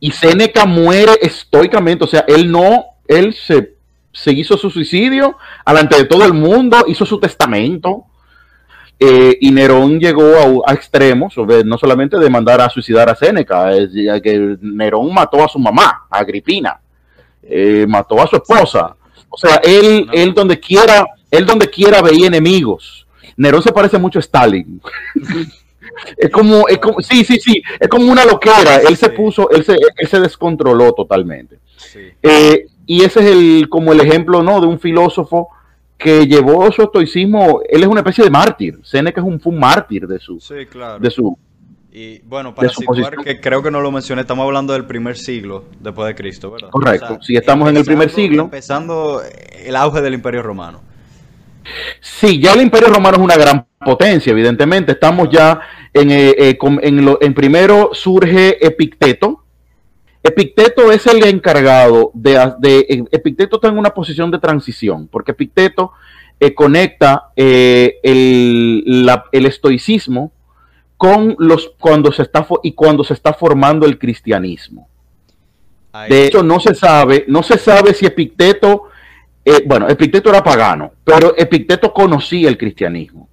Y 0.00 0.12
Séneca 0.12 0.64
muere 0.64 1.12
estoicamente, 1.20 2.04
o 2.04 2.06
sea, 2.06 2.24
él 2.26 2.50
no, 2.50 2.84
él 3.06 3.34
se, 3.34 3.76
se 4.12 4.32
hizo 4.32 4.56
su 4.56 4.70
suicidio 4.70 5.36
alante 5.64 5.96
de 5.96 6.04
todo 6.04 6.24
el 6.24 6.32
mundo, 6.32 6.84
hizo 6.86 7.04
su 7.04 7.20
testamento. 7.20 8.04
Eh, 9.00 9.38
y 9.40 9.52
Nerón 9.52 10.00
llegó 10.00 10.66
a, 10.66 10.72
extremos, 10.72 11.34
no 11.64 11.78
solamente 11.78 12.18
de 12.18 12.30
mandar 12.30 12.60
a 12.60 12.68
suicidar 12.68 13.08
a 13.08 13.14
Séneca, 13.14 13.72
es, 13.72 13.90
que 14.22 14.56
Nerón 14.60 15.14
mató 15.14 15.44
a 15.44 15.48
su 15.48 15.58
mamá, 15.58 16.06
a 16.10 16.18
Agripina, 16.18 16.80
eh, 17.48 17.86
mató 17.88 18.20
a 18.20 18.26
su 18.26 18.36
esposa. 18.36 18.94
O 19.28 19.36
sea, 19.36 19.56
él, 19.62 20.08
él 20.12 20.34
donde 20.34 20.58
quiera, 20.58 21.06
él 21.30 21.46
donde 21.46 21.68
quiera 21.68 22.02
veía 22.02 22.26
enemigos. 22.26 23.06
Nerón 23.36 23.62
se 23.62 23.72
parece 23.72 23.98
mucho 23.98 24.18
a 24.18 24.20
Stalin. 24.20 24.80
es 26.16 26.30
como, 26.30 26.68
es 26.68 26.78
como, 26.78 27.00
sí, 27.00 27.24
sí, 27.24 27.38
sí, 27.40 27.62
es 27.78 27.88
como 27.88 28.10
una 28.10 28.24
loquera. 28.24 28.76
Él 28.76 28.96
se 28.96 29.10
puso, 29.10 29.50
él 29.50 29.64
se, 29.64 29.74
él 29.74 30.08
se 30.08 30.20
descontroló 30.20 30.92
totalmente. 30.92 31.58
Eh, 32.22 32.66
y 32.86 33.04
ese 33.04 33.20
es 33.20 33.26
el, 33.26 33.68
como 33.68 33.92
el 33.92 34.00
ejemplo, 34.00 34.42
¿no? 34.42 34.60
De 34.60 34.66
un 34.66 34.80
filósofo 34.80 35.48
que 35.96 36.26
llevó 36.26 36.70
su 36.70 36.82
estoicismo, 36.82 37.60
él 37.68 37.82
es 37.82 37.88
una 37.88 38.00
especie 38.00 38.24
de 38.24 38.30
mártir. 38.30 38.78
Seneca 38.84 39.20
es 39.20 39.26
un, 39.26 39.40
fue 39.40 39.52
un 39.52 39.58
mártir 39.58 40.06
de 40.06 40.20
su, 40.20 40.38
de 41.00 41.10
su, 41.10 41.36
Y 41.90 42.20
bueno, 42.20 42.54
para 42.54 42.68
situar, 42.68 43.16
que 43.16 43.40
creo 43.40 43.62
que 43.62 43.70
no 43.70 43.80
lo 43.80 43.90
mencioné, 43.90 44.20
estamos 44.20 44.44
hablando 44.44 44.74
del 44.74 44.84
primer 44.84 45.16
siglo 45.16 45.64
después 45.80 46.06
de 46.06 46.14
Cristo, 46.14 46.50
¿verdad? 46.50 46.68
Correcto, 46.70 47.18
si 47.22 47.34
estamos 47.34 47.68
en 47.70 47.78
el 47.78 47.84
primer 47.84 48.10
siglo. 48.10 48.44
Empezando 48.44 49.22
el 49.64 49.74
auge 49.74 50.02
del 50.02 50.14
Imperio 50.14 50.42
Romano. 50.42 50.82
Sí, 52.00 52.40
ya 52.40 52.52
el 52.52 52.62
Imperio 52.62 52.88
Romano 52.88 53.16
es 53.16 53.22
una 53.22 53.36
gran 53.36 53.66
potencia, 53.84 54.30
evidentemente. 54.30 54.92
Estamos 54.92 55.28
ya 55.30 55.60
en, 55.92 56.10
eh, 56.10 56.34
eh, 56.36 56.58
en, 56.60 57.34
primero 57.34 57.90
surge 57.92 58.64
Epicteto. 58.64 59.44
Epicteto 60.22 60.92
es 60.92 61.06
el 61.06 61.24
encargado 61.24 62.10
de, 62.12 62.52
de, 62.58 63.06
Epicteto 63.10 63.56
está 63.56 63.68
en 63.68 63.78
una 63.78 63.90
posición 63.90 64.30
de 64.30 64.38
transición, 64.38 65.08
porque 65.08 65.32
Epicteto 65.32 65.92
eh, 66.38 66.54
conecta 66.54 67.30
el, 67.34 68.84
el 69.32 69.46
estoicismo 69.46 70.32
con 70.98 71.36
los 71.38 71.72
cuando 71.78 72.12
se 72.12 72.22
está 72.22 72.46
y 72.62 72.72
cuando 72.72 73.04
se 73.04 73.14
está 73.14 73.32
formando 73.32 73.86
el 73.86 73.98
cristianismo. 73.98 74.88
De 76.08 76.26
hecho, 76.26 76.42
no 76.42 76.60
se 76.60 76.74
sabe, 76.74 77.24
no 77.28 77.42
se 77.42 77.56
sabe 77.56 77.94
si 77.94 78.04
Epicteto, 78.04 78.84
eh, 79.44 79.62
bueno, 79.64 79.88
Epicteto 79.88 80.28
era 80.28 80.44
pagano, 80.44 80.92
pero 81.02 81.34
Epicteto 81.36 81.94
conocía 81.94 82.48
el 82.48 82.58
cristianismo. 82.58 83.28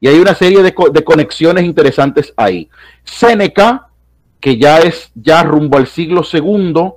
Y 0.00 0.08
hay 0.08 0.18
una 0.18 0.34
serie 0.34 0.62
de, 0.62 0.74
conexiones 1.04 1.64
interesantes 1.64 2.32
ahí. 2.36 2.68
Séneca, 3.04 3.88
que 4.40 4.56
ya 4.56 4.78
es 4.78 5.10
ya 5.14 5.42
rumbo 5.42 5.76
al 5.76 5.86
siglo 5.86 6.22
segundo 6.22 6.96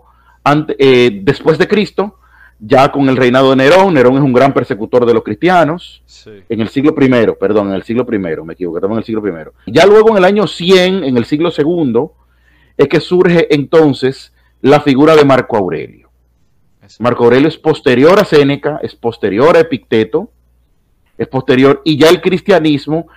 eh, 0.79 1.19
después 1.23 1.57
de 1.57 1.67
Cristo, 1.67 2.19
ya 2.65 2.91
con 2.91 3.09
el 3.09 3.17
reinado 3.17 3.49
de 3.49 3.57
Nerón. 3.57 3.93
Nerón 3.93 4.15
es 4.15 4.21
un 4.21 4.31
gran 4.31 4.53
persecutor 4.53 5.05
de 5.05 5.13
los 5.13 5.23
cristianos. 5.23 6.01
En 6.47 6.61
el 6.61 6.69
siglo 6.69 6.95
primero, 6.95 7.37
perdón, 7.37 7.67
en 7.69 7.73
el 7.73 7.83
siglo 7.83 8.05
primero, 8.05 8.45
me 8.45 8.53
equivoco, 8.53 8.77
estamos 8.77 8.95
en 8.95 8.99
el 8.99 9.05
siglo 9.05 9.21
primero. 9.21 9.53
Ya 9.67 9.85
luego 9.85 10.11
en 10.11 10.17
el 10.17 10.25
año 10.25 10.47
100, 10.47 11.03
en 11.03 11.17
el 11.17 11.25
siglo 11.25 11.51
segundo, 11.51 12.13
es 12.77 12.87
que 12.87 13.01
surge 13.01 13.53
entonces 13.53 14.33
la 14.61 14.79
figura 14.79 15.15
de 15.15 15.25
Marco 15.25 15.57
Aurelio. 15.57 16.09
Marco 16.99 17.25
Aurelio 17.25 17.49
es 17.49 17.57
posterior 17.57 18.17
a 18.19 18.25
Séneca, 18.25 18.79
es 18.81 18.95
posterior 18.95 19.57
a 19.57 19.59
Epicteto, 19.59 20.31
es 21.17 21.27
posterior, 21.27 21.81
y 21.83 21.97
ya 21.97 22.09
el 22.09 22.21
cristianismo 22.21 23.07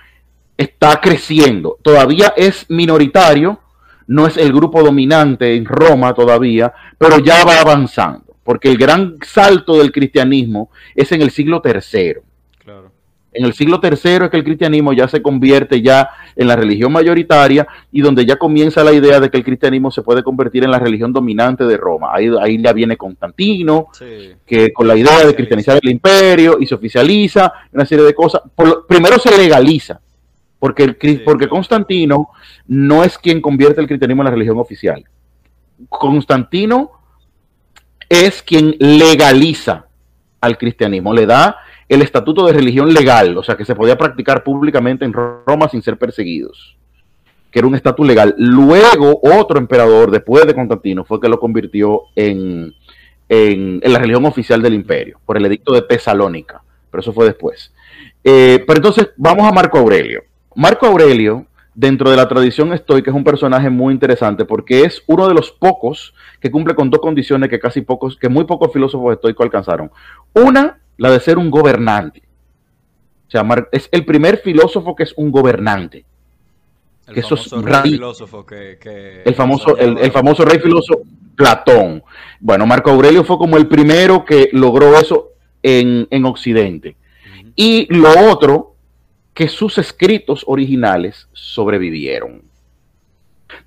está 0.57 0.99
creciendo. 0.99 1.77
Todavía 1.81 2.33
es 2.35 2.65
minoritario, 2.69 3.59
no 4.07 4.27
es 4.27 4.37
el 4.37 4.51
grupo 4.51 4.83
dominante 4.83 5.55
en 5.55 5.65
Roma 5.65 6.13
todavía, 6.13 6.73
pero 6.97 7.19
ya 7.19 7.45
va 7.45 7.61
avanzando 7.61 8.26
porque 8.47 8.69
el 8.69 8.77
gran 8.77 9.17
salto 9.23 9.77
del 9.77 9.91
cristianismo 9.91 10.69
es 10.95 11.11
en 11.11 11.21
el 11.21 11.31
siglo 11.31 11.61
tercero. 11.61 12.21
En 13.33 13.43
el 13.43 13.51
siglo 13.51 13.81
tercero 13.81 14.23
es 14.23 14.31
que 14.31 14.37
el 14.37 14.45
cristianismo 14.45 14.93
ya 14.93 15.05
se 15.09 15.21
convierte 15.21 15.81
ya 15.81 16.09
en 16.33 16.47
la 16.47 16.55
religión 16.55 16.93
mayoritaria 16.93 17.67
y 17.91 17.99
donde 17.99 18.25
ya 18.25 18.37
comienza 18.37 18.85
la 18.85 18.93
idea 18.93 19.19
de 19.19 19.29
que 19.29 19.35
el 19.35 19.43
cristianismo 19.43 19.91
se 19.91 20.01
puede 20.01 20.23
convertir 20.23 20.63
en 20.63 20.71
la 20.71 20.79
religión 20.79 21.11
dominante 21.11 21.65
de 21.65 21.75
Roma. 21.75 22.11
Ahí, 22.13 22.29
ahí 22.41 22.63
ya 22.63 22.71
viene 22.71 22.95
Constantino, 22.95 23.89
que 24.45 24.71
con 24.71 24.87
la 24.87 24.95
idea 24.95 25.25
de 25.25 25.35
cristianizar 25.35 25.77
el 25.83 25.89
imperio 25.89 26.55
y 26.57 26.67
se 26.67 26.75
oficializa 26.75 27.51
una 27.73 27.85
serie 27.85 28.05
de 28.05 28.13
cosas. 28.13 28.43
primero 28.87 29.19
se 29.19 29.37
legaliza, 29.37 29.99
porque, 30.57 30.83
el, 30.83 31.21
porque 31.25 31.49
Constantino 31.49 32.29
no 32.65 33.03
es 33.03 33.17
quien 33.17 33.41
convierte 33.41 33.81
el 33.81 33.87
cristianismo 33.87 34.21
en 34.21 34.27
la 34.27 34.31
religión 34.31 34.57
oficial. 34.57 35.03
Constantino 35.89 36.96
es 38.09 38.41
quien 38.41 38.75
legaliza 38.79 39.87
al 40.41 40.57
cristianismo, 40.57 41.13
le 41.13 41.25
da 41.25 41.57
el 41.89 42.01
estatuto 42.01 42.45
de 42.45 42.53
religión 42.53 42.93
legal, 42.93 43.37
o 43.37 43.43
sea, 43.43 43.55
que 43.55 43.65
se 43.65 43.75
podía 43.75 43.97
practicar 43.97 44.43
públicamente 44.43 45.05
en 45.05 45.13
Roma 45.13 45.69
sin 45.69 45.81
ser 45.81 45.97
perseguidos, 45.97 46.77
que 47.49 47.59
era 47.59 47.67
un 47.67 47.75
estatus 47.75 48.05
legal. 48.05 48.35
Luego, 48.37 49.19
otro 49.23 49.57
emperador, 49.57 50.11
después 50.11 50.45
de 50.45 50.53
Constantino, 50.53 51.05
fue 51.05 51.19
que 51.21 51.29
lo 51.29 51.39
convirtió 51.39 52.03
en, 52.15 52.73
en, 53.29 53.79
la 53.83 53.99
religión 53.99 54.25
oficial 54.25 54.61
del 54.61 54.73
imperio, 54.73 55.19
por 55.25 55.37
el 55.37 55.45
edicto 55.45 55.73
de 55.73 55.81
Tesalónica, 55.83 56.61
pero 56.91 57.01
eso 57.01 57.13
fue 57.13 57.25
después. 57.25 57.73
Eh, 58.23 58.63
pero 58.67 58.77
entonces, 58.77 59.09
vamos 59.15 59.47
a 59.47 59.53
Marco 59.53 59.77
Aurelio. 59.77 60.23
Marco 60.55 60.87
Aurelio 60.87 61.45
dentro 61.77 62.09
de 62.09 62.17
la 62.17 62.27
tradición 62.27 62.73
estoica 62.73 63.11
es 63.11 63.15
un 63.15 63.23
personaje 63.23 63.69
muy 63.69 63.93
interesante 63.93 64.45
porque 64.45 64.81
es 64.81 65.03
uno 65.05 65.27
de 65.27 65.35
los 65.35 65.51
pocos 65.51 66.15
que 66.39 66.49
cumple 66.49 66.73
con 66.73 66.89
dos 66.89 66.99
condiciones 66.99 67.49
que 67.49 67.59
casi 67.59 67.81
pocos, 67.81 68.17
que 68.17 68.29
muy 68.29 68.45
pocos 68.45 68.73
filósofos 68.73 69.13
estoicos 69.13 69.43
alcanzaron. 69.43 69.91
Una, 70.33 70.79
la 70.97 71.11
de 71.11 71.19
ser 71.19 71.37
un 71.37 71.51
gobernante. 71.51 72.23
O 73.27 73.29
sea, 73.29 73.45
es 73.71 73.89
el 73.91 74.05
primer 74.05 74.37
filósofo 74.39 74.95
que 74.95 75.03
es 75.03 75.13
un 75.17 75.31
gobernante. 75.31 76.03
El 77.05 77.13
que 77.13 77.21
famoso 77.21 77.61
rey 77.61 77.91
filósofo 77.91 78.45
que, 78.45 79.21
el 79.23 79.35
famoso, 79.35 79.77
el, 79.77 80.11
famoso 80.11 80.45
rey 80.45 80.59
filósofo 80.59 81.03
Platón. 81.35 82.03
Bueno, 82.39 82.65
Marco 82.65 82.89
Aurelio 82.89 83.23
fue 83.23 83.37
como 83.37 83.55
el 83.55 83.67
primero 83.67 84.25
que 84.25 84.49
logró 84.51 84.97
eso 84.97 85.33
en, 85.61 86.25
Occidente. 86.25 86.95
Y 87.55 87.85
lo 87.93 88.31
otro 88.31 88.76
que 89.37 89.47
sus 89.47 89.77
escritos 89.77 90.43
originales 90.47 91.27
sobrevivieron. 91.31 92.41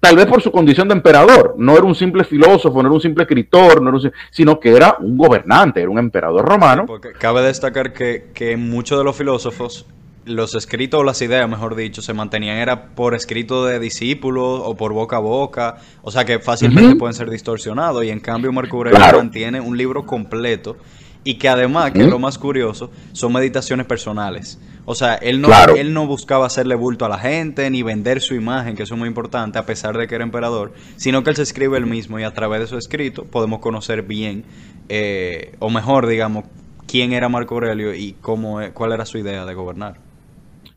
Tal 0.01 0.16
vez 0.16 0.27
por 0.27 0.43
su 0.43 0.51
condición 0.51 0.89
de 0.89 0.95
emperador, 0.95 1.55
no 1.59 1.75
era 1.75 1.85
un 1.85 1.95
simple 1.95 2.25
filósofo, 2.25 2.83
no 2.83 2.89
era 2.89 2.95
un 2.97 3.01
simple 3.01 3.23
escritor, 3.23 3.81
no 3.81 3.97
sino 4.33 4.59
que 4.59 4.75
era 4.75 4.97
un 4.99 5.16
gobernante, 5.16 5.81
era 5.81 5.89
un 5.89 6.01
emperador 6.01 6.45
romano. 6.45 6.87
porque 6.87 7.12
cabe 7.12 7.43
destacar 7.43 7.93
que, 7.93 8.33
que 8.35 8.57
muchos 8.57 8.99
de 8.99 9.05
los 9.05 9.14
filósofos, 9.14 9.87
los 10.25 10.57
escritos 10.57 10.99
o 10.99 11.05
las 11.05 11.23
ideas, 11.23 11.49
mejor 11.49 11.77
dicho, 11.77 12.03
se 12.03 12.14
mantenían 12.14 12.57
era 12.57 12.87
por 12.97 13.14
escrito 13.14 13.64
de 13.64 13.79
discípulos 13.79 14.62
o 14.64 14.77
por 14.77 14.93
boca 14.93 15.18
a 15.18 15.21
boca, 15.21 15.77
o 16.03 16.11
sea 16.11 16.25
que 16.25 16.41
fácilmente 16.41 16.97
pueden 16.97 17.14
ser 17.14 17.31
distorsionados 17.31 18.03
y 18.03 18.11
en 18.11 18.18
cambio 18.18 18.53
Marco 18.53 18.79
Aurelio 18.79 18.99
mantiene 19.16 19.61
un 19.61 19.77
libro 19.77 20.05
completo 20.05 20.79
y 21.23 21.35
que 21.35 21.49
además, 21.49 21.93
que 21.93 22.01
es 22.01 22.09
lo 22.09 22.18
más 22.18 22.39
curioso, 22.39 22.91
son 23.12 23.33
meditaciones 23.33 23.87
personales. 23.87 24.59
O 24.91 24.97
sea, 24.97 25.14
él 25.14 25.41
no, 25.41 25.49
él 25.76 25.95
no 25.95 26.09
buscaba 26.09 26.47
hacerle 26.47 26.74
bulto 26.74 27.05
a 27.05 27.09
la 27.09 27.16
gente 27.16 27.70
ni 27.70 27.84
vender 27.84 28.20
su 28.20 28.34
imagen, 28.34 28.74
que 28.74 28.82
eso 28.82 28.95
es 28.95 28.99
muy 28.99 29.07
importante, 29.07 29.57
a 29.57 29.64
pesar 29.64 29.97
de 29.97 30.09
que 30.09 30.16
era 30.16 30.24
emperador, 30.24 30.72
sino 30.97 31.22
que 31.22 31.30
él 31.30 31.36
se 31.36 31.43
escribe 31.43 31.78
él 31.78 31.86
mismo 31.86 32.18
y 32.18 32.24
a 32.24 32.34
través 32.34 32.59
de 32.59 32.66
su 32.66 32.76
escrito 32.76 33.22
podemos 33.22 33.61
conocer 33.61 34.03
bien, 34.03 34.45
eh, 34.88 35.55
o 35.61 35.70
mejor, 35.70 36.09
digamos, 36.09 36.47
quién 36.88 37.12
era 37.12 37.28
Marco 37.28 37.55
Aurelio 37.55 37.95
y 37.95 38.16
cómo, 38.20 38.61
e, 38.61 38.72
cuál 38.72 38.91
era 38.91 39.07
su 39.07 39.18
idea 39.18 39.45
de 39.45 39.55
gobernar. 39.55 39.99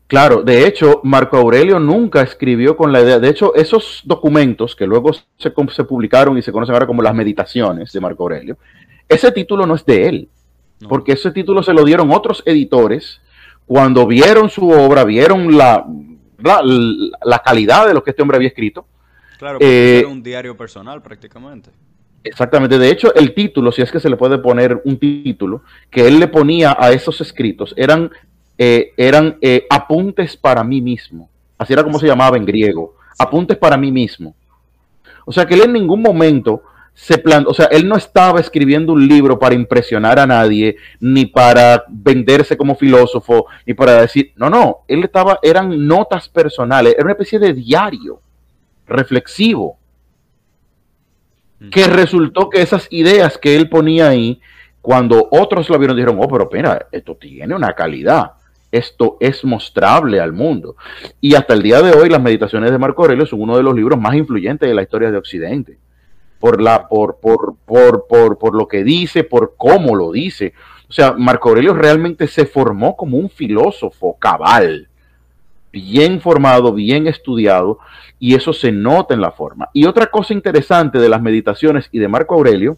Claro, 0.06 0.44
de 0.44 0.64
hecho, 0.64 1.00
Marco 1.02 1.36
Aurelio 1.36 1.80
nunca 1.80 2.22
escribió 2.22 2.76
con 2.76 2.92
la 2.92 3.00
idea, 3.00 3.18
de 3.18 3.30
hecho, 3.30 3.52
esos 3.56 4.02
documentos 4.04 4.76
que 4.76 4.86
luego 4.86 5.12
se, 5.12 5.52
se 5.72 5.84
publicaron 5.84 6.38
y 6.38 6.42
se 6.42 6.52
conocen 6.52 6.74
ahora 6.74 6.86
como 6.86 7.02
las 7.02 7.16
meditaciones 7.16 7.90
de 7.92 8.00
Marco 8.00 8.22
Aurelio, 8.22 8.58
ese 9.08 9.32
título 9.32 9.66
no 9.66 9.74
es 9.74 9.84
de 9.84 10.08
él, 10.08 10.28
porque 10.88 11.14
ese 11.14 11.32
título 11.32 11.64
se 11.64 11.72
lo 11.72 11.82
dieron 11.82 12.12
otros 12.12 12.44
editores 12.46 13.20
cuando 13.66 14.06
vieron 14.06 14.50
su 14.50 14.68
obra, 14.68 15.04
vieron 15.04 15.56
la, 15.56 15.86
la, 17.22 17.38
calidad 17.40 17.86
de 17.86 17.94
lo 17.94 18.02
que 18.02 18.10
este 18.10 18.22
hombre 18.22 18.36
había 18.36 18.48
escrito. 18.48 18.86
Claro, 19.38 19.58
porque 19.58 19.96
eh, 19.96 19.98
era 20.00 20.08
un 20.08 20.22
diario 20.22 20.56
personal 20.56 21.02
prácticamente. 21.02 21.70
Exactamente. 22.22 22.78
De 22.78 22.90
hecho, 22.90 23.14
el 23.14 23.34
título, 23.34 23.70
si 23.70 23.82
es 23.82 23.92
que 23.92 24.00
se 24.00 24.08
le 24.08 24.16
puede 24.16 24.38
poner 24.38 24.80
un 24.84 24.98
título, 24.98 25.62
que 25.90 26.06
él 26.06 26.18
le 26.18 26.28
ponía 26.28 26.76
a 26.78 26.92
esos 26.92 27.20
escritos, 27.20 27.74
eran, 27.76 28.10
eh, 28.56 28.92
eran 28.96 29.36
eh, 29.40 29.66
apuntes 29.68 30.36
para 30.36 30.64
mí 30.64 30.80
mismo. 30.80 31.28
Así 31.58 31.72
era 31.72 31.84
como 31.84 31.98
se 31.98 32.06
llamaba 32.06 32.36
en 32.36 32.46
griego. 32.46 32.96
Apuntes 33.18 33.56
para 33.58 33.76
mí 33.76 33.92
mismo. 33.92 34.34
O 35.26 35.32
sea 35.32 35.46
que 35.46 35.54
él 35.54 35.62
en 35.62 35.72
ningún 35.72 36.02
momento 36.02 36.62
se 36.94 37.18
plan, 37.18 37.44
o 37.48 37.52
sea, 37.52 37.66
él 37.66 37.88
no 37.88 37.96
estaba 37.96 38.38
escribiendo 38.38 38.92
un 38.92 39.06
libro 39.06 39.38
para 39.38 39.54
impresionar 39.54 40.18
a 40.20 40.26
nadie, 40.26 40.76
ni 41.00 41.26
para 41.26 41.84
venderse 41.88 42.56
como 42.56 42.76
filósofo, 42.76 43.46
ni 43.66 43.74
para 43.74 44.00
decir, 44.00 44.32
no, 44.36 44.48
no, 44.48 44.78
él 44.86 45.02
estaba, 45.02 45.40
eran 45.42 45.86
notas 45.86 46.28
personales, 46.28 46.94
era 46.94 47.04
una 47.04 47.12
especie 47.12 47.40
de 47.40 47.52
diario 47.52 48.20
reflexivo, 48.86 49.76
que 51.70 51.86
resultó 51.86 52.48
que 52.48 52.62
esas 52.62 52.86
ideas 52.90 53.38
que 53.38 53.56
él 53.56 53.68
ponía 53.68 54.08
ahí, 54.08 54.40
cuando 54.80 55.28
otros 55.30 55.68
lo 55.70 55.78
vieron, 55.78 55.96
dijeron, 55.96 56.18
oh, 56.20 56.28
pero 56.28 56.44
espera, 56.44 56.86
esto 56.92 57.16
tiene 57.16 57.54
una 57.54 57.72
calidad, 57.72 58.32
esto 58.70 59.16
es 59.18 59.44
mostrable 59.44 60.20
al 60.20 60.32
mundo. 60.32 60.76
Y 61.20 61.34
hasta 61.34 61.54
el 61.54 61.62
día 61.62 61.80
de 61.80 61.92
hoy, 61.92 62.10
las 62.10 62.20
meditaciones 62.20 62.70
de 62.70 62.78
Marco 62.78 63.02
Aurelio 63.02 63.24
son 63.24 63.40
uno 63.40 63.56
de 63.56 63.62
los 63.62 63.74
libros 63.74 63.98
más 63.98 64.14
influyentes 64.14 64.68
de 64.68 64.74
la 64.74 64.82
historia 64.82 65.10
de 65.10 65.16
Occidente 65.16 65.78
por, 66.44 66.60
la, 66.60 66.88
por, 66.88 67.20
por, 67.22 67.56
por, 67.64 68.06
por, 68.06 68.36
por 68.36 68.54
lo 68.54 68.68
que 68.68 68.84
dice, 68.84 69.24
por 69.24 69.54
cómo 69.56 69.96
lo 69.96 70.12
dice. 70.12 70.52
O 70.90 70.92
sea, 70.92 71.14
Marco 71.14 71.48
Aurelio 71.48 71.72
realmente 71.72 72.28
se 72.28 72.44
formó 72.44 72.96
como 72.96 73.16
un 73.16 73.30
filósofo 73.30 74.18
cabal, 74.18 74.88
bien 75.72 76.20
formado, 76.20 76.74
bien 76.74 77.06
estudiado, 77.06 77.78
y 78.18 78.34
eso 78.34 78.52
se 78.52 78.72
nota 78.72 79.14
en 79.14 79.22
la 79.22 79.30
forma. 79.30 79.70
Y 79.72 79.86
otra 79.86 80.08
cosa 80.08 80.34
interesante 80.34 80.98
de 80.98 81.08
las 81.08 81.22
meditaciones 81.22 81.88
y 81.92 81.98
de 81.98 82.08
Marco 82.08 82.34
Aurelio, 82.34 82.76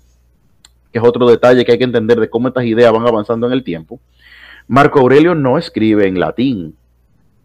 que 0.93 1.01
es 1.01 1.05
otro 1.05 1.29
detalle 1.29 1.64
que 1.64 1.73
hay 1.73 1.79
que 1.79 1.83
entender 1.83 2.21
de 2.21 2.31
cómo 2.31 2.47
estas 2.47 2.67
ideas 2.67 2.93
van 2.93 3.09
avanzando 3.09 3.49
en 3.49 3.53
el 3.53 3.64
tiempo, 3.64 3.99
Marco 4.69 5.01
Aurelio 5.01 5.35
no 5.35 5.59
escribe 5.59 6.07
en 6.07 6.21
latín, 6.21 6.77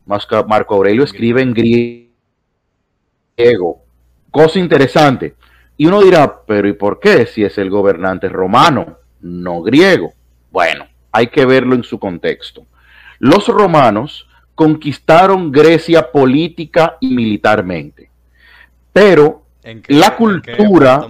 Marco 0.06 0.76
Aurelio 0.76 1.04
escribe 1.04 1.42
en 1.42 1.56
griego 1.56 2.12
griego. 3.36 3.82
Cosa 4.30 4.60
interesante. 4.60 5.36
Y 5.82 5.88
uno 5.88 6.04
dirá, 6.04 6.44
pero 6.46 6.68
¿y 6.68 6.74
por 6.74 7.00
qué 7.00 7.26
si 7.26 7.44
es 7.44 7.58
el 7.58 7.72
gobernante 7.72 8.30
romano, 8.30 9.00
no 9.20 9.64
griego? 9.64 10.14
Bueno, 10.52 10.86
hay 11.12 11.26
que 11.26 11.44
verlo 11.44 11.74
en 11.74 11.82
su 11.82 11.98
contexto. 11.98 12.68
Los 13.18 13.48
romanos 13.48 14.28
conquistaron 14.54 15.52
Grecia 15.52 16.12
política 16.12 16.98
y 17.00 17.16
militarmente, 17.16 18.12
pero 18.94 19.48
la 19.88 20.16
cultura... 20.16 21.02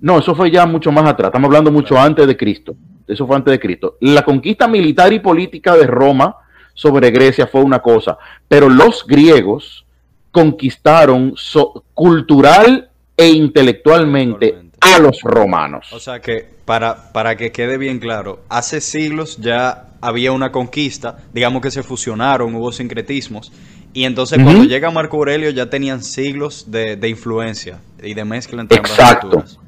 No, 0.00 0.18
eso 0.20 0.34
fue 0.34 0.50
ya 0.50 0.64
mucho 0.64 0.90
más 0.90 1.04
atrás, 1.04 1.28
estamos 1.28 1.48
hablando 1.48 1.70
mucho 1.70 1.98
antes 1.98 2.26
de 2.26 2.38
Cristo. 2.38 2.74
Eso 3.06 3.26
fue 3.26 3.36
antes 3.36 3.52
de 3.52 3.60
Cristo. 3.60 3.98
La 4.00 4.24
conquista 4.24 4.66
militar 4.66 5.12
y 5.12 5.18
política 5.18 5.76
de 5.76 5.86
Roma 5.86 6.36
sobre 6.72 7.10
Grecia 7.10 7.46
fue 7.46 7.60
una 7.60 7.80
cosa, 7.80 8.16
pero 8.48 8.70
los 8.70 9.06
griegos 9.06 9.84
conquistaron 10.30 11.34
cultural 11.92 12.89
e 13.20 13.28
intelectualmente 13.28 14.56
a 14.80 14.98
los 14.98 15.20
romanos. 15.20 15.92
O 15.92 16.00
sea 16.00 16.20
que, 16.20 16.46
para, 16.64 17.12
para 17.12 17.36
que 17.36 17.52
quede 17.52 17.76
bien 17.76 17.98
claro, 17.98 18.40
hace 18.48 18.80
siglos 18.80 19.36
ya 19.36 19.88
había 20.00 20.32
una 20.32 20.50
conquista, 20.50 21.18
digamos 21.34 21.60
que 21.60 21.70
se 21.70 21.82
fusionaron, 21.82 22.54
hubo 22.54 22.72
sincretismos, 22.72 23.52
y 23.92 24.04
entonces 24.04 24.42
cuando 24.42 24.64
llega 24.64 24.90
Marco 24.90 25.18
Aurelio 25.18 25.50
ya 25.50 25.68
tenían 25.68 26.02
siglos 26.02 26.70
de, 26.70 26.98
influencia 27.08 27.80
y 28.02 28.14
de 28.14 28.24
mezcla 28.24 28.62
entre 28.62 28.78
Exacto. 28.78 29.26
ambas 29.26 29.56
culturas. 29.56 29.58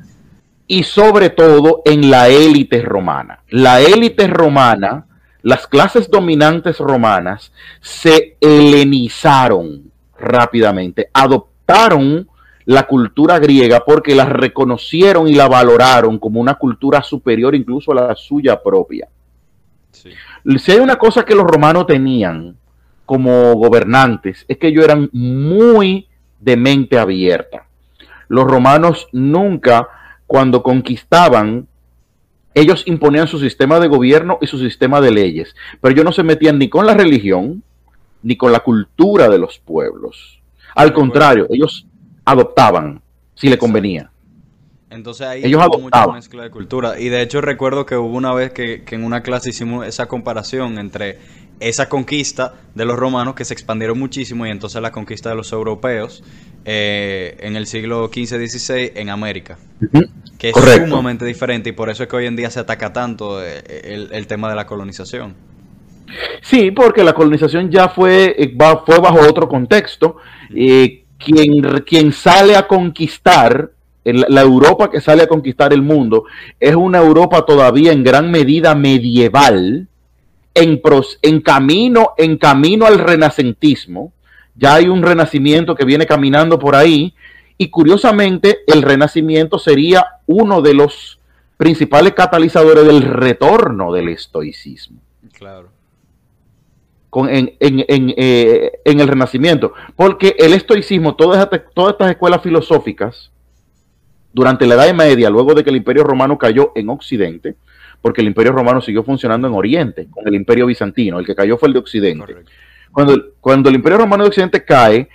Y 0.66 0.84
sobre 0.84 1.28
todo 1.28 1.82
en 1.84 2.11
la 2.11 2.28
élite 2.28 2.80
romana. 2.80 3.40
La 3.50 3.82
élite 3.82 4.28
romana, 4.28 5.05
las 5.42 5.66
clases 5.66 6.09
dominantes 6.09 6.78
romanas 6.78 7.53
se 7.82 8.38
helenizaron 8.40 9.90
rápidamente, 10.18 11.11
adoptaron 11.12 12.28
la 12.64 12.86
cultura 12.86 13.38
griega 13.38 13.84
porque 13.84 14.14
la 14.14 14.24
reconocieron 14.24 15.28
y 15.28 15.34
la 15.34 15.48
valoraron 15.48 16.18
como 16.18 16.40
una 16.40 16.54
cultura 16.54 17.02
superior 17.02 17.54
incluso 17.54 17.92
a 17.92 17.94
la 17.94 18.14
suya 18.14 18.62
propia. 18.62 19.08
Si 19.92 20.72
hay 20.72 20.78
una 20.78 20.96
cosa 20.96 21.24
que 21.24 21.34
los 21.34 21.44
romanos 21.44 21.86
tenían 21.86 22.56
como 23.04 23.54
gobernantes, 23.54 24.44
es 24.48 24.58
que 24.58 24.68
ellos 24.68 24.84
eran 24.84 25.10
muy 25.12 26.08
de 26.40 26.56
mente 26.56 26.98
abierta. 26.98 27.66
Los 28.28 28.44
romanos 28.44 29.08
nunca, 29.12 29.88
cuando 30.26 30.62
conquistaban, 30.62 31.66
ellos 32.54 32.82
imponían 32.86 33.28
su 33.28 33.38
sistema 33.38 33.80
de 33.80 33.88
gobierno 33.88 34.38
y 34.40 34.46
su 34.46 34.58
sistema 34.58 35.00
de 35.00 35.10
leyes, 35.10 35.54
pero 35.80 35.92
ellos 35.92 36.04
no 36.04 36.12
se 36.12 36.22
metían 36.22 36.58
ni 36.58 36.68
con 36.68 36.86
la 36.86 36.94
religión, 36.94 37.62
ni 38.22 38.36
con 38.36 38.52
la 38.52 38.60
cultura 38.60 39.28
de 39.28 39.38
los 39.38 39.58
pueblos. 39.58 40.40
Al 40.74 40.92
contrario, 40.92 41.46
ellos 41.50 41.86
adoptaban 42.24 43.02
si 43.34 43.48
le 43.48 43.58
convenía. 43.58 44.12
Entonces 44.92 45.26
ahí 45.26 45.42
Ellos 45.44 45.62
hubo 45.66 45.78
mucha 45.78 46.06
mezcla 46.08 46.42
de 46.42 46.50
cultura. 46.50 47.00
Y 47.00 47.08
de 47.08 47.22
hecho 47.22 47.40
recuerdo 47.40 47.86
que 47.86 47.96
hubo 47.96 48.14
una 48.14 48.34
vez 48.34 48.52
que, 48.52 48.84
en 48.90 49.04
una 49.04 49.22
clase 49.22 49.50
hicimos 49.50 49.86
esa 49.86 50.06
comparación 50.06 50.78
entre 50.78 51.18
esa 51.60 51.88
conquista 51.88 52.54
de 52.74 52.84
los 52.84 52.98
romanos 52.98 53.34
que 53.34 53.44
se 53.44 53.54
expandieron 53.54 53.98
muchísimo 53.98 54.46
y 54.46 54.50
entonces 54.50 54.82
la 54.82 54.90
conquista 54.90 55.30
de 55.30 55.36
los 55.36 55.52
europeos 55.52 56.24
eh, 56.64 57.36
en 57.40 57.56
el 57.56 57.66
siglo 57.66 58.08
XV-XVI 58.08 58.92
en 58.96 59.10
América. 59.10 59.58
Que 60.38 60.50
es 60.50 60.56
sumamente 60.88 61.24
diferente 61.24 61.70
y 61.70 61.72
por 61.72 61.88
eso 61.88 62.02
es 62.02 62.08
que 62.08 62.16
hoy 62.16 62.26
en 62.26 62.36
día 62.36 62.50
se 62.50 62.60
ataca 62.60 62.92
tanto 62.92 63.42
eh, 63.42 64.08
el, 64.10 64.26
tema 64.26 64.50
de 64.50 64.56
la 64.56 64.66
colonización. 64.66 65.34
Sí, 66.42 66.70
porque 66.70 67.02
la 67.04 67.14
colonización 67.14 67.70
ya 67.70 67.88
fue, 67.88 68.34
eh, 68.36 68.54
fue 68.84 68.98
bajo 68.98 69.20
otro 69.20 69.48
contexto. 69.48 70.16
Quien, 71.24 71.62
quien 71.80 72.12
sale 72.12 72.56
a 72.56 72.66
conquistar 72.66 73.70
la 74.04 74.40
Europa 74.40 74.90
que 74.90 75.00
sale 75.00 75.22
a 75.22 75.28
conquistar 75.28 75.72
el 75.72 75.82
mundo 75.82 76.24
es 76.58 76.74
una 76.74 76.98
Europa 76.98 77.44
todavía 77.46 77.92
en 77.92 78.02
gran 78.02 78.30
medida 78.30 78.74
medieval, 78.74 79.86
en, 80.54 80.82
en, 81.22 81.40
camino, 81.40 82.10
en 82.16 82.36
camino 82.36 82.86
al 82.86 82.98
renacentismo. 82.98 84.12
Ya 84.56 84.74
hay 84.74 84.88
un 84.88 85.02
renacimiento 85.02 85.74
que 85.74 85.84
viene 85.84 86.06
caminando 86.06 86.58
por 86.58 86.74
ahí 86.74 87.14
y 87.56 87.70
curiosamente 87.70 88.60
el 88.66 88.82
renacimiento 88.82 89.58
sería 89.58 90.04
uno 90.26 90.60
de 90.60 90.74
los 90.74 91.20
principales 91.56 92.12
catalizadores 92.14 92.84
del 92.84 93.02
retorno 93.02 93.92
del 93.92 94.08
estoicismo. 94.08 95.00
Claro. 95.32 95.70
Con, 97.12 97.28
en, 97.28 97.54
en, 97.60 97.84
en, 97.88 98.14
eh, 98.16 98.72
en, 98.86 99.00
el 99.00 99.06
renacimiento. 99.06 99.74
Porque 99.96 100.34
el 100.38 100.54
estoicismo, 100.54 101.14
todas, 101.14 101.46
todas 101.74 101.92
estas 101.92 102.10
escuelas 102.10 102.40
filosóficas, 102.40 103.30
durante 104.32 104.66
la 104.66 104.76
Edad 104.76 104.94
Media, 104.94 105.28
luego 105.28 105.52
de 105.52 105.62
que 105.62 105.68
el 105.68 105.76
Imperio 105.76 106.04
Romano 106.04 106.38
cayó 106.38 106.72
en 106.74 106.88
Occidente, 106.88 107.56
porque 108.00 108.22
el 108.22 108.28
Imperio 108.28 108.52
Romano 108.52 108.80
siguió 108.80 109.04
funcionando 109.04 109.46
en 109.46 109.52
Oriente, 109.52 110.08
con 110.10 110.26
el 110.26 110.34
Imperio 110.34 110.64
Bizantino, 110.64 111.18
el 111.18 111.26
que 111.26 111.34
cayó 111.34 111.58
fue 111.58 111.68
el 111.68 111.74
de 111.74 111.80
Occidente. 111.80 112.34
Cuando, 112.90 113.14
cuando 113.40 113.68
el 113.68 113.74
Imperio 113.74 113.98
Romano 113.98 114.24
de 114.24 114.28
Occidente 114.28 114.64
cae, 114.64 115.10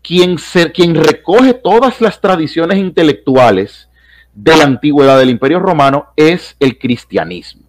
quien, 0.00 0.36
quien 0.72 0.94
recoge 0.94 1.54
todas 1.54 2.00
las 2.00 2.20
tradiciones 2.20 2.78
intelectuales 2.78 3.88
de 4.34 4.56
la 4.56 4.64
antigüedad 4.64 5.18
del 5.18 5.30
Imperio 5.30 5.58
Romano 5.58 6.06
es 6.16 6.56
el 6.58 6.78
cristianismo, 6.78 7.61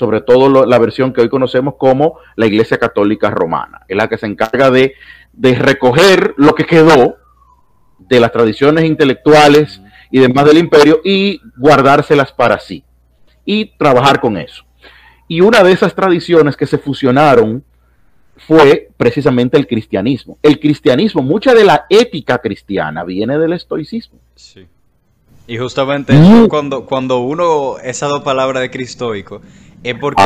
sobre 0.00 0.20
todo 0.20 0.66
la 0.66 0.78
versión 0.80 1.12
que 1.12 1.20
hoy 1.20 1.28
conocemos 1.28 1.74
como 1.78 2.18
la 2.34 2.46
Iglesia 2.46 2.78
Católica 2.78 3.30
Romana, 3.30 3.82
es 3.86 3.96
la 3.96 4.08
que 4.08 4.18
se 4.18 4.26
encarga 4.26 4.70
de, 4.70 4.94
de 5.32 5.54
recoger 5.54 6.34
lo 6.36 6.56
que 6.56 6.66
quedó 6.66 7.18
de 7.98 8.18
las 8.18 8.32
tradiciones 8.32 8.84
intelectuales, 8.84 9.80
y 10.10 10.20
demás 10.20 10.44
del 10.44 10.58
imperio 10.58 11.00
y 11.04 11.40
guardárselas 11.56 12.32
para 12.32 12.58
sí 12.58 12.84
y 13.44 13.66
trabajar 13.76 14.20
con 14.20 14.36
eso. 14.36 14.64
Y 15.28 15.40
una 15.40 15.62
de 15.62 15.72
esas 15.72 15.94
tradiciones 15.94 16.56
que 16.56 16.66
se 16.66 16.78
fusionaron 16.78 17.64
fue 18.36 18.88
precisamente 18.96 19.56
el 19.56 19.66
cristianismo. 19.66 20.38
El 20.42 20.58
cristianismo, 20.58 21.22
mucha 21.22 21.54
de 21.54 21.64
la 21.64 21.86
ética 21.88 22.38
cristiana 22.38 23.04
viene 23.04 23.38
del 23.38 23.52
estoicismo. 23.52 24.18
Sí. 24.34 24.66
Y 25.46 25.58
justamente 25.58 26.14
cuando, 26.48 26.86
cuando 26.86 27.18
uno, 27.20 27.78
esas 27.78 28.08
dos 28.08 28.22
palabras 28.22 28.62
de 28.62 28.70
cristoico, 28.70 29.42
es 29.82 29.94
porque 29.94 30.22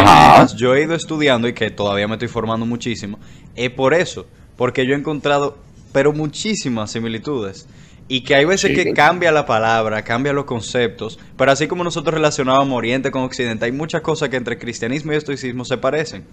yo 0.56 0.74
he 0.74 0.82
ido 0.82 0.94
estudiando 0.94 1.48
y 1.48 1.52
que 1.52 1.70
todavía 1.70 2.08
me 2.08 2.14
estoy 2.14 2.28
formando 2.28 2.66
muchísimo, 2.66 3.18
es 3.54 3.70
por 3.70 3.94
eso, 3.94 4.26
porque 4.56 4.86
yo 4.86 4.94
he 4.94 4.98
encontrado, 4.98 5.58
pero 5.92 6.12
muchísimas 6.12 6.90
similitudes. 6.90 7.68
Y 8.06 8.20
que 8.20 8.34
hay 8.34 8.44
veces 8.44 8.76
que 8.76 8.92
cambia 8.92 9.32
la 9.32 9.46
palabra, 9.46 10.02
cambia 10.02 10.34
los 10.34 10.44
conceptos, 10.44 11.18
pero 11.38 11.52
así 11.52 11.66
como 11.66 11.84
nosotros 11.84 12.12
relacionábamos 12.12 12.76
Oriente 12.76 13.10
con 13.10 13.22
Occidente, 13.22 13.64
hay 13.64 13.72
muchas 13.72 14.02
cosas 14.02 14.28
que 14.28 14.36
entre 14.36 14.58
cristianismo 14.58 15.12
y 15.12 15.16
estoicismo 15.16 15.64
se 15.64 15.78
parecen. 15.78 16.24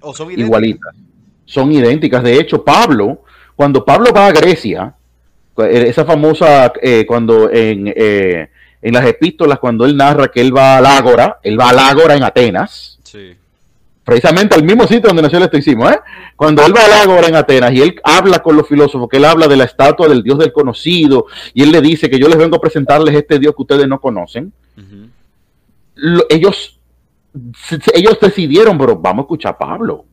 O 0.00 0.14
son 0.14 0.30
Igualitas. 0.30 0.94
Son 1.44 1.70
idénticas. 1.70 2.22
De 2.22 2.34
hecho, 2.34 2.64
Pablo, 2.64 3.24
cuando 3.56 3.84
Pablo 3.84 4.10
va 4.14 4.26
a 4.26 4.32
Grecia, 4.32 4.94
eh, 5.58 5.84
esa 5.88 6.04
famosa, 6.04 6.72
eh, 6.80 7.04
cuando 7.06 7.50
en, 7.50 7.92
eh, 7.94 8.48
en 8.80 8.94
las 8.94 9.06
epístolas, 9.06 9.58
cuando 9.58 9.84
él 9.84 9.96
narra 9.96 10.28
que 10.28 10.40
él 10.40 10.56
va 10.56 10.78
al 10.78 10.86
Ágora, 10.86 11.38
él 11.42 11.58
va 11.58 11.70
al 11.70 11.78
Ágora 11.78 12.14
en 12.14 12.22
Atenas. 12.22 12.98
Sí 13.02 13.36
precisamente 14.08 14.54
al 14.54 14.64
mismo 14.64 14.84
sitio 14.84 15.02
donde 15.08 15.20
nació 15.20 15.36
el 15.36 15.44
estoicismo, 15.44 15.86
¿eh? 15.86 16.00
Cuando 16.34 16.64
él 16.64 16.74
va 16.74 16.82
al 16.82 16.92
ágora 17.02 17.28
en 17.28 17.34
Atenas 17.34 17.74
y 17.74 17.82
él 17.82 18.00
habla 18.02 18.38
con 18.38 18.56
los 18.56 18.66
filósofos, 18.66 19.06
que 19.06 19.18
él 19.18 19.26
habla 19.26 19.46
de 19.48 19.56
la 19.58 19.64
estatua 19.64 20.08
del 20.08 20.22
Dios 20.22 20.38
del 20.38 20.50
conocido, 20.50 21.26
y 21.52 21.62
él 21.62 21.70
le 21.70 21.82
dice 21.82 22.08
que 22.08 22.18
yo 22.18 22.26
les 22.26 22.38
vengo 22.38 22.56
a 22.56 22.60
presentarles 22.60 23.14
este 23.14 23.38
Dios 23.38 23.54
que 23.54 23.60
ustedes 23.60 23.86
no 23.86 24.00
conocen, 24.00 24.50
ellos, 26.30 26.80
ellos 27.92 28.18
decidieron, 28.18 28.78
pero 28.78 28.96
vamos 28.96 29.24
a 29.24 29.24
escuchar 29.24 29.52
a 29.52 29.58
Pablo, 29.58 30.06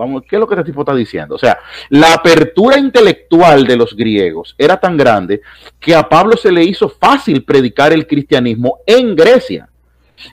vamos, 0.00 0.22
¿qué 0.28 0.36
es 0.36 0.40
lo 0.40 0.46
que 0.46 0.54
este 0.54 0.64
tipo 0.64 0.80
está 0.80 0.94
diciendo? 0.94 1.34
O 1.34 1.38
sea, 1.38 1.58
la 1.90 2.14
apertura 2.14 2.78
intelectual 2.78 3.66
de 3.66 3.76
los 3.76 3.94
griegos 3.94 4.54
era 4.58 4.78
tan 4.80 4.96
grande 4.96 5.42
que 5.78 5.94
a 5.94 6.08
Pablo 6.08 6.36
se 6.36 6.50
le 6.50 6.64
hizo 6.64 6.88
fácil 6.88 7.44
predicar 7.44 7.92
el 7.92 8.06
cristianismo 8.06 8.78
en 8.86 9.14
Grecia. 9.14 9.68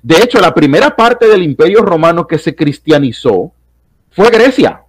De 0.01 0.17
hecho, 0.17 0.39
la 0.39 0.53
primera 0.53 0.95
parte 0.95 1.27
del 1.27 1.43
imperio 1.43 1.81
romano 1.81 2.25
que 2.27 2.37
se 2.37 2.55
cristianizó 2.55 3.51
fue 4.09 4.29
Grecia. 4.29 4.81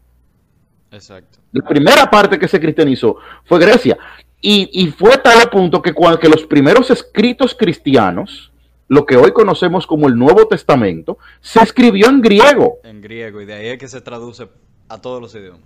Exacto. 0.91 1.39
La 1.53 1.67
primera 1.67 2.11
parte 2.11 2.39
que 2.39 2.49
se 2.49 2.61
cristianizó 2.61 3.17
fue 3.45 3.59
Grecia. 3.59 3.99
Y, 4.41 4.95
fue 4.97 5.19
tal 5.19 5.41
a 5.41 5.51
punto 5.51 5.83
que, 5.83 5.93
cuando, 5.93 6.21
que 6.21 6.29
los 6.29 6.45
primeros 6.47 6.91
escritos 6.93 7.57
cristianos, 7.59 8.53
lo 8.87 9.05
que 9.05 9.17
hoy 9.17 9.33
conocemos 9.33 9.85
como 9.87 10.07
el 10.07 10.17
Nuevo 10.17 10.47
Testamento, 10.47 11.19
se 11.41 11.61
escribió 11.61 12.09
en 12.09 12.21
griego. 12.21 12.79
En 12.85 13.01
griego, 13.01 13.41
y 13.41 13.47
de 13.47 13.55
ahí 13.55 13.67
es 13.67 13.79
que 13.79 13.89
se 13.89 14.01
traduce 14.01 14.47
a 14.89 15.01
todos 15.01 15.21
los 15.21 15.35
idiomas. 15.35 15.61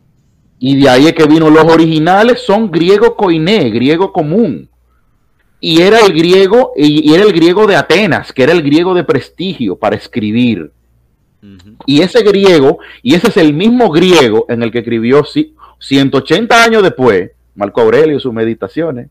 Y 0.58 0.80
de 0.80 0.88
ahí 0.88 1.06
es 1.06 1.12
que 1.12 1.26
vino, 1.26 1.50
los 1.50 1.64
originales 1.64 2.40
son 2.40 2.70
griego 2.70 3.16
koiné, 3.16 3.70
griego 3.70 4.12
común 4.12 4.68
y 5.64 5.80
era 5.80 6.00
el 6.00 6.12
griego, 6.12 6.72
y 6.76 7.14
era 7.14 7.22
el 7.22 7.32
griego 7.32 7.68
de 7.68 7.76
Atenas, 7.76 8.32
que 8.32 8.42
era 8.42 8.52
el 8.52 8.64
griego 8.64 8.94
de 8.94 9.04
prestigio 9.04 9.76
para 9.76 9.94
escribir. 9.94 10.72
Y 11.86 12.02
ese 12.02 12.24
griego, 12.24 12.80
y 13.00 13.14
ese 13.14 13.28
es 13.28 13.36
el 13.36 13.54
mismo 13.54 13.88
griego 13.90 14.44
en 14.48 14.64
el 14.64 14.72
que 14.72 14.80
escribió 14.80 15.22
180 15.78 16.64
años 16.64 16.82
después, 16.82 17.30
Marco 17.54 17.80
Aurelio, 17.80 18.18
sus 18.18 18.32
meditaciones, 18.32 19.08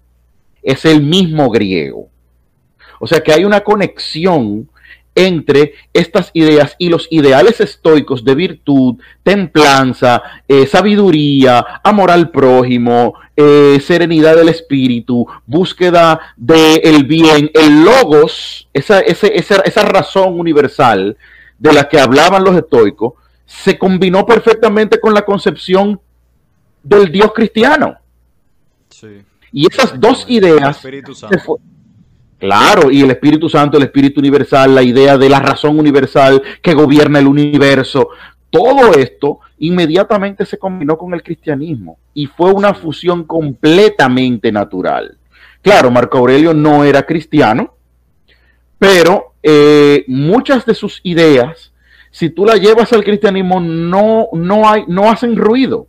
es 0.61 0.83
el 0.83 1.01
mismo 1.01 1.49
griego. 1.49 2.09
O 2.99 3.07
sea 3.07 3.21
que 3.21 3.31
hay 3.31 3.45
una 3.45 3.61
conexión 3.61 4.69
entre 5.15 5.73
estas 5.93 6.31
ideas 6.33 6.75
y 6.77 6.89
los 6.89 7.07
ideales 7.09 7.59
estoicos 7.59 8.23
de 8.23 8.35
virtud, 8.35 8.95
templanza, 9.23 10.21
eh, 10.47 10.65
sabiduría, 10.65 11.81
amor 11.83 12.11
al 12.11 12.31
prójimo, 12.31 13.15
eh, 13.35 13.79
serenidad 13.85 14.35
del 14.35 14.49
espíritu, 14.49 15.27
búsqueda 15.45 16.19
del 16.37 17.03
bien, 17.05 17.51
el 17.53 17.83
logos, 17.83 18.69
esa, 18.73 18.99
esa 18.99 19.81
razón 19.83 20.39
universal 20.39 21.17
de 21.57 21.73
la 21.73 21.87
que 21.87 21.99
hablaban 21.99 22.43
los 22.43 22.55
estoicos, 22.55 23.13
se 23.45 23.77
combinó 23.77 24.25
perfectamente 24.25 24.99
con 24.99 25.13
la 25.13 25.23
concepción 25.23 25.99
del 26.81 27.11
Dios 27.11 27.31
cristiano. 27.33 27.97
Y 29.51 29.67
esas 29.71 29.99
dos 29.99 30.25
ideas... 30.27 30.81
claro, 32.41 32.91
y 32.91 33.01
el 33.01 33.11
Espíritu 33.11 33.47
Santo, 33.47 33.77
el 33.77 33.83
Espíritu 33.83 34.19
Universal, 34.19 34.75
la 34.75 34.81
idea 34.83 35.17
de 35.17 35.29
la 35.29 35.39
razón 35.39 35.79
universal 35.79 36.41
que 36.61 36.73
gobierna 36.73 37.19
el 37.19 37.27
universo, 37.27 38.09
todo 38.49 38.93
esto 38.95 39.39
inmediatamente 39.59 40.45
se 40.45 40.57
combinó 40.57 40.97
con 40.97 41.13
el 41.13 41.23
cristianismo 41.23 41.99
y 42.13 42.25
fue 42.25 42.51
una 42.51 42.73
fusión 42.73 43.23
completamente 43.23 44.51
natural. 44.51 45.17
Claro, 45.61 45.91
Marco 45.91 46.17
Aurelio 46.17 46.53
no 46.53 46.83
era 46.83 47.03
cristiano, 47.03 47.75
pero 48.79 49.35
eh, 49.43 50.03
muchas 50.07 50.65
de 50.65 50.73
sus 50.73 50.99
ideas, 51.03 51.71
si 52.09 52.31
tú 52.31 52.45
las 52.45 52.59
llevas 52.59 52.91
al 52.91 53.03
cristianismo, 53.03 53.59
no, 53.59 54.27
no, 54.33 54.67
hay, 54.67 54.83
no 54.87 55.09
hacen 55.09 55.35
ruido 55.35 55.87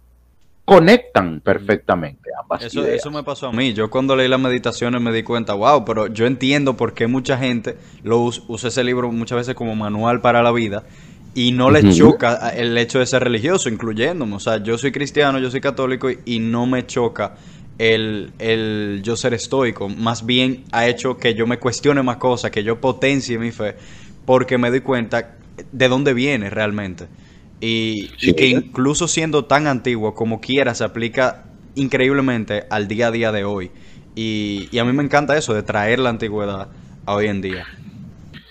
conectan 0.73 1.41
perfectamente 1.41 2.31
ambas 2.41 2.65
eso, 2.65 2.87
Eso 2.87 3.11
me 3.11 3.23
pasó 3.23 3.49
a 3.49 3.53
mí. 3.53 3.73
Yo 3.73 3.91
cuando 3.91 4.17
leí 4.17 4.29
las 4.29 4.41
meditaciones 4.41 5.01
me 5.01 5.13
di 5.13 5.23
cuenta, 5.23 5.55
wow, 5.55 5.85
pero 5.85 6.07
yo 6.07 6.27
entiendo 6.27 6.77
por 6.77 6.95
qué 6.95 7.07
mucha 7.07 7.37
gente 7.39 7.77
lo 8.03 8.21
usa, 8.21 8.69
ese 8.69 8.85
libro 8.85 9.11
muchas 9.13 9.37
veces 9.37 9.55
como 9.55 9.75
manual 9.75 10.21
para 10.21 10.43
la 10.43 10.53
vida 10.53 10.85
y 11.35 11.53
no 11.53 11.71
le 11.71 11.93
choca 11.93 12.51
el 12.51 12.77
hecho 12.77 12.99
de 12.99 13.07
ser 13.07 13.25
religioso, 13.25 13.69
incluyéndome. 13.69 14.37
O 14.37 14.41
sea, 14.41 14.63
yo 14.63 14.77
soy 14.79 14.93
cristiano, 14.93 15.39
yo 15.39 15.51
soy 15.51 15.61
católico 15.61 16.09
y, 16.11 16.39
no 16.39 16.67
me 16.67 16.87
choca 16.87 17.37
el, 17.79 18.33
el, 18.39 19.01
yo 19.03 19.17
ser 19.17 19.35
estoico. 19.35 19.89
Más 19.89 20.27
bien 20.27 20.65
ha 20.73 20.87
hecho 20.87 21.17
que 21.17 21.35
yo 21.35 21.47
me 21.47 21.59
cuestione 21.59 22.03
más 22.03 22.17
cosas, 22.17 22.51
que 22.51 22.63
yo 22.63 22.81
potencie 22.81 23.39
mi 23.39 23.51
fe, 23.51 23.77
porque 24.27 24.59
me 24.59 24.71
doy 24.71 24.81
cuenta 24.81 25.37
de 25.71 25.89
dónde 25.89 26.13
viene 26.13 26.51
realmente. 26.51 27.07
Y, 27.65 28.09
que 28.35 28.49
incluso 28.49 29.07
siendo 29.07 29.45
tan 29.45 29.69
antiguo 29.69 30.17
como 30.17 30.41
quiera, 30.41 30.75
se 30.75 30.83
aplica 30.83 31.45
increíblemente 31.77 32.65
al 32.69 32.89
día 32.89 33.07
a 33.07 33.11
día 33.13 33.31
de 33.31 33.45
hoy. 33.45 33.71
Y, 34.17 34.77
a 34.77 34.85
mí 34.85 34.93
me 34.93 35.05
encanta 35.05 35.39
eso, 35.39 35.55
de 35.55 35.63
traer 35.63 36.01
la 36.01 36.11
antigüedad 36.11 36.69
a 37.07 37.15
hoy 37.15 37.29
en 37.29 37.41
día. 37.41 37.65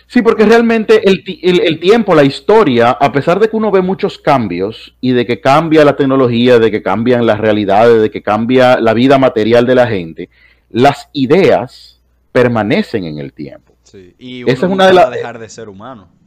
Sí, 0.07 0.21
porque 0.21 0.45
realmente 0.45 1.09
el, 1.09 1.23
el, 1.43 1.79
tiempo, 1.81 2.15
la 2.15 2.23
historia, 2.23 2.91
a 2.91 3.11
pesar 3.11 3.37
de 3.41 3.49
que 3.49 3.57
uno 3.57 3.69
ve 3.69 3.81
muchos 3.81 4.17
cambios 4.17 4.95
y 5.01 5.11
de 5.11 5.25
que 5.25 5.41
cambia 5.41 5.83
la 5.83 5.97
tecnología, 5.97 6.57
de 6.57 6.71
que 6.71 6.81
cambian 6.81 7.25
las 7.25 7.37
realidades, 7.37 8.01
de 8.01 8.11
que 8.11 8.21
cambia 8.21 8.79
la 8.79 8.93
vida 8.93 9.17
material 9.17 9.65
de 9.65 9.75
la 9.75 9.87
gente, 9.87 10.29
las 10.69 11.09
ideas 11.11 11.99
permanecen 12.31 13.03
en 13.03 13.19
el 13.19 13.33
tiempo. 13.33 13.73
Sí. 13.83 14.15
Y 14.17 14.49
Esa 14.49 14.67
es 14.67 14.71
una 14.71 14.87
de 14.87 14.93
las 14.93 15.11
dejar 15.11 15.37
de 15.37 15.49
ser 15.49 15.67
humano. 15.67 16.20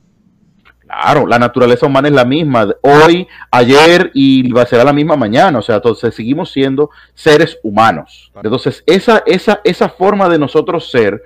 Claro, 1.03 1.27
la 1.27 1.39
naturaleza 1.39 1.87
humana 1.87 2.09
es 2.09 2.15
la 2.15 2.25
misma 2.25 2.69
hoy, 2.83 3.27
ayer 3.51 4.11
y 4.15 4.51
va 4.53 4.63
a 4.63 4.67
ser 4.67 4.85
la 4.85 4.93
misma 4.93 5.17
mañana. 5.17 5.59
O 5.59 5.63
sea, 5.63 5.77
entonces 5.77 6.15
seguimos 6.15 6.53
siendo 6.53 6.91
seres 7.15 7.59
humanos. 7.63 8.31
Entonces, 8.43 8.83
esa, 8.87 9.23
esa, 9.27 9.61
esa 9.65 9.89
forma 9.89 10.29
de 10.29 10.39
nosotros 10.39 10.91
ser, 10.91 11.23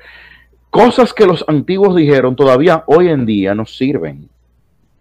cosas 0.71 1.13
que 1.13 1.27
los 1.27 1.45
antiguos 1.49 1.97
dijeron 1.97 2.35
todavía 2.35 2.85
hoy 2.87 3.09
en 3.09 3.27
día 3.27 3.55
nos 3.55 3.77
sirven. 3.77 4.29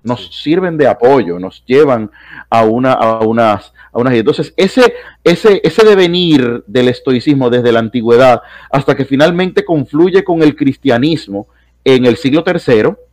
Nos 0.03 0.35
sirven 0.35 0.77
de 0.77 0.87
apoyo, 0.87 1.39
nos 1.39 1.63
llevan 1.65 2.11
a, 2.49 2.63
una, 2.63 2.93
a 2.93 3.19
unas, 3.19 3.73
a 3.91 3.99
unas. 3.99 4.13
Entonces, 4.13 4.53
ese, 4.57 4.93
ese, 5.23 5.61
ese 5.63 5.85
devenir 5.85 6.63
del 6.67 6.89
estoicismo 6.89 7.49
desde 7.49 7.71
la 7.71 7.79
antigüedad 7.79 8.41
hasta 8.69 8.95
que 8.95 9.05
finalmente 9.05 9.63
confluye 9.63 10.23
con 10.23 10.43
el 10.43 10.55
cristianismo 10.55 11.47
en 11.83 12.05
el 12.05 12.17
siglo 12.17 12.43
III 12.45 13.06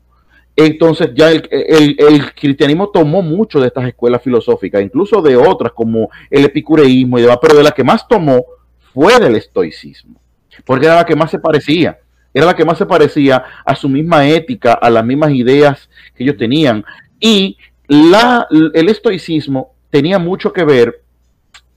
entonces 0.56 1.10
ya 1.14 1.30
el, 1.30 2.32
cristianismo 2.34 2.88
tomó 2.90 3.22
mucho 3.22 3.60
de 3.60 3.66
estas 3.66 3.88
escuelas 3.88 4.22
filosóficas, 4.22 4.82
incluso 4.82 5.20
de 5.20 5.36
otras 5.36 5.72
como 5.72 6.10
el 6.30 6.44
epicureísmo 6.44 7.18
y 7.18 7.22
demás, 7.22 7.38
pero 7.40 7.56
de 7.56 7.64
la 7.64 7.72
que 7.72 7.82
más 7.82 8.06
tomó 8.06 8.44
fue 8.92 9.18
del 9.18 9.34
estoicismo, 9.34 10.20
porque 10.64 10.86
era 10.86 10.96
la 10.96 11.04
que 11.04 11.16
más 11.16 11.30
se 11.30 11.40
parecía, 11.40 11.98
era 12.32 12.46
la 12.46 12.54
que 12.54 12.64
más 12.64 12.78
se 12.78 12.86
parecía 12.86 13.44
a 13.64 13.74
su 13.74 13.88
misma 13.88 14.28
ética, 14.28 14.74
a 14.74 14.90
las 14.90 15.04
mismas 15.04 15.32
ideas 15.32 15.88
que 16.14 16.24
ellos 16.24 16.36
tenían. 16.36 16.84
Y 17.18 17.56
la, 17.86 18.46
el 18.50 18.88
estoicismo 18.88 19.74
tenía 19.90 20.18
mucho 20.18 20.52
que 20.52 20.64
ver, 20.64 21.02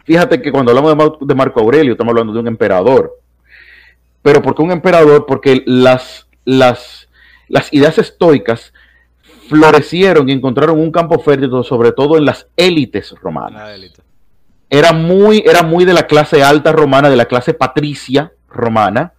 fíjate 0.03 0.41
que 0.41 0.51
cuando 0.51 0.71
hablamos 0.71 1.19
de, 1.19 1.25
de 1.25 1.36
Marco 1.36 1.59
Aurelio 1.59 1.93
estamos 1.93 2.11
hablando 2.11 2.34
de 2.34 2.39
un 2.39 2.47
emperador, 2.47 3.19
pero 4.21 4.41
¿por 4.41 4.53
qué 4.53 4.61
un 4.61 4.71
emperador? 4.71 5.25
Porque 5.25 5.63
las, 5.65 6.28
las 6.43 7.07
las 7.48 7.74
ideas 7.74 7.98
estoicas 7.98 8.74
florecieron 9.48 10.30
y 10.30 10.34
encontraron 10.34 10.80
un 10.80 10.91
campo 10.91 11.20
fértil, 11.20 11.50
sobre 11.64 11.91
todo 11.91 12.18
en 12.18 12.26
las 12.26 12.48
élites 12.56 13.14
romanas. 13.22 13.80
Era 14.70 14.91
muy, 14.91 15.43
era 15.45 15.64
muy 15.64 15.86
de 15.86 15.93
la 15.93 16.08
clase 16.08 16.43
alta 16.43 16.74
romana, 16.74 17.10
de 17.10 17.16
la 17.16 17.26
clase 17.26 17.54
patricia 17.54 18.34
romana, 18.50 19.14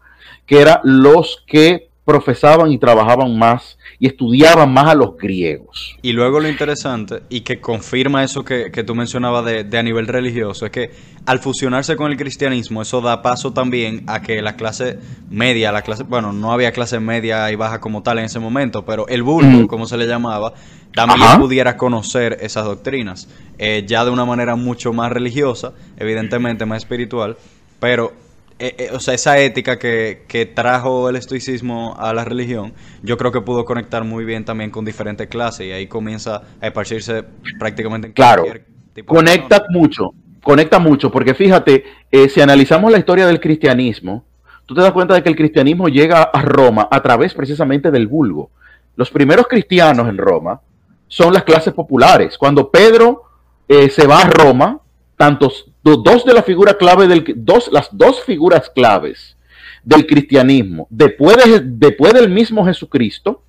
que 0.44 0.60
eran 0.60 0.80
los 0.82 1.42
que 1.46 1.90
profesaban 2.04 2.70
y 2.70 2.78
trabajaban 2.78 3.38
más 3.38 3.77
y 4.00 4.06
estudiaban 4.06 4.72
más 4.72 4.88
a 4.88 4.94
los 4.94 5.16
griegos. 5.16 5.96
Y 6.02 6.12
luego 6.12 6.38
lo 6.38 6.48
interesante, 6.48 7.22
y 7.28 7.40
que 7.40 7.60
confirma 7.60 8.22
eso 8.22 8.44
que, 8.44 8.70
tú 8.86 8.94
mencionabas 8.94 9.44
de, 9.44 9.78
a 9.78 9.82
nivel 9.82 10.06
religioso, 10.06 10.66
es 10.66 10.72
que 10.72 10.90
al 11.26 11.40
fusionarse 11.40 11.96
con 11.96 12.10
el 12.10 12.16
cristianismo, 12.16 12.82
eso 12.82 13.00
da 13.00 13.22
paso 13.22 13.52
también 13.52 14.04
a 14.06 14.22
que 14.22 14.40
la 14.40 14.56
clase 14.56 14.98
media, 15.28 15.72
la 15.72 15.82
clase, 15.82 16.04
bueno, 16.04 16.32
no 16.32 16.52
había 16.52 16.72
clase 16.72 17.00
media 17.00 17.50
y 17.50 17.56
baja 17.56 17.80
como 17.80 18.02
tal 18.02 18.18
en 18.18 18.26
ese 18.26 18.38
momento, 18.38 18.84
pero 18.84 19.08
el 19.08 19.22
vulgo, 19.22 19.66
como 19.66 19.86
se 19.86 19.96
le 19.96 20.06
llamaba, 20.06 20.54
también 20.94 21.38
pudiera 21.38 21.76
conocer 21.76 22.38
esas 22.40 22.64
doctrinas, 22.64 23.28
eh, 23.58 23.84
ya 23.86 24.04
de 24.04 24.10
una 24.10 24.24
manera 24.24 24.54
mucho 24.54 24.92
más 24.92 25.10
religiosa, 25.10 25.72
evidentemente 25.96 26.64
más 26.66 26.78
espiritual, 26.78 27.36
pero 27.80 28.12
eh, 28.60 28.74
eh, 28.76 28.90
o 28.92 28.98
sea, 28.98 29.14
esa 29.14 29.38
ética 29.38 29.78
que, 29.78 30.52
trajo 30.54 31.08
el 31.08 31.14
estoicismo 31.14 31.94
a 31.96 32.12
la 32.12 32.24
religión, 32.24 32.74
yo 33.02 33.16
creo 33.16 33.30
que 33.30 33.40
pudo 33.40 33.64
conectar 33.64 34.02
muy 34.02 34.24
bien 34.24 34.44
también 34.44 34.70
con 34.70 34.84
diferentes 34.84 35.28
clases 35.28 35.68
y 35.68 35.70
ahí 35.70 35.86
comienza 35.86 36.42
a 36.60 36.66
esparcirse 36.66 37.24
prácticamente 37.58 38.08
en 38.08 38.12
claro, 38.14 38.44
tipo 38.92 39.14
conecta 39.14 39.64
mucho, 39.70 40.12
conecta 40.42 40.80
mucho, 40.80 41.08
porque 41.08 41.34
fíjate, 41.34 41.84
eh, 42.10 42.28
si 42.28 42.40
analizamos 42.40 42.90
la 42.90 42.98
historia 42.98 43.28
del 43.28 43.38
cristianismo, 43.38 44.24
tú 44.66 44.74
te 44.74 44.80
das 44.80 44.90
cuenta 44.90 45.14
de 45.14 45.22
que 45.22 45.28
el 45.28 45.36
cristianismo 45.36 45.88
llega 45.88 46.22
a 46.22 46.42
Roma 46.42 46.88
a 46.90 47.00
través 47.00 47.34
precisamente 47.34 47.92
del 47.92 48.08
vulgo. 48.08 48.50
Los 48.96 49.10
primeros 49.10 49.46
cristianos 49.46 50.08
en 50.08 50.18
Roma 50.18 50.60
son 51.06 51.32
las 51.32 51.44
clases 51.44 51.72
populares. 51.72 52.36
Cuando 52.36 52.70
Pedro 52.70 53.22
se 53.68 54.06
va 54.06 54.22
a 54.22 54.30
Roma, 54.30 54.80
tantos 55.16 55.67
dos 55.82 56.24
de 56.24 56.34
la 56.34 56.42
figura 56.42 56.74
clave 56.74 57.06
del 57.06 57.24
dos 57.36 57.70
las 57.72 57.88
dos 57.92 58.22
figuras 58.22 58.70
claves 58.70 59.36
del 59.82 60.06
cristianismo 60.06 60.86
después, 60.90 61.36
después 61.62 62.12
del 62.12 62.28
mismo 62.28 62.64
Jesucristo 62.66 63.42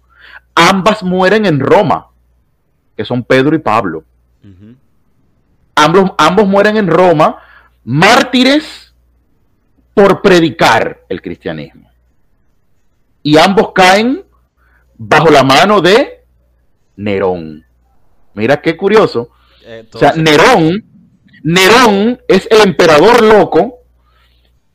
ambas 0.56 1.04
mueren 1.04 1.46
en 1.46 1.60
Roma 1.60 2.10
que 3.00 3.06
son 3.06 3.24
Pedro 3.24 3.56
y 3.56 3.60
Pablo. 3.60 4.04
Ambos, 5.74 6.12
ambos 6.18 6.46
mueren 6.46 6.76
en 6.76 6.88
Roma 6.88 7.42
mártires 7.86 8.94
por 9.94 10.22
predicar 10.22 11.06
el 11.08 11.22
cristianismo. 11.22 11.90
Y 13.24 13.38
ambos 13.38 13.72
caen 13.74 14.26
bajo 14.98 15.30
la 15.30 15.44
mano 15.44 15.80
de 15.80 16.26
Nerón. 16.98 17.66
Mira 18.34 18.62
qué 18.62 18.76
curioso. 18.76 19.30
Eh, 19.66 19.88
o 19.94 19.98
sea 19.98 20.12
Nerón 20.12 20.84
Nerón 21.44 22.22
es 22.28 22.48
el 22.52 22.62
emperador 22.62 23.24
loco 23.24 23.80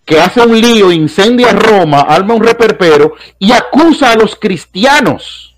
que 0.04 0.20
hace 0.20 0.40
un 0.40 0.60
lío, 0.60 0.92
incendia 0.92 1.52
Roma, 1.52 2.00
arma 2.00 2.34
un 2.34 2.42
reperpero 2.42 3.14
y 3.38 3.52
acusa 3.52 4.12
a 4.12 4.16
los 4.16 4.36
cristianos. 4.36 5.56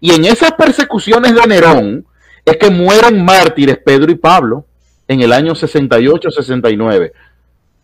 Y 0.00 0.12
en 0.12 0.24
esas 0.24 0.52
persecuciones 0.52 1.34
de 1.34 1.46
Nerón 1.46 2.06
es 2.44 2.56
que 2.56 2.70
mueren 2.70 3.24
mártires 3.24 3.78
Pedro 3.78 4.10
y 4.10 4.14
Pablo 4.14 4.64
en 5.08 5.20
el 5.20 5.32
año 5.32 5.54
68-69. 5.54 7.12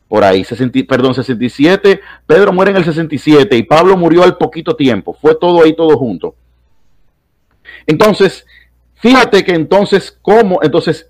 Por 0.09 0.25
ahí, 0.25 0.45
perdón, 0.87 1.15
67. 1.15 2.01
Pedro 2.27 2.53
muere 2.53 2.71
en 2.71 2.77
el 2.79 2.85
67 2.85 3.57
y 3.57 3.63
Pablo 3.63 3.97
murió 3.97 4.23
al 4.23 4.37
poquito 4.37 4.77
tiempo. 4.77 5.17
Fue 5.21 5.35
todo 5.35 5.63
ahí, 5.63 5.75
todo 5.75 5.97
junto. 5.97 6.35
Entonces, 7.87 8.47
Fíjate 9.03 9.43
que 9.43 9.53
entonces, 9.53 10.17
¿cómo? 10.23 10.61
Entonces, 10.63 11.09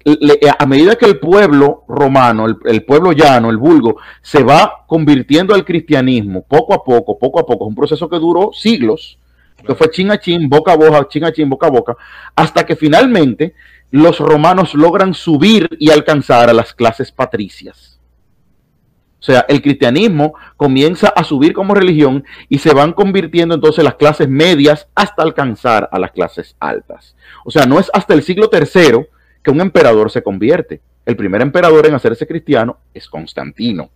a 0.58 0.64
medida 0.64 0.96
que 0.96 1.04
el 1.04 1.18
pueblo 1.18 1.84
romano, 1.86 2.46
el, 2.64 2.84
pueblo 2.84 3.12
llano, 3.12 3.50
el 3.50 3.58
vulgo, 3.58 3.98
se 4.22 4.42
va 4.42 4.86
convirtiendo 4.86 5.54
al 5.54 5.66
cristianismo, 5.66 6.42
poco 6.42 6.72
a 6.72 6.82
poco, 6.82 7.18
poco 7.18 7.40
a 7.40 7.44
poco, 7.44 7.66
es 7.66 7.68
un 7.68 7.74
proceso 7.74 8.08
que 8.08 8.18
duró 8.18 8.50
siglos, 8.54 9.18
que 9.66 9.74
fue 9.74 9.90
chin 9.90 10.10
a 10.10 10.18
chin, 10.18 10.48
boca 10.48 10.72
a 10.72 10.76
boca, 10.76 11.06
chin 11.06 11.24
a 11.24 11.32
chin, 11.32 11.50
boca 11.50 11.66
a 11.66 11.70
boca, 11.70 11.94
hasta 12.34 12.64
que 12.64 12.76
finalmente 12.76 13.52
los 13.90 14.20
romanos 14.20 14.72
logran 14.72 15.12
subir 15.12 15.68
y 15.78 15.90
alcanzar 15.90 16.48
a 16.48 16.54
las 16.54 16.72
clases 16.72 17.12
patricias. 17.12 17.91
O 19.22 19.24
sea, 19.24 19.46
el 19.48 19.62
cristianismo 19.62 20.34
comienza 20.56 21.06
a 21.06 21.22
subir 21.22 21.52
como 21.52 21.76
religión 21.76 22.24
y 22.48 22.58
se 22.58 22.74
van 22.74 22.92
convirtiendo 22.92 23.54
entonces 23.54 23.84
las 23.84 23.94
clases 23.94 24.28
medias 24.28 24.88
hasta 24.96 25.22
alcanzar 25.22 25.88
a 25.92 26.00
las 26.00 26.10
clases 26.10 26.56
altas. 26.58 27.14
O 27.44 27.52
sea, 27.52 27.64
no 27.64 27.78
es 27.78 27.88
hasta 27.94 28.14
el 28.14 28.24
siglo 28.24 28.50
III 28.52 29.06
que 29.40 29.50
un 29.52 29.60
emperador 29.60 30.10
se 30.10 30.24
convierte. 30.24 30.80
El 31.06 31.14
primer 31.14 31.40
emperador 31.40 31.86
en 31.86 31.94
hacerse 31.94 32.26
cristiano 32.26 32.78
es 32.92 33.08
Constantino. 33.08 33.90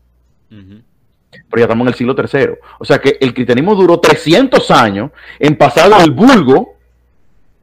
Pero 0.49 1.57
ya 1.57 1.63
estamos 1.65 1.85
en 1.87 1.89
el 1.89 1.95
siglo 1.95 2.15
III. 2.17 2.59
O 2.79 2.85
sea 2.85 3.01
que 3.01 3.19
el 3.21 3.35
cristianismo 3.35 3.75
duró 3.75 3.99
300 3.99 4.71
años 4.71 5.11
en 5.41 5.59
pasar 5.59 5.91
del 5.91 6.13
vulgo 6.13 6.77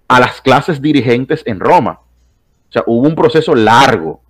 a 0.09 0.19
las 0.19 0.41
clases 0.41 0.81
dirigentes 0.81 1.43
en 1.45 1.61
Roma. 1.61 2.01
O 2.67 2.71
sea, 2.73 2.83
hubo 2.87 3.07
un 3.07 3.15
proceso 3.15 3.55
largo 3.55 4.22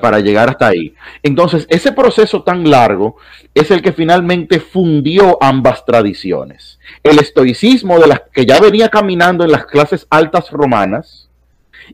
para 0.00 0.20
llegar 0.20 0.50
hasta 0.50 0.68
ahí. 0.68 0.94
Entonces, 1.22 1.66
ese 1.70 1.92
proceso 1.92 2.42
tan 2.42 2.68
largo 2.68 3.16
es 3.54 3.70
el 3.70 3.82
que 3.82 3.92
finalmente 3.92 4.60
fundió 4.60 5.38
ambas 5.42 5.84
tradiciones. 5.84 6.78
El 7.02 7.18
estoicismo 7.18 7.98
de 7.98 8.08
las 8.08 8.22
que 8.32 8.46
ya 8.46 8.60
venía 8.60 8.88
caminando 8.88 9.44
en 9.44 9.52
las 9.52 9.66
clases 9.66 10.06
altas 10.10 10.50
romanas 10.50 11.28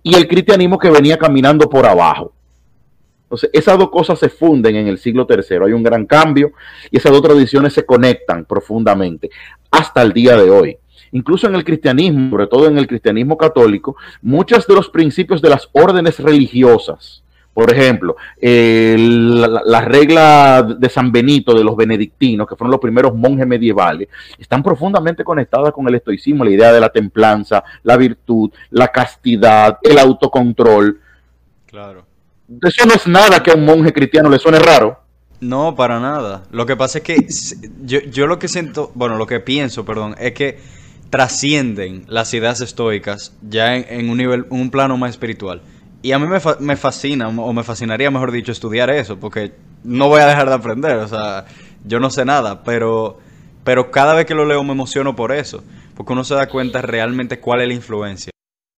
y 0.03 0.14
el 0.14 0.26
cristianismo 0.28 0.78
que 0.78 0.91
venía 0.91 1.16
caminando 1.16 1.68
por 1.68 1.87
abajo. 1.87 2.32
Entonces, 3.24 3.51
esas 3.53 3.76
dos 3.78 3.91
cosas 3.91 4.18
se 4.18 4.28
funden 4.28 4.76
en 4.76 4.87
el 4.87 4.99
siglo 4.99 5.26
III. 5.28 5.64
Hay 5.64 5.72
un 5.72 5.82
gran 5.82 6.07
cambio 6.07 6.53
y 6.91 6.97
esas 6.97 7.12
dos 7.12 7.22
tradiciones 7.22 7.72
se 7.72 7.84
conectan 7.84 8.45
profundamente 8.45 9.30
hasta 9.70 10.03
el 10.03 10.12
día 10.12 10.37
de 10.37 10.51
hoy. 10.51 10.78
Incluso 11.12 11.47
en 11.47 11.55
el 11.55 11.64
cristianismo, 11.64 12.30
sobre 12.30 12.47
todo 12.47 12.66
en 12.66 12.78
el 12.78 12.87
cristianismo 12.87 13.37
católico, 13.37 13.97
muchos 14.22 14.66
de 14.66 14.74
los 14.74 14.91
principios 14.91 15.41
de 15.43 15.51
las 15.51 15.68
órdenes 15.72 16.20
religiosas, 16.20 17.22
por 17.57 17.72
ejemplo, 17.72 18.16
la, 18.38 19.80
regla 19.80 20.62
de 20.62 20.90
San 20.90 21.11
Benito 21.11 21.54
de 21.54 21.64
los 21.64 21.74
benedictinos, 21.74 22.46
que 22.46 22.54
fueron 22.54 22.70
los 22.70 22.80
primeros 22.82 23.14
monjes 23.14 23.46
medievales, 23.46 24.09
están 24.36 24.62
profundamente 24.62 25.24
conectadas 25.24 25.72
con 25.72 25.88
el 25.88 25.94
estoicismo, 25.94 26.44
la 26.44 26.50
idea 26.50 26.70
de 26.70 26.80
la 26.80 26.90
templanza, 26.90 27.64
la 27.82 27.96
virtud, 27.96 28.50
la 28.68 28.88
castidad, 28.88 29.78
el 29.82 29.98
autocontrol. 29.98 31.00
Claro. 31.64 32.04
Eso 32.61 32.84
no 32.84 32.92
es 32.92 33.07
nada 33.07 33.42
que 33.42 33.52
a 33.52 33.54
un 33.54 33.64
monje 33.64 33.90
cristiano 33.90 34.28
le 34.28 34.38
suene 34.38 34.59
raro. 34.59 35.00
No, 35.40 35.74
para 35.74 35.98
nada. 35.98 36.42
Lo 36.50 36.66
que 36.66 36.76
pasa 36.76 36.98
es 36.98 37.04
que 37.04 37.26
yo, 37.86 38.26
lo 38.26 38.38
que 38.38 38.48
siento, 38.48 38.92
bueno, 38.94 39.16
lo 39.16 39.26
que 39.26 39.40
pienso, 39.40 39.86
perdón, 39.86 40.14
es 40.18 40.32
que 40.32 40.59
trascienden 41.09 42.04
las 42.07 42.34
ideas 42.34 42.61
estoicas 42.61 43.34
ya 43.40 43.76
en, 43.76 44.11
un 44.11 44.18
nivel, 44.18 44.44
un 44.50 44.70
plano 44.70 44.98
más 44.98 45.12
espiritual. 45.12 45.62
Y 46.07 46.12
a 46.12 46.20
mí 46.20 46.28
me, 46.28 46.38
me 46.61 46.76
fascina, 46.76 47.26
o 47.26 47.52
me 47.52 47.64
fascinaría, 47.64 48.12
mejor 48.12 48.30
dicho, 48.30 48.52
estudiar 48.52 48.90
eso, 48.90 49.18
porque 49.18 49.54
no 49.82 50.07
voy 50.07 50.20
a 50.20 50.26
dejar 50.26 50.48
de 50.48 50.54
aprender, 50.54 50.98
o 50.98 51.09
sea, 51.09 51.46
yo 51.84 51.98
no 51.98 52.11
sé 52.11 52.24
nada, 52.24 52.62
pero, 52.62 53.18
pero 53.64 53.90
cada 53.90 54.14
vez 54.14 54.24
que 54.24 54.36
lo 54.36 54.44
leo 54.44 54.62
me 54.62 54.70
emociono 54.70 55.16
por 55.16 55.32
eso, 55.32 55.64
porque 55.96 56.12
uno 56.12 56.22
se 56.22 56.36
da 56.36 56.48
cuenta 56.48 56.80
realmente 56.80 57.40
cuál 57.40 57.62
es 57.62 57.66
la 57.66 57.74
influencia. 57.74 58.30